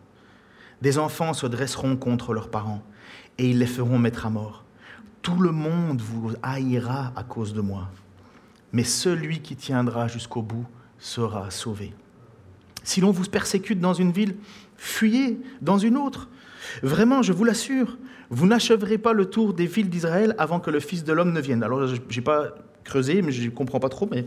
Des 0.82 0.98
enfants 0.98 1.32
se 1.32 1.46
dresseront 1.46 1.96
contre 1.96 2.32
leurs 2.32 2.50
parents 2.50 2.82
et 3.38 3.50
ils 3.50 3.58
les 3.58 3.66
feront 3.66 3.98
mettre 3.98 4.26
à 4.26 4.30
mort. 4.30 4.64
Tout 5.22 5.40
le 5.40 5.52
monde 5.52 6.00
vous 6.00 6.32
haïra 6.42 7.12
à 7.16 7.24
cause 7.24 7.52
de 7.52 7.60
moi. 7.60 7.90
Mais 8.72 8.84
celui 8.84 9.40
qui 9.40 9.56
tiendra 9.56 10.08
jusqu'au 10.08 10.42
bout 10.42 10.66
sera 10.98 11.50
sauvé. 11.50 11.92
Si 12.82 13.00
l'on 13.00 13.10
vous 13.10 13.24
persécute 13.24 13.80
dans 13.80 13.94
une 13.94 14.12
ville, 14.12 14.36
fuyez 14.76 15.40
dans 15.60 15.78
une 15.78 15.96
autre. 15.96 16.28
Vraiment, 16.82 17.22
je 17.22 17.32
vous 17.32 17.44
l'assure, 17.44 17.98
vous 18.30 18.46
n'achèverez 18.46 18.98
pas 18.98 19.12
le 19.12 19.26
tour 19.26 19.54
des 19.54 19.66
villes 19.66 19.90
d'Israël 19.90 20.34
avant 20.38 20.60
que 20.60 20.70
le 20.70 20.80
Fils 20.80 21.04
de 21.04 21.12
l'homme 21.12 21.32
ne 21.32 21.40
vienne. 21.40 21.62
Alors, 21.62 21.86
je 21.86 21.96
n'ai 21.96 22.20
pas 22.22 22.54
creusé, 22.84 23.22
mais 23.22 23.32
je 23.32 23.44
ne 23.44 23.50
comprends 23.50 23.80
pas 23.80 23.88
trop. 23.88 24.08
Mais 24.10 24.26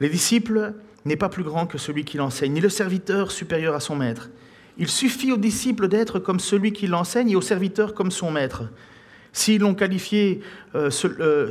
les 0.00 0.08
disciples 0.08 0.74
n'est 1.04 1.16
pas 1.16 1.28
plus 1.28 1.44
grand 1.44 1.66
que 1.66 1.78
celui 1.78 2.04
qui 2.04 2.16
l'enseigne, 2.16 2.52
ni 2.52 2.60
le 2.60 2.68
serviteur 2.68 3.30
supérieur 3.30 3.74
à 3.74 3.80
son 3.80 3.96
maître. 3.96 4.30
Il 4.78 4.88
suffit 4.88 5.32
aux 5.32 5.36
disciples 5.36 5.88
d'être 5.88 6.18
comme 6.18 6.40
celui 6.40 6.72
qui 6.72 6.86
l'enseigne 6.86 7.30
et 7.30 7.36
au 7.36 7.40
serviteur 7.40 7.94
comme 7.94 8.10
son 8.10 8.30
maître. 8.30 8.64
S'ils 9.34 9.60
l'ont 9.60 9.74
qualifié, 9.74 10.40
euh, 10.76 10.90
euh, 11.20 11.50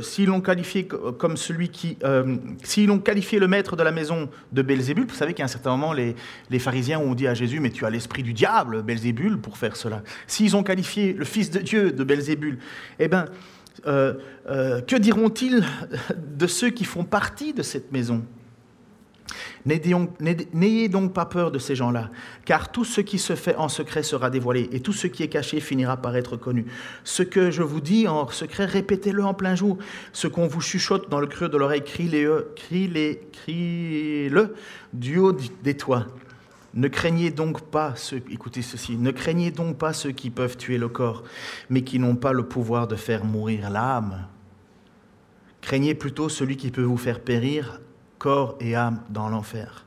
comme 1.18 1.36
celui 1.36 1.68
qui, 1.68 1.98
euh, 2.02 2.36
s'ils 2.62 2.86
l'ont 2.86 2.98
qualifié 2.98 3.38
le 3.38 3.46
maître 3.46 3.76
de 3.76 3.82
la 3.82 3.92
maison 3.92 4.30
de 4.52 4.62
Belzébul, 4.62 5.06
vous 5.06 5.14
savez 5.14 5.34
qu'à 5.34 5.44
un 5.44 5.48
certain 5.48 5.70
moment, 5.70 5.92
les, 5.92 6.16
les, 6.48 6.58
pharisiens 6.58 6.98
ont 6.98 7.14
dit 7.14 7.26
à 7.26 7.34
Jésus, 7.34 7.60
mais 7.60 7.68
tu 7.68 7.84
as 7.84 7.90
l'esprit 7.90 8.22
du 8.22 8.32
diable, 8.32 8.82
Belzébul, 8.82 9.38
pour 9.38 9.58
faire 9.58 9.76
cela. 9.76 10.02
S'ils 10.26 10.56
ont 10.56 10.62
qualifié 10.62 11.12
le 11.12 11.26
Fils 11.26 11.50
de 11.50 11.58
Dieu 11.58 11.92
de 11.92 12.04
Belzébul, 12.04 12.58
eh 12.98 13.08
bien, 13.08 13.26
que 13.84 14.96
diront-ils 14.96 15.62
de 16.26 16.46
ceux 16.46 16.70
qui 16.70 16.84
font 16.84 17.04
partie 17.04 17.52
de 17.52 17.62
cette 17.62 17.92
maison? 17.92 18.24
N'ayez 19.66 20.88
donc 20.88 21.14
pas 21.14 21.24
peur 21.24 21.50
de 21.50 21.58
ces 21.58 21.74
gens-là, 21.74 22.10
car 22.44 22.70
tout 22.70 22.84
ce 22.84 23.00
qui 23.00 23.18
se 23.18 23.34
fait 23.34 23.56
en 23.56 23.70
secret 23.70 24.02
sera 24.02 24.28
dévoilé, 24.28 24.68
et 24.72 24.80
tout 24.80 24.92
ce 24.92 25.06
qui 25.06 25.22
est 25.22 25.28
caché 25.28 25.58
finira 25.60 25.96
par 25.96 26.14
être 26.16 26.36
connu. 26.36 26.66
Ce 27.02 27.22
que 27.22 27.50
je 27.50 27.62
vous 27.62 27.80
dis 27.80 28.06
en 28.06 28.28
secret, 28.28 28.66
répétez-le 28.66 29.24
en 29.24 29.32
plein 29.32 29.54
jour. 29.54 29.78
Ce 30.12 30.28
qu'on 30.28 30.46
vous 30.46 30.60
chuchote 30.60 31.08
dans 31.08 31.20
le 31.20 31.26
creux 31.26 31.48
de 31.48 31.56
l'oreille, 31.56 31.82
criez-le 31.82 32.52
criez 33.32 34.30
du 34.92 35.18
haut 35.18 35.32
des 35.62 35.74
toits. 35.74 36.06
Ne 36.74 36.88
craignez 36.88 37.30
donc 37.30 37.62
pas 37.62 37.94
ceux, 37.94 38.20
écoutez 38.30 38.60
ceci, 38.60 38.96
ne 38.96 39.12
craignez 39.12 39.52
donc 39.52 39.78
pas 39.78 39.92
ceux 39.92 40.10
qui 40.10 40.28
peuvent 40.28 40.56
tuer 40.56 40.76
le 40.76 40.88
corps, 40.88 41.22
mais 41.70 41.82
qui 41.82 42.00
n'ont 42.00 42.16
pas 42.16 42.32
le 42.32 42.42
pouvoir 42.42 42.88
de 42.88 42.96
faire 42.96 43.24
mourir 43.24 43.70
l'âme. 43.70 44.26
Craignez 45.60 45.94
plutôt 45.94 46.28
celui 46.28 46.56
qui 46.56 46.70
peut 46.70 46.82
vous 46.82 46.96
faire 46.96 47.20
périr 47.20 47.80
corps 48.24 48.56
et 48.58 48.74
âme 48.74 49.00
dans 49.10 49.28
l'enfer. 49.28 49.84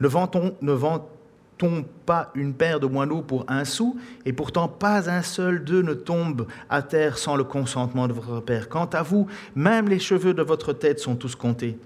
Ne 0.00 0.06
vantons 0.06 1.84
pas 2.06 2.30
une 2.36 2.54
paire 2.54 2.78
de 2.78 2.86
moineaux 2.86 3.22
pour 3.22 3.44
un 3.48 3.64
sou, 3.64 3.98
et 4.24 4.32
pourtant 4.32 4.68
pas 4.68 5.10
un 5.10 5.22
seul 5.22 5.64
d'eux 5.64 5.82
ne 5.82 5.94
tombe 5.94 6.46
à 6.70 6.82
terre 6.82 7.18
sans 7.18 7.34
le 7.34 7.42
consentement 7.42 8.06
de 8.06 8.12
votre 8.12 8.38
Père. 8.38 8.68
Quant 8.68 8.88
à 8.92 9.02
vous, 9.02 9.26
même 9.56 9.88
les 9.88 9.98
cheveux 9.98 10.32
de 10.32 10.42
votre 10.42 10.74
tête 10.74 11.00
sont 11.00 11.16
tous 11.16 11.34
comptés. 11.34 11.76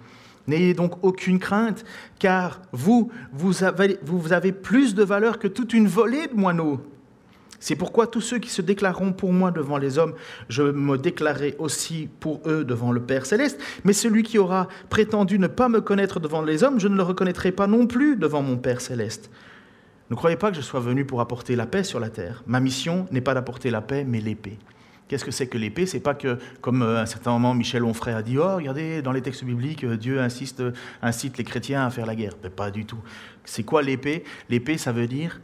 N'ayez 0.46 0.74
donc 0.74 1.02
aucune 1.02 1.38
crainte, 1.38 1.82
car 2.18 2.60
vous, 2.72 3.10
vous 3.32 3.62
avez 3.64 4.52
plus 4.52 4.94
de 4.94 5.02
valeur 5.02 5.38
que 5.38 5.48
toute 5.48 5.72
une 5.72 5.88
volée 5.88 6.26
de 6.26 6.34
moineaux. 6.34 6.80
C'est 7.60 7.76
pourquoi 7.76 8.06
tous 8.06 8.22
ceux 8.22 8.38
qui 8.38 8.48
se 8.48 8.62
déclareront 8.62 9.12
pour 9.12 9.32
moi 9.32 9.50
devant 9.50 9.76
les 9.76 9.98
hommes, 9.98 10.14
je 10.48 10.62
me 10.62 10.96
déclarerai 10.96 11.56
aussi 11.58 12.08
pour 12.18 12.40
eux 12.46 12.64
devant 12.64 12.90
le 12.90 13.02
Père 13.02 13.26
céleste. 13.26 13.60
Mais 13.84 13.92
celui 13.92 14.22
qui 14.22 14.38
aura 14.38 14.66
prétendu 14.88 15.38
ne 15.38 15.46
pas 15.46 15.68
me 15.68 15.82
connaître 15.82 16.20
devant 16.20 16.42
les 16.42 16.64
hommes, 16.64 16.80
je 16.80 16.88
ne 16.88 16.96
le 16.96 17.02
reconnaîtrai 17.02 17.52
pas 17.52 17.66
non 17.66 17.86
plus 17.86 18.16
devant 18.16 18.42
mon 18.42 18.56
Père 18.56 18.80
céleste. 18.80 19.30
Ne 20.08 20.16
croyez 20.16 20.36
pas 20.36 20.50
que 20.50 20.56
je 20.56 20.62
sois 20.62 20.80
venu 20.80 21.04
pour 21.04 21.20
apporter 21.20 21.54
la 21.54 21.66
paix 21.66 21.84
sur 21.84 22.00
la 22.00 22.08
terre. 22.08 22.42
Ma 22.46 22.60
mission 22.60 23.06
n'est 23.12 23.20
pas 23.20 23.34
d'apporter 23.34 23.70
la 23.70 23.82
paix, 23.82 24.04
mais 24.08 24.20
l'épée. 24.20 24.58
Qu'est-ce 25.06 25.24
que 25.24 25.30
c'est 25.30 25.46
que 25.46 25.58
l'épée? 25.58 25.86
C'est 25.86 26.00
pas 26.00 26.14
que, 26.14 26.38
comme 26.60 26.82
euh, 26.82 26.98
à 26.98 27.02
un 27.02 27.06
certain 27.06 27.32
moment 27.32 27.52
Michel 27.52 27.84
Onfray 27.84 28.14
a 28.14 28.22
dit, 28.22 28.38
oh, 28.38 28.56
regardez, 28.56 29.02
dans 29.02 29.12
les 29.12 29.22
textes 29.22 29.44
bibliques, 29.44 29.84
euh, 29.84 29.96
Dieu 29.96 30.20
insiste, 30.20 30.62
incite 31.02 31.36
les 31.36 31.44
chrétiens 31.44 31.84
à 31.84 31.90
faire 31.90 32.06
la 32.06 32.14
guerre. 32.14 32.34
Mais 32.42 32.48
pas 32.48 32.70
du 32.70 32.86
tout. 32.86 33.00
C'est 33.44 33.64
quoi 33.64 33.82
l'épée? 33.82 34.24
L'épée, 34.48 34.78
ça 34.78 34.92
veut 34.92 35.06
dire 35.06 35.40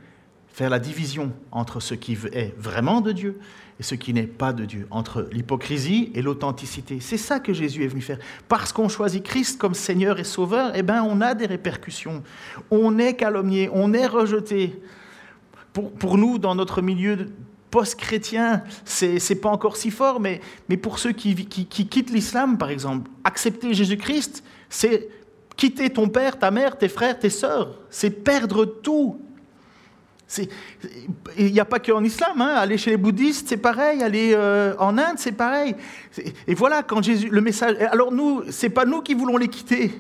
faire 0.57 0.71
la 0.71 0.79
division 0.79 1.35
entre 1.53 1.81
ce 1.81 1.93
qui 1.93 2.17
est 2.33 2.55
vraiment 2.57 3.03
de 3.03 3.13
Dieu 3.13 3.39
et 3.79 3.83
ce 3.83 3.95
qui 3.95 4.15
n'est 4.15 4.27
pas 4.27 4.55
de 4.55 4.65
Dieu, 4.65 4.87
entre 4.91 5.29
l'hypocrisie 5.31 6.11
et 6.15 6.23
l'authenticité. 6.23 6.97
C'est 7.01 7.19
ça 7.19 7.41
que 7.41 7.53
Jésus 7.53 7.85
est 7.85 7.89
venu 7.89 8.01
faire. 8.01 8.17
Parce 8.49 8.73
qu'on 8.73 8.89
choisit 8.89 9.23
Christ 9.23 9.59
comme 9.59 9.75
Seigneur 9.75 10.19
et 10.19 10.25
Sauveur, 10.25 10.73
eh 10.75 10.83
ben, 10.83 11.03
on 11.03 11.21
a 11.21 11.35
des 11.35 11.45
répercussions. 11.45 12.23
On 12.71 12.99
est 12.99 13.17
calomnié, 13.17 13.69
on 13.71 13.93
est 13.93 14.07
rejeté. 14.07 14.81
Pour, 15.75 15.93
pour 15.93 16.17
nous, 16.17 16.39
dans 16.39 16.55
notre 16.55 16.81
milieu 16.81 17.27
post-chrétien, 17.71 18.63
c'est 18.87 19.19
n'est 19.29 19.37
pas 19.37 19.51
encore 19.51 19.77
si 19.77 19.91
fort, 19.91 20.21
mais, 20.21 20.41
mais 20.71 20.79
pour 20.79 20.99
ceux 20.99 21.13
qui, 21.13 21.35
qui, 21.35 21.67
qui 21.67 21.87
quittent 21.87 22.11
l'islam, 22.11 22.57
par 22.57 22.71
exemple, 22.71 23.11
accepter 23.25 23.75
Jésus-Christ, 23.75 24.43
c'est 24.71 25.11
quitter 25.55 25.91
ton 25.91 26.09
père, 26.09 26.39
ta 26.39 26.51
mère, 26.51 26.79
tes 26.79 26.89
frères, 26.89 27.19
tes 27.19 27.29
sœurs. 27.29 27.79
C'est 27.91 28.25
perdre 28.25 28.65
tout 28.65 29.21
il 31.39 31.53
n'y 31.53 31.61
a 31.61 31.65
pas 31.65 31.79
qu'en 31.79 32.03
islam, 32.03 32.41
hein. 32.41 32.55
aller 32.57 32.79
chez 32.79 32.91
les 32.91 32.97
bouddhistes, 32.97 33.49
c'est 33.49 33.57
pareil, 33.57 34.03
aller 34.03 34.33
euh, 34.35 34.75
en 34.79 34.99
Inde, 34.99 35.19
c'est 35.19 35.33
pareil. 35.33 35.77
Et 36.47 36.55
voilà, 36.55 36.83
quand 36.83 37.03
Jésus, 37.03 37.29
le 37.31 37.41
message. 37.41 37.77
Alors 37.91 38.13
nous, 38.13 38.43
c'est 38.51 38.71
pas 38.71 38.85
nous 38.85 39.03
qui 39.03 39.15
voulons 39.15 39.37
les 39.37 39.49
quitter, 39.49 39.93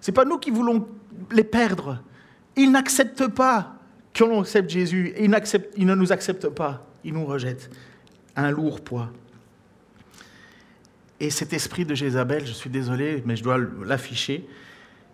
c'est 0.00 0.12
pas 0.12 0.24
nous 0.24 0.38
qui 0.38 0.50
voulons 0.50 0.88
les 1.30 1.44
perdre. 1.44 2.02
Ils 2.56 2.70
n'acceptent 2.70 3.28
pas 3.28 3.74
que 4.14 4.24
l'on 4.24 4.40
accepte 4.40 4.70
Jésus, 4.70 5.12
ils, 5.18 5.30
ils 5.76 5.86
ne 5.86 5.94
nous 5.94 6.12
acceptent 6.12 6.48
pas, 6.48 6.86
ils 7.04 7.12
nous 7.12 7.26
rejettent. 7.26 7.70
Un 8.36 8.50
lourd 8.50 8.80
poids. 8.80 9.10
Et 11.20 11.30
cet 11.30 11.52
esprit 11.52 11.84
de 11.84 11.94
Jézabel, 11.94 12.46
je 12.46 12.52
suis 12.52 12.70
désolé, 12.70 13.22
mais 13.26 13.36
je 13.36 13.42
dois 13.42 13.58
l'afficher, 13.84 14.48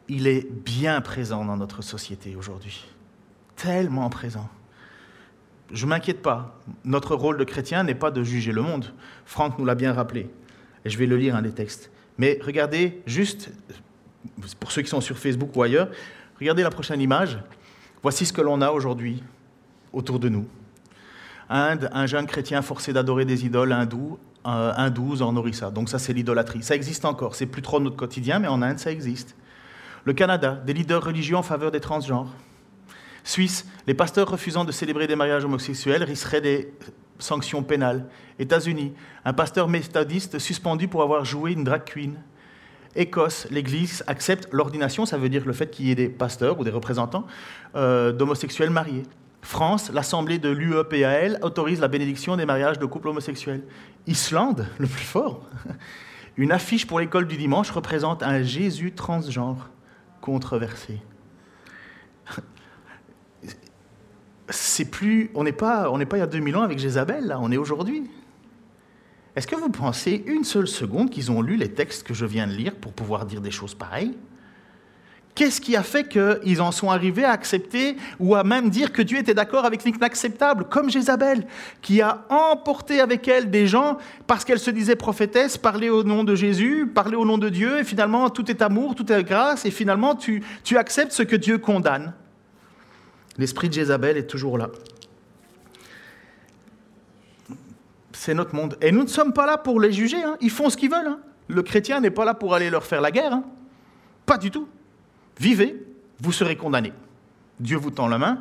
il 0.09 0.27
est 0.27 0.47
bien 0.51 1.01
présent 1.01 1.45
dans 1.45 1.57
notre 1.57 1.83
société 1.83 2.37
aujourd'hui 2.37 2.87
tellement 3.65 4.11
présent. 4.11 4.49
Je 5.73 5.87
ne 5.87 5.91
m'inquiète 5.91 6.21
pas. 6.21 6.61
Notre 6.85 7.15
rôle 7.15 7.39
de 7.39 7.45
chrétien 7.45 7.83
n'est 7.83 7.95
pas 7.95 8.11
de 8.11 8.23
juger 8.23 8.53
le 8.53 8.61
monde. 8.61 8.93
Franck 9.25 9.59
nous 9.59 9.65
l'a 9.65 9.75
bien 9.75 9.95
rappelé. 9.95 10.29
Et 10.85 10.91
je 10.91 10.99
vais 10.99 11.07
le 11.07 11.17
lire 11.17 11.35
un 11.35 11.43
des 11.43 11.53
textes. 11.53 11.91
Mais 12.19 12.39
regardez 12.43 13.03
juste, 13.07 13.51
pour 14.61 14.71
ceux 14.71 14.83
qui 14.83 14.91
sont 14.91 15.01
sur 15.01 15.19
Facebook 15.19 15.57
ou 15.57 15.63
ailleurs, 15.63 15.89
regardez 16.39 16.63
la 16.63 16.71
prochaine 16.71 17.01
image. 17.01 17.39
Voici 18.03 18.27
ce 18.27 18.35
que 18.35 18.43
l'on 18.43 18.61
a 18.61 18.71
aujourd'hui 18.71 19.23
autour 19.95 20.19
de 20.19 20.29
nous. 20.29 20.47
Inde, 21.49 21.89
un 21.93 22.07
jeune 22.07 22.27
chrétien 22.27 22.61
forcé 22.61 22.93
d'adorer 22.93 23.25
des 23.25 23.47
idoles 23.47 23.73
hindous, 23.73 24.19
euh, 24.47 24.73
hindoues 24.77 25.23
en 25.23 25.35
Orissa. 25.37 25.71
Donc 25.71 25.89
ça, 25.89 25.99
c'est 25.99 26.13
l'idolâtrie. 26.13 26.63
Ça 26.63 26.75
existe 26.75 27.07
encore. 27.07 27.35
C'est 27.35 27.47
plus 27.47 27.63
trop 27.63 27.81
notre 27.81 27.97
quotidien, 27.97 28.39
mais 28.39 28.49
en 28.49 28.61
Inde, 28.61 28.79
ça 28.79 28.93
existe. 28.93 29.35
Le 30.05 30.13
Canada, 30.13 30.61
des 30.67 30.75
leaders 30.75 31.03
religieux 31.03 31.37
en 31.37 31.43
faveur 31.43 31.71
des 31.71 31.81
transgenres. 31.81 32.29
Suisse, 33.25 33.67
les 33.87 33.95
pasteurs 33.95 34.31
refusant 34.31 34.67
de 34.67 34.71
célébrer 34.71 35.07
des 35.07 35.17
mariages 35.17 35.47
homosexuels 35.47 36.05
risqueraient 36.05 36.43
des 36.43 36.73
sanctions 37.19 37.63
pénales. 37.63 38.07
États-Unis, 38.39 38.93
un 39.25 39.33
pasteur 39.33 39.67
méthodiste 39.67 40.39
suspendu 40.39 40.89
pour 40.89 41.03
avoir 41.03 41.25
joué 41.25 41.53
une 41.53 41.65
drag 41.65 41.85
queen. 41.85 42.17
Écosse, 42.95 43.49
l'Église 43.51 44.05
accepte 44.07 44.49
l'ordination, 44.53 45.07
ça 45.07 45.17
veut 45.17 45.31
dire 45.31 45.45
le 45.47 45.55
fait 45.55 45.71
qu'il 45.71 45.87
y 45.87 45.91
ait 45.91 45.97
des 45.97 46.11
pasteurs 46.11 46.61
ou 46.61 46.65
des 46.65 46.71
représentants 46.71 47.27
euh, 47.75 48.13
d'homosexuels 48.13 48.71
mariés. 48.71 49.05
France, 49.41 49.91
l'Assemblée 49.93 50.39
de 50.39 50.51
l'UEPAL 50.51 51.39
autorise 51.43 51.81
la 51.81 51.89
bénédiction 51.89 52.37
des 52.37 52.47
mariages 52.47 52.79
de 52.79 52.87
couples 52.87 53.09
homosexuels. 53.09 53.63
Islande, 54.07 54.67
le 54.79 54.87
plus 54.87 55.05
fort, 55.05 55.43
une 56.37 56.53
affiche 56.53 56.87
pour 56.87 57.01
l'école 57.01 57.27
du 57.27 57.37
dimanche 57.39 57.71
représente 57.71 58.23
un 58.23 58.43
Jésus 58.43 58.93
transgenre 58.93 59.71
controversé 60.21 61.01
c'est 64.49 64.91
plus, 64.91 65.31
on 65.35 65.45
n'est 65.45 65.53
pas, 65.53 65.91
on 65.91 65.99
n'est 65.99 66.07
pas 66.07 66.17
il 66.19 66.21
y 66.21 66.23
a 66.23 66.27
2000 66.27 66.57
ans 66.57 66.63
avec 66.63 66.79
Jézabel, 66.79 67.27
là, 67.27 67.39
on 67.41 67.51
est 67.51 67.57
aujourd'hui. 67.57 68.05
Est-ce 69.37 69.47
que 69.47 69.57
vous 69.57 69.71
pensez 69.71 70.23
une 70.27 70.45
seule 70.45 70.69
seconde 70.69 71.11
qu'ils 71.11 71.33
ont 71.33 71.43
lu 71.43 71.57
les 71.57 71.73
textes 71.73 72.05
que 72.07 72.15
je 72.15 72.25
viens 72.25 72.47
de 72.47 72.53
lire 72.53 72.75
pour 72.75 72.93
pouvoir 72.93 73.27
dire 73.27 73.41
des 73.41 73.51
choses 73.51 73.75
pareilles? 73.75 74.17
Qu'est-ce 75.35 75.61
qui 75.61 75.75
a 75.75 75.83
fait 75.83 76.07
qu'ils 76.09 76.63
en 76.63 76.71
sont 76.71 76.91
arrivés 76.91 77.25
à 77.25 77.33
accepter 77.33 77.97
ou 78.21 78.37
à 78.37 78.45
même 78.45 78.71
dire 78.71 78.93
que 78.93 79.03
Dieu 79.03 79.19
était 79.19 79.35
d'accord 79.35 79.65
avec 79.65 79.83
l'inacceptable, 79.83 80.67
comme 80.67 80.89
Jézabel, 80.89 81.45
qui 81.83 82.01
a 82.01 82.25
emporté 82.29 83.01
avec 83.01 83.27
elle 83.27 83.51
des 83.51 83.67
gens 83.67 83.99
parce 84.29 84.45
qu'elle 84.45 84.61
se 84.61 84.71
disait 84.71 84.95
prophétesse, 84.95 85.59
parler 85.59 85.91
au 85.91 86.05
nom 86.05 86.23
de 86.23 86.37
Jésus, 86.37 86.87
parler 86.87 87.17
au 87.17 87.25
nom 87.25 87.39
de 87.39 87.49
Dieu, 87.49 87.81
et 87.81 87.85
finalement 87.85 88.31
tout 88.31 88.49
est 88.49 88.63
amour, 88.63 88.95
tout 88.95 89.11
est 89.11 89.25
grâce, 89.25 89.67
et 89.67 89.73
finalement 89.73 90.15
tu, 90.15 90.45
tu 90.63 90.77
acceptes 90.77 91.11
ce 91.11 91.25
que 91.25 91.35
Dieu 91.35 91.59
condamne? 91.59 92.13
L'esprit 93.39 93.69
de 93.69 93.75
Jézabel 93.75 94.17
est 94.17 94.27
toujours 94.27 94.59
là. 94.59 94.71
C'est 98.13 98.35
notre 98.35 98.55
monde. 98.55 98.77
Et 98.81 98.93
nous 98.93 99.03
ne 99.03 99.09
sommes 99.09 99.33
pas 99.33 99.47
là 99.47 99.59
pour 99.59 99.81
les 99.81 99.93
juger. 99.93 100.23
Hein. 100.23 100.37
Ils 100.41 100.51
font 100.51 100.71
ce 100.71 100.77
qu'ils 100.77 100.91
veulent. 100.91 101.07
Hein. 101.07 101.19
Le 101.49 101.63
chrétien 101.63 102.01
n'est 102.01 102.11
pas 102.11 102.25
là 102.25 102.35
pour 102.35 102.55
aller 102.55 102.71
leur 102.71 102.85
faire 102.85 103.01
la 103.01 103.11
guerre. 103.11 103.33
Hein. 103.33 103.45
Pas 104.25 104.39
du 104.39 104.51
tout. 104.51 104.69
Vivez, 105.39 105.85
vous 106.21 106.33
serez 106.33 106.57
condamnés. 106.57 106.93
Dieu 107.61 107.77
vous 107.77 107.91
tend 107.91 108.09
la 108.09 108.19
main. 108.19 108.39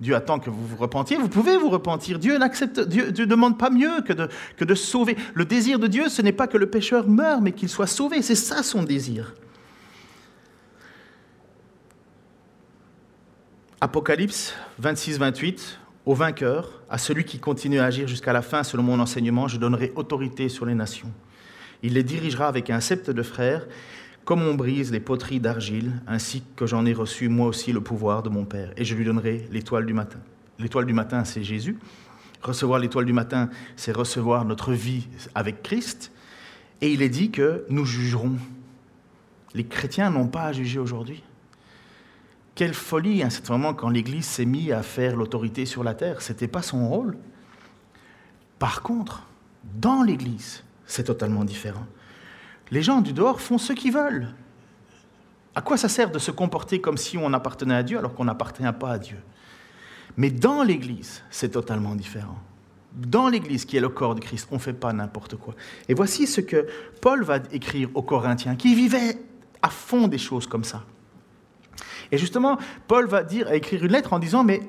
Dieu 0.00 0.14
attend 0.14 0.38
que 0.38 0.48
vous 0.48 0.66
vous 0.66 0.76
repentiez. 0.76 1.16
Vous 1.18 1.28
pouvez 1.28 1.56
vous 1.58 1.68
repentir. 1.68 2.18
Dieu 2.18 2.38
n'accepte, 2.38 2.80
Dieu 2.80 3.08
ne 3.10 3.24
demande 3.26 3.58
pas 3.58 3.68
mieux 3.68 4.00
que 4.00 4.14
de, 4.14 4.28
que 4.56 4.64
de 4.64 4.74
sauver. 4.74 5.16
Le 5.34 5.44
désir 5.44 5.78
de 5.78 5.86
Dieu, 5.86 6.08
ce 6.08 6.22
n'est 6.22 6.32
pas 6.32 6.46
que 6.46 6.56
le 6.56 6.70
pécheur 6.70 7.06
meure, 7.06 7.42
mais 7.42 7.52
qu'il 7.52 7.68
soit 7.68 7.86
sauvé. 7.86 8.22
C'est 8.22 8.34
ça 8.34 8.62
son 8.62 8.82
désir. 8.82 9.34
Apocalypse 13.82 14.52
26-28, 14.82 15.78
au 16.04 16.14
vainqueur, 16.14 16.82
à 16.90 16.98
celui 16.98 17.24
qui 17.24 17.38
continue 17.38 17.78
à 17.78 17.86
agir 17.86 18.08
jusqu'à 18.08 18.34
la 18.34 18.42
fin 18.42 18.62
selon 18.62 18.82
mon 18.82 19.00
enseignement, 19.00 19.48
je 19.48 19.56
donnerai 19.56 19.90
autorité 19.96 20.50
sur 20.50 20.66
les 20.66 20.74
nations. 20.74 21.10
Il 21.82 21.94
les 21.94 22.02
dirigera 22.02 22.46
avec 22.46 22.68
un 22.68 22.80
sceptre 22.80 23.14
de 23.14 23.22
frère, 23.22 23.66
comme 24.26 24.42
on 24.42 24.52
brise 24.52 24.92
les 24.92 25.00
poteries 25.00 25.40
d'argile, 25.40 25.92
ainsi 26.06 26.42
que 26.56 26.66
j'en 26.66 26.84
ai 26.84 26.92
reçu 26.92 27.30
moi 27.30 27.46
aussi 27.46 27.72
le 27.72 27.80
pouvoir 27.80 28.22
de 28.22 28.28
mon 28.28 28.44
Père, 28.44 28.70
et 28.76 28.84
je 28.84 28.94
lui 28.94 29.06
donnerai 29.06 29.48
l'étoile 29.50 29.86
du 29.86 29.94
matin. 29.94 30.18
L'étoile 30.58 30.84
du 30.84 30.92
matin, 30.92 31.24
c'est 31.24 31.42
Jésus. 31.42 31.78
Recevoir 32.42 32.80
l'étoile 32.80 33.06
du 33.06 33.14
matin, 33.14 33.48
c'est 33.76 33.92
recevoir 33.92 34.44
notre 34.44 34.74
vie 34.74 35.08
avec 35.34 35.62
Christ. 35.62 36.12
Et 36.82 36.92
il 36.92 37.00
est 37.00 37.08
dit 37.08 37.30
que 37.30 37.64
nous 37.70 37.86
jugerons. 37.86 38.36
Les 39.54 39.64
chrétiens 39.64 40.10
n'ont 40.10 40.28
pas 40.28 40.42
à 40.42 40.52
juger 40.52 40.78
aujourd'hui. 40.78 41.22
Quelle 42.60 42.74
folie, 42.74 43.22
à 43.22 43.26
un 43.28 43.30
certain 43.30 43.56
moment, 43.56 43.72
quand 43.72 43.88
l'Église 43.88 44.26
s'est 44.26 44.44
mise 44.44 44.70
à 44.72 44.82
faire 44.82 45.16
l'autorité 45.16 45.64
sur 45.64 45.82
la 45.82 45.94
terre. 45.94 46.20
Ce 46.20 46.30
n'était 46.30 46.46
pas 46.46 46.60
son 46.60 46.90
rôle. 46.90 47.16
Par 48.58 48.82
contre, 48.82 49.22
dans 49.76 50.02
l'Église, 50.02 50.62
c'est 50.84 51.04
totalement 51.04 51.46
différent. 51.46 51.86
Les 52.70 52.82
gens 52.82 53.00
du 53.00 53.14
dehors 53.14 53.40
font 53.40 53.56
ce 53.56 53.72
qu'ils 53.72 53.94
veulent. 53.94 54.34
À 55.54 55.62
quoi 55.62 55.78
ça 55.78 55.88
sert 55.88 56.10
de 56.10 56.18
se 56.18 56.30
comporter 56.30 56.82
comme 56.82 56.98
si 56.98 57.16
on 57.16 57.32
appartenait 57.32 57.76
à 57.76 57.82
Dieu 57.82 57.96
alors 57.96 58.14
qu'on 58.14 58.26
n'appartient 58.26 58.62
pas 58.78 58.90
à 58.90 58.98
Dieu? 58.98 59.22
Mais 60.18 60.28
dans 60.28 60.62
l'Église, 60.62 61.22
c'est 61.30 61.52
totalement 61.52 61.94
différent. 61.94 62.36
Dans 62.92 63.30
l'Église, 63.30 63.64
qui 63.64 63.78
est 63.78 63.80
le 63.80 63.88
corps 63.88 64.14
de 64.14 64.20
Christ, 64.20 64.48
on 64.50 64.56
ne 64.56 64.60
fait 64.60 64.74
pas 64.74 64.92
n'importe 64.92 65.36
quoi. 65.36 65.54
Et 65.88 65.94
voici 65.94 66.26
ce 66.26 66.42
que 66.42 66.66
Paul 67.00 67.24
va 67.24 67.38
écrire 67.52 67.88
aux 67.94 68.02
Corinthiens, 68.02 68.54
qui 68.54 68.74
vivaient 68.74 69.18
à 69.62 69.70
fond 69.70 70.08
des 70.08 70.18
choses 70.18 70.46
comme 70.46 70.64
ça. 70.64 70.84
Et 72.12 72.18
justement, 72.18 72.58
Paul 72.88 73.06
va 73.06 73.22
dire, 73.22 73.52
écrire 73.52 73.84
une 73.84 73.92
lettre 73.92 74.12
en 74.12 74.18
disant, 74.18 74.44
mais 74.44 74.60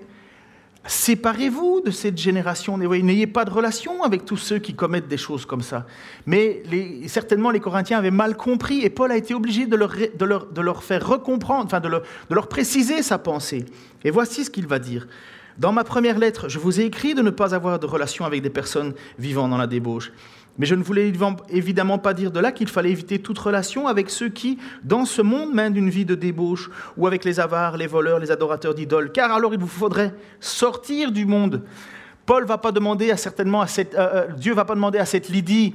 séparez-vous 0.85 1.81
de 1.85 1.91
cette 1.91 2.17
génération, 2.17 2.77
n'ayez 2.77 3.27
pas 3.27 3.45
de 3.45 3.51
relation 3.51 4.03
avec 4.03 4.25
tous 4.25 4.37
ceux 4.37 4.59
qui 4.59 4.73
commettent 4.73 5.07
des 5.07 5.17
choses 5.17 5.45
comme 5.45 5.61
ça. 5.61 5.85
Mais 6.25 6.63
certainement, 7.07 7.51
les 7.51 7.59
Corinthiens 7.59 7.99
avaient 7.99 8.11
mal 8.11 8.35
compris, 8.35 8.81
et 8.83 8.89
Paul 8.89 9.11
a 9.11 9.17
été 9.17 9.33
obligé 9.33 9.67
de 9.67 9.75
leur, 9.75 10.83
faire 10.83 11.07
recomprendre, 11.07 11.65
enfin 11.65 11.79
de 11.79 11.87
leur, 11.87 12.01
de 12.01 12.35
leur 12.35 12.47
préciser 12.47 13.03
sa 13.03 13.17
pensée. 13.17 13.65
Et 14.03 14.11
voici 14.11 14.45
ce 14.45 14.49
qu'il 14.49 14.67
va 14.67 14.79
dire. 14.79 15.07
Dans 15.57 15.73
ma 15.73 15.83
première 15.83 16.17
lettre, 16.17 16.49
je 16.49 16.57
vous 16.57 16.79
ai 16.79 16.85
écrit 16.85 17.13
de 17.13 17.21
ne 17.21 17.29
pas 17.29 17.53
avoir 17.53 17.77
de 17.77 17.85
relation 17.85 18.25
avec 18.25 18.41
des 18.41 18.49
personnes 18.49 18.93
vivant 19.19 19.47
dans 19.47 19.57
la 19.57 19.67
débauche. 19.67 20.11
Mais 20.57 20.65
je 20.65 20.75
ne 20.75 20.83
voulais 20.83 21.11
évidemment 21.49 21.97
pas 21.97 22.13
dire 22.13 22.31
de 22.31 22.39
là 22.39 22.51
qu'il 22.51 22.67
fallait 22.67 22.91
éviter 22.91 23.19
toute 23.19 23.39
relation 23.39 23.87
avec 23.87 24.09
ceux 24.09 24.29
qui, 24.29 24.57
dans 24.83 25.05
ce 25.05 25.21
monde, 25.21 25.53
mènent 25.53 25.77
une 25.77 25.89
vie 25.89 26.05
de 26.05 26.15
débauche, 26.15 26.69
ou 26.97 27.07
avec 27.07 27.23
les 27.23 27.39
avares, 27.39 27.77
les 27.77 27.87
voleurs, 27.87 28.19
les 28.19 28.31
adorateurs 28.31 28.75
d'idoles, 28.75 29.11
car 29.11 29.31
alors 29.31 29.53
il 29.53 29.59
vous 29.59 29.67
faudrait 29.67 30.13
sortir 30.39 31.11
du 31.11 31.25
monde. 31.25 31.63
Paul 32.25 32.45
va 32.45 32.57
pas 32.57 32.71
demander 32.71 33.11
à 33.11 33.17
certainement 33.17 33.61
à 33.61 33.65
euh, 33.65 33.83
euh, 33.95 34.27
Dieu 34.37 34.53
va 34.53 34.65
pas 34.65 34.75
demander 34.75 34.99
à 34.99 35.05
cette 35.05 35.29
Lydie 35.29 35.73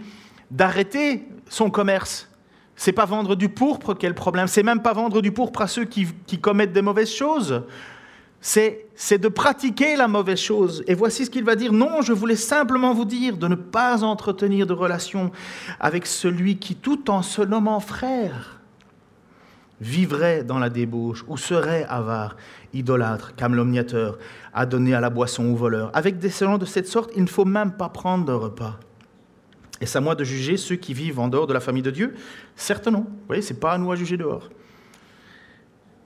d'arrêter 0.50 1.26
son 1.48 1.70
commerce. 1.70 2.28
C'est 2.76 2.92
pas 2.92 3.06
vendre 3.06 3.34
du 3.34 3.48
pourpre 3.48 3.94
quel 3.94 4.14
problème. 4.14 4.46
C'est 4.46 4.62
même 4.62 4.82
pas 4.82 4.92
vendre 4.92 5.22
du 5.22 5.32
pourpre 5.32 5.62
à 5.62 5.66
ceux 5.66 5.84
qui, 5.84 6.06
qui 6.26 6.38
commettent 6.38 6.72
des 6.72 6.82
mauvaises 6.82 7.12
choses. 7.12 7.62
C'est 8.48 9.18
de 9.18 9.26
pratiquer 9.26 9.96
la 9.96 10.06
mauvaise 10.06 10.38
chose. 10.38 10.84
Et 10.86 10.94
voici 10.94 11.24
ce 11.24 11.30
qu'il 11.30 11.42
va 11.42 11.56
dire. 11.56 11.72
Non, 11.72 12.00
je 12.00 12.12
voulais 12.12 12.36
simplement 12.36 12.94
vous 12.94 13.04
dire 13.04 13.36
de 13.36 13.48
ne 13.48 13.56
pas 13.56 14.04
entretenir 14.04 14.68
de 14.68 14.72
relation 14.72 15.32
avec 15.80 16.06
celui 16.06 16.56
qui, 16.56 16.76
tout 16.76 17.10
en 17.10 17.22
se 17.22 17.42
nommant 17.42 17.80
frère, 17.80 18.60
vivrait 19.80 20.44
dans 20.44 20.60
la 20.60 20.70
débauche 20.70 21.24
ou 21.26 21.36
serait 21.36 21.84
avare, 21.88 22.36
idolâtre, 22.72 23.34
calomniateur, 23.34 24.16
adonné 24.54 24.94
à 24.94 25.00
la 25.00 25.10
boisson 25.10 25.46
ou 25.46 25.56
voleur. 25.56 25.90
Avec 25.92 26.20
des 26.20 26.30
gens 26.30 26.56
de 26.56 26.64
cette 26.64 26.86
sorte, 26.86 27.10
il 27.16 27.24
ne 27.24 27.28
faut 27.28 27.44
même 27.44 27.72
pas 27.72 27.88
prendre 27.88 28.24
de 28.24 28.32
repas. 28.32 28.78
Est-ce 29.80 29.98
à 29.98 30.00
moi 30.00 30.14
de 30.14 30.22
juger 30.22 30.56
ceux 30.56 30.76
qui 30.76 30.94
vivent 30.94 31.18
en 31.18 31.26
dehors 31.26 31.48
de 31.48 31.52
la 31.52 31.60
famille 31.60 31.82
de 31.82 31.90
Dieu? 31.90 32.14
Certes 32.54 32.86
non. 32.86 33.00
Vous 33.00 33.26
voyez, 33.26 33.42
ce 33.42 33.52
n'est 33.52 33.58
pas 33.58 33.72
à 33.72 33.78
nous 33.78 33.90
à 33.90 33.96
juger 33.96 34.16
dehors. 34.16 34.48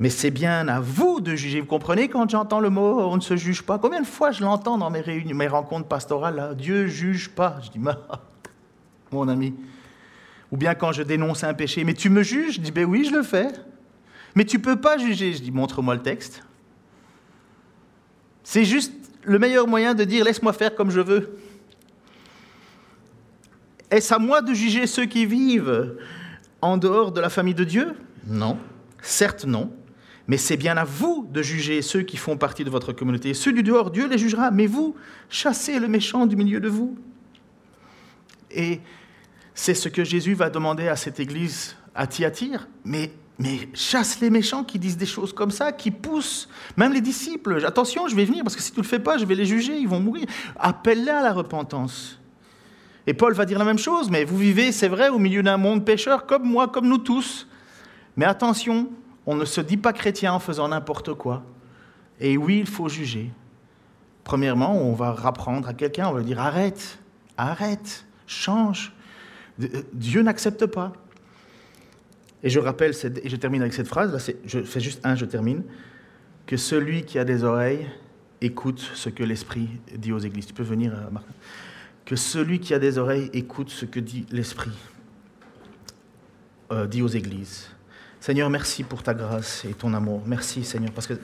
Mais 0.01 0.09
c'est 0.09 0.31
bien 0.31 0.67
à 0.67 0.81
vous 0.81 1.21
de 1.21 1.35
juger. 1.35 1.61
Vous 1.61 1.67
comprenez 1.67 2.09
quand 2.09 2.29
j'entends 2.29 2.59
le 2.59 2.71
mot 2.71 3.01
on 3.01 3.17
ne 3.17 3.21
se 3.21 3.37
juge 3.37 3.63
pas 3.63 3.79
Combien 3.79 4.01
de 4.01 4.07
fois 4.07 4.33
je 4.33 4.43
l'entends 4.43 4.79
dans 4.79 4.89
mes, 4.89 5.03
réunions, 5.03 5.37
mes 5.37 5.47
rencontres 5.47 5.87
pastorales 5.87 6.37
là, 6.37 6.55
Dieu 6.55 6.87
juge 6.87 7.29
pas. 7.29 7.59
Je 7.63 7.71
dis, 7.71 7.79
mon 9.13 9.29
ami. 9.29 9.55
Ou 10.51 10.57
bien 10.57 10.75
quand 10.75 10.93
je 10.93 11.03
dénonce 11.03 11.45
un 11.45 11.53
péché, 11.53 11.85
mais 11.85 11.93
tu 11.93 12.09
me 12.09 12.23
juges? 12.23 12.55
Je 12.55 12.61
dis, 12.61 12.73
ben 12.73 12.87
oui, 12.87 13.05
je 13.05 13.15
le 13.15 13.23
fais. 13.23 13.49
Mais 14.35 14.47
tu 14.47 14.59
peux 14.59 14.81
pas 14.81 14.97
juger. 14.97 15.35
Je 15.35 15.43
dis, 15.43 15.51
montre-moi 15.51 15.95
le 15.95 16.03
texte. 16.03 16.43
C'est 18.43 18.65
juste 18.65 18.95
le 19.23 19.39
meilleur 19.39 19.69
moyen 19.69 19.93
de 19.93 20.05
dire, 20.05 20.25
laisse-moi 20.25 20.55
faire 20.55 20.75
comme 20.75 20.91
je 20.91 21.01
veux. 21.01 21.39
Est-ce 23.91 24.15
à 24.15 24.19
moi 24.19 24.41
de 24.41 24.55
juger 24.55 24.87
ceux 24.87 25.05
qui 25.05 25.27
vivent 25.27 25.99
en 26.63 26.79
dehors 26.79 27.13
de 27.13 27.21
la 27.21 27.29
famille 27.29 27.55
de 27.55 27.65
Dieu? 27.65 27.95
Non, 28.27 28.57
certes 29.03 29.45
non. 29.45 29.71
Mais 30.31 30.37
c'est 30.37 30.57
bien 30.57 30.77
à 30.77 30.85
vous 30.85 31.27
de 31.29 31.43
juger 31.43 31.83
ceux 31.83 32.03
qui 32.03 32.17
font 32.17 32.37
partie 32.37 32.63
de 32.63 32.71
votre 32.71 32.93
communauté. 32.93 33.35
Ceux 33.35 33.53
du 33.53 33.65
dehors, 33.65 33.91
Dieu 33.91 34.07
les 34.07 34.17
jugera, 34.17 34.53
mais 34.53 34.69
vous, 34.69 34.95
chassez 35.29 35.81
le 35.81 35.89
méchant 35.89 36.25
du 36.25 36.37
milieu 36.37 36.61
de 36.61 36.69
vous. 36.69 36.97
Et 38.53 38.81
c'est 39.57 39.75
ce 39.75 39.89
que 39.89 40.05
Jésus 40.05 40.35
va 40.35 40.49
demander 40.49 40.87
à 40.87 40.95
cette 40.95 41.19
église 41.19 41.75
à 41.97 42.07
Thyatire. 42.07 42.69
Mais, 42.85 43.11
mais 43.41 43.69
les 44.21 44.31
méchants 44.31 44.63
qui 44.63 44.79
disent 44.79 44.97
des 44.97 45.05
choses 45.05 45.33
comme 45.33 45.51
ça, 45.51 45.73
qui 45.73 45.91
poussent, 45.91 46.49
même 46.77 46.93
les 46.93 47.01
disciples. 47.01 47.65
Attention, 47.67 48.07
je 48.07 48.15
vais 48.15 48.25
venir, 48.25 48.45
parce 48.45 48.55
que 48.55 48.63
si 48.63 48.71
tu 48.71 48.79
ne 48.79 48.85
le 48.85 48.89
fais 48.89 49.01
pas, 49.01 49.19
je 49.19 49.25
vais 49.25 49.35
les 49.35 49.47
juger, 49.47 49.79
ils 49.79 49.89
vont 49.89 49.99
mourir. 49.99 50.27
Appelle-les 50.61 51.11
à 51.11 51.23
la 51.23 51.33
repentance. 51.33 52.21
Et 53.09 53.15
Paul 53.15 53.35
va 53.35 53.47
dire 53.47 53.59
la 53.59 53.65
même 53.65 53.81
chose, 53.81 54.09
mais 54.09 54.23
vous 54.23 54.39
vivez, 54.39 54.71
c'est 54.71 54.87
vrai, 54.87 55.09
au 55.09 55.19
milieu 55.19 55.43
d'un 55.43 55.57
monde 55.57 55.85
pécheur, 55.85 56.25
comme 56.25 56.45
moi, 56.45 56.69
comme 56.69 56.87
nous 56.87 56.99
tous. 56.99 57.49
Mais 58.17 58.27
attention, 58.27 58.91
on 59.27 59.37
ne 59.37 59.45
se 59.45 59.61
dit 59.61 59.77
pas 59.77 59.93
chrétien 59.93 60.33
en 60.33 60.39
faisant 60.39 60.69
n'importe 60.69 61.15
quoi. 61.15 61.43
Et 62.21 62.37
oui, 62.37 62.59
il 62.61 62.67
faut 62.67 62.89
juger. 62.89 63.31
Premièrement, 64.25 64.77
on 64.77 64.95
va 64.95 65.13
rapprendre 65.13 65.69
à 65.69 65.75
quelqu'un, 65.75 66.09
on 66.09 66.13
va 66.13 66.23
dire 66.23 66.41
arrête, 66.41 66.99
arrête, 67.37 68.05
change. 68.27 68.93
Dieu 69.93 70.23
n'accepte 70.23 70.67
pas. 70.67 70.93
Et 72.43 72.51
je 72.51 72.59
rappelle, 72.59 72.93
et 73.23 73.29
je 73.29 73.37
termine 73.37 73.61
avec 73.61 73.75
cette 73.75 73.89
phrase, 73.89 74.13
là, 74.13 74.35
je 74.45 74.63
fais 74.63 74.81
juste 74.81 75.01
un, 75.05 75.15
je 75.15 75.27
termine, 75.27 75.63
que 76.47 76.57
celui 76.57 77.05
qui 77.05 77.19
a 77.19 77.25
des 77.25 77.45
oreilles 77.45 77.87
écoute 78.41 78.81
ce 78.95 79.11
que 79.11 79.23
l'Esprit 79.23 79.69
dit 79.95 80.13
aux 80.13 80.19
églises. 80.19 80.47
Tu 80.47 80.55
peux 80.55 80.63
venir, 80.63 80.95
euh, 80.95 81.11
Marc 81.11 81.27
que 82.11 82.17
celui 82.17 82.59
qui 82.59 82.75
a 82.75 82.81
des 82.81 82.99
oreilles 82.99 83.31
écoute 83.33 83.71
ce 83.71 83.85
que 83.85 84.01
dit 84.01 84.27
l'Esprit, 84.33 84.73
euh, 86.73 86.89
dit 86.89 87.03
aux 87.03 87.07
églises. 87.09 87.69
Seigneur, 88.21 88.51
merci 88.51 88.85
pour 88.85 89.03
ta 89.03 89.15
grâce 89.15 89.65
et 89.65 89.73
ton 89.73 89.95
amour. 89.95 90.23
Merci, 90.27 90.63
Seigneur, 90.63 90.93
parce 90.93 91.07
que 91.07 91.15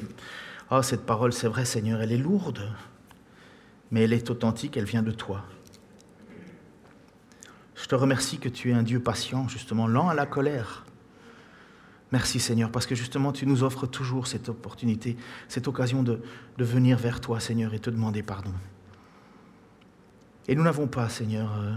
oh, 0.71 0.81
cette 0.81 1.05
parole, 1.05 1.33
c'est 1.35 1.47
vrai, 1.47 1.67
Seigneur, 1.67 2.01
elle 2.01 2.11
est 2.11 2.19
lourde, 2.19 2.73
mais 3.91 4.05
elle 4.05 4.15
est 4.15 4.31
authentique, 4.31 4.79
elle 4.79 4.87
vient 4.87 5.03
de 5.03 5.11
toi. 5.11 5.45
Je 7.75 7.85
te 7.85 7.95
remercie 7.95 8.39
que 8.39 8.49
tu 8.49 8.71
es 8.71 8.73
un 8.73 8.83
Dieu 8.83 8.99
patient, 8.99 9.47
justement, 9.47 9.87
lent 9.87 10.09
à 10.09 10.15
la 10.15 10.25
colère. 10.25 10.87
Merci 12.13 12.41
Seigneur, 12.41 12.71
parce 12.71 12.87
que 12.87 12.95
justement 12.95 13.33
tu 13.33 13.47
nous 13.47 13.65
offres 13.65 13.87
toujours 13.87 14.29
cette 14.29 14.49
opportunité, 14.49 15.17
cette 15.49 15.67
occasion 15.67 16.05
de, 16.05 16.23
de 16.57 16.65
venir 16.65 16.97
vers 16.97 17.21
toi 17.21 17.41
Seigneur 17.41 17.75
et 17.75 17.81
te 17.81 17.91
demander 17.91 18.23
pardon. 18.23 18.53
Et 20.47 20.55
nous 20.55 20.63
n'avons 20.63 20.87
pas, 20.87 21.09
Seigneur, 21.09 21.53
euh, 21.59 21.75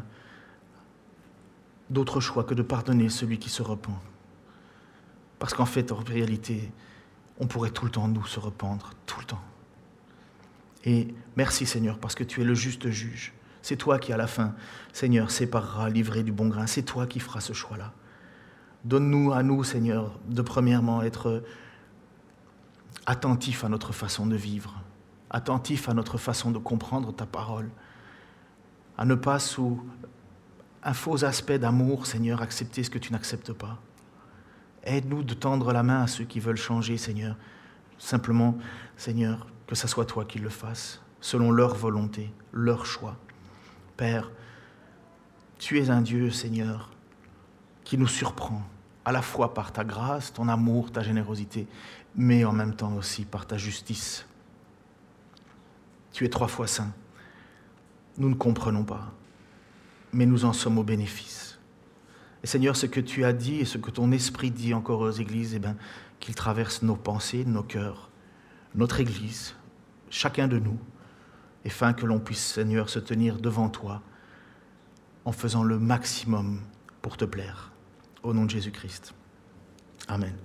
d'autre 1.90 2.20
choix 2.20 2.44
que 2.44 2.54
de 2.54 2.62
pardonner 2.62 3.10
celui 3.10 3.40
qui 3.40 3.50
se 3.50 3.64
repent. 3.64 4.00
Parce 5.40 5.54
qu'en 5.54 5.66
fait, 5.66 5.92
en 5.92 5.98
réalité, 5.98 6.72
on 7.40 7.48
pourrait 7.48 7.72
tout 7.72 7.86
le 7.86 7.92
temps 7.92 8.08
nous 8.08 8.26
se 8.26 8.40
rependre, 8.40 8.92
tout 9.06 9.20
le 9.20 9.26
temps. 9.26 9.42
Et 10.86 11.14
merci 11.36 11.66
Seigneur, 11.66 11.98
parce 11.98 12.16
que 12.16 12.24
tu 12.24 12.42
es 12.42 12.44
le 12.44 12.54
juste 12.54 12.90
juge. 12.90 13.34
C'est 13.62 13.76
toi 13.76 14.00
qui, 14.00 14.14
à 14.14 14.18
la 14.18 14.28
fin, 14.28 14.54
Seigneur, 14.94 15.32
séparera 15.32 15.90
livré 15.90 16.24
du 16.24 16.32
bon 16.32 16.48
grain. 16.48 16.68
C'est 16.68 16.84
toi 16.84 17.08
qui 17.08 17.20
feras 17.20 17.42
ce 17.42 17.54
choix-là. 17.54 17.94
Donne-nous 18.86 19.34
à 19.34 19.44
nous, 19.44 19.64
Seigneur, 19.64 20.18
de 20.28 20.42
premièrement 20.42 21.02
être 21.02 21.44
attentifs 23.06 23.64
à 23.64 23.70
notre 23.70 23.92
façon 23.92 24.26
de 24.28 24.36
vivre, 24.36 24.82
attentifs 25.30 25.90
à 25.90 25.94
notre 25.94 26.18
façon 26.18 26.52
de 26.52 26.60
comprendre 26.60 27.14
ta 27.14 27.26
parole 27.26 27.70
à 28.98 29.06
ne 29.06 29.16
pas, 29.16 29.40
sous 29.40 29.82
un 30.84 30.94
faux 30.94 31.24
aspect 31.24 31.58
d'amour, 31.58 32.06
Seigneur, 32.06 32.42
accepter 32.42 32.84
ce 32.84 32.90
que 32.90 33.00
tu 33.00 33.14
n'acceptes 33.14 33.54
pas. 33.54 33.80
Aide-nous 34.84 35.24
de 35.24 35.34
tendre 35.34 35.74
la 35.74 35.84
main 35.84 36.04
à 36.04 36.08
ceux 36.08 36.24
qui 36.24 36.40
veulent 36.40 36.58
changer, 36.58 36.98
Seigneur. 36.98 37.36
Simplement, 37.98 38.58
Seigneur, 38.98 39.48
que 39.68 39.76
ce 39.76 39.88
soit 39.88 40.06
toi 40.06 40.26
qui 40.26 40.40
le 40.40 40.50
fasses, 40.50 41.02
selon 41.22 41.52
leur 41.52 41.76
volonté, 41.76 42.32
leur 42.52 42.86
choix. 42.86 43.18
Père, 43.98 44.32
tu 45.58 45.80
es 45.80 45.90
un 45.90 46.02
Dieu, 46.02 46.32
Seigneur, 46.32 46.90
qui 47.84 47.98
nous 47.98 48.08
surprend, 48.08 48.62
à 49.04 49.12
la 49.12 49.22
fois 49.22 49.54
par 49.54 49.74
ta 49.74 49.84
grâce, 49.84 50.32
ton 50.34 50.48
amour, 50.48 50.92
ta 50.92 51.02
générosité, 51.02 51.68
mais 52.16 52.46
en 52.46 52.54
même 52.54 52.76
temps 52.76 52.94
aussi 52.96 53.26
par 53.26 53.46
ta 53.46 53.58
justice. 53.58 54.26
Tu 56.12 56.26
es 56.26 56.30
trois 56.30 56.48
fois 56.48 56.68
saint 56.68 56.94
nous 58.20 58.30
ne 58.30 58.36
comprenons 58.36 58.84
pas, 58.84 59.14
mais 60.12 60.26
nous 60.26 60.44
en 60.46 60.54
sommes 60.54 60.78
au 60.78 60.84
bénéfice. 60.84 61.49
Et 62.44 62.48
Seigneur, 62.48 62.76
ce 62.76 62.86
que 62.86 63.00
tu 63.00 63.26
as 63.26 63.34
dit 63.34 63.60
et 63.60 63.66
ce 63.66 63.78
que 63.78 63.92
ton 63.92 64.12
esprit 64.12 64.52
dit 64.52 64.74
encore 64.74 65.02
aux 65.02 65.12
églises, 65.12 65.54
eh 65.56 65.60
bien, 65.60 65.76
qu'il 66.20 66.36
traverse 66.36 66.82
nos 66.82 66.96
pensées, 66.96 67.46
nos 67.46 67.64
cœurs, 67.64 68.10
notre 68.76 69.00
église, 69.00 69.56
chacun 70.10 70.48
de 70.48 70.60
nous, 70.60 70.78
afin 71.66 71.94
que 71.94 72.06
l'on 72.06 72.20
puisse, 72.20 72.54
Seigneur, 72.54 72.90
se 72.90 73.00
tenir 73.00 73.38
devant 73.38 73.70
toi 73.70 74.02
en 75.26 75.32
faisant 75.32 75.64
le 75.64 75.78
maximum 75.78 76.62
pour 77.02 77.18
te 77.18 77.26
plaire. 77.26 77.72
Au 78.24 78.34
nom 78.34 78.46
de 78.46 78.50
Jésus-Christ. 78.50 79.14
Amen. 80.08 80.36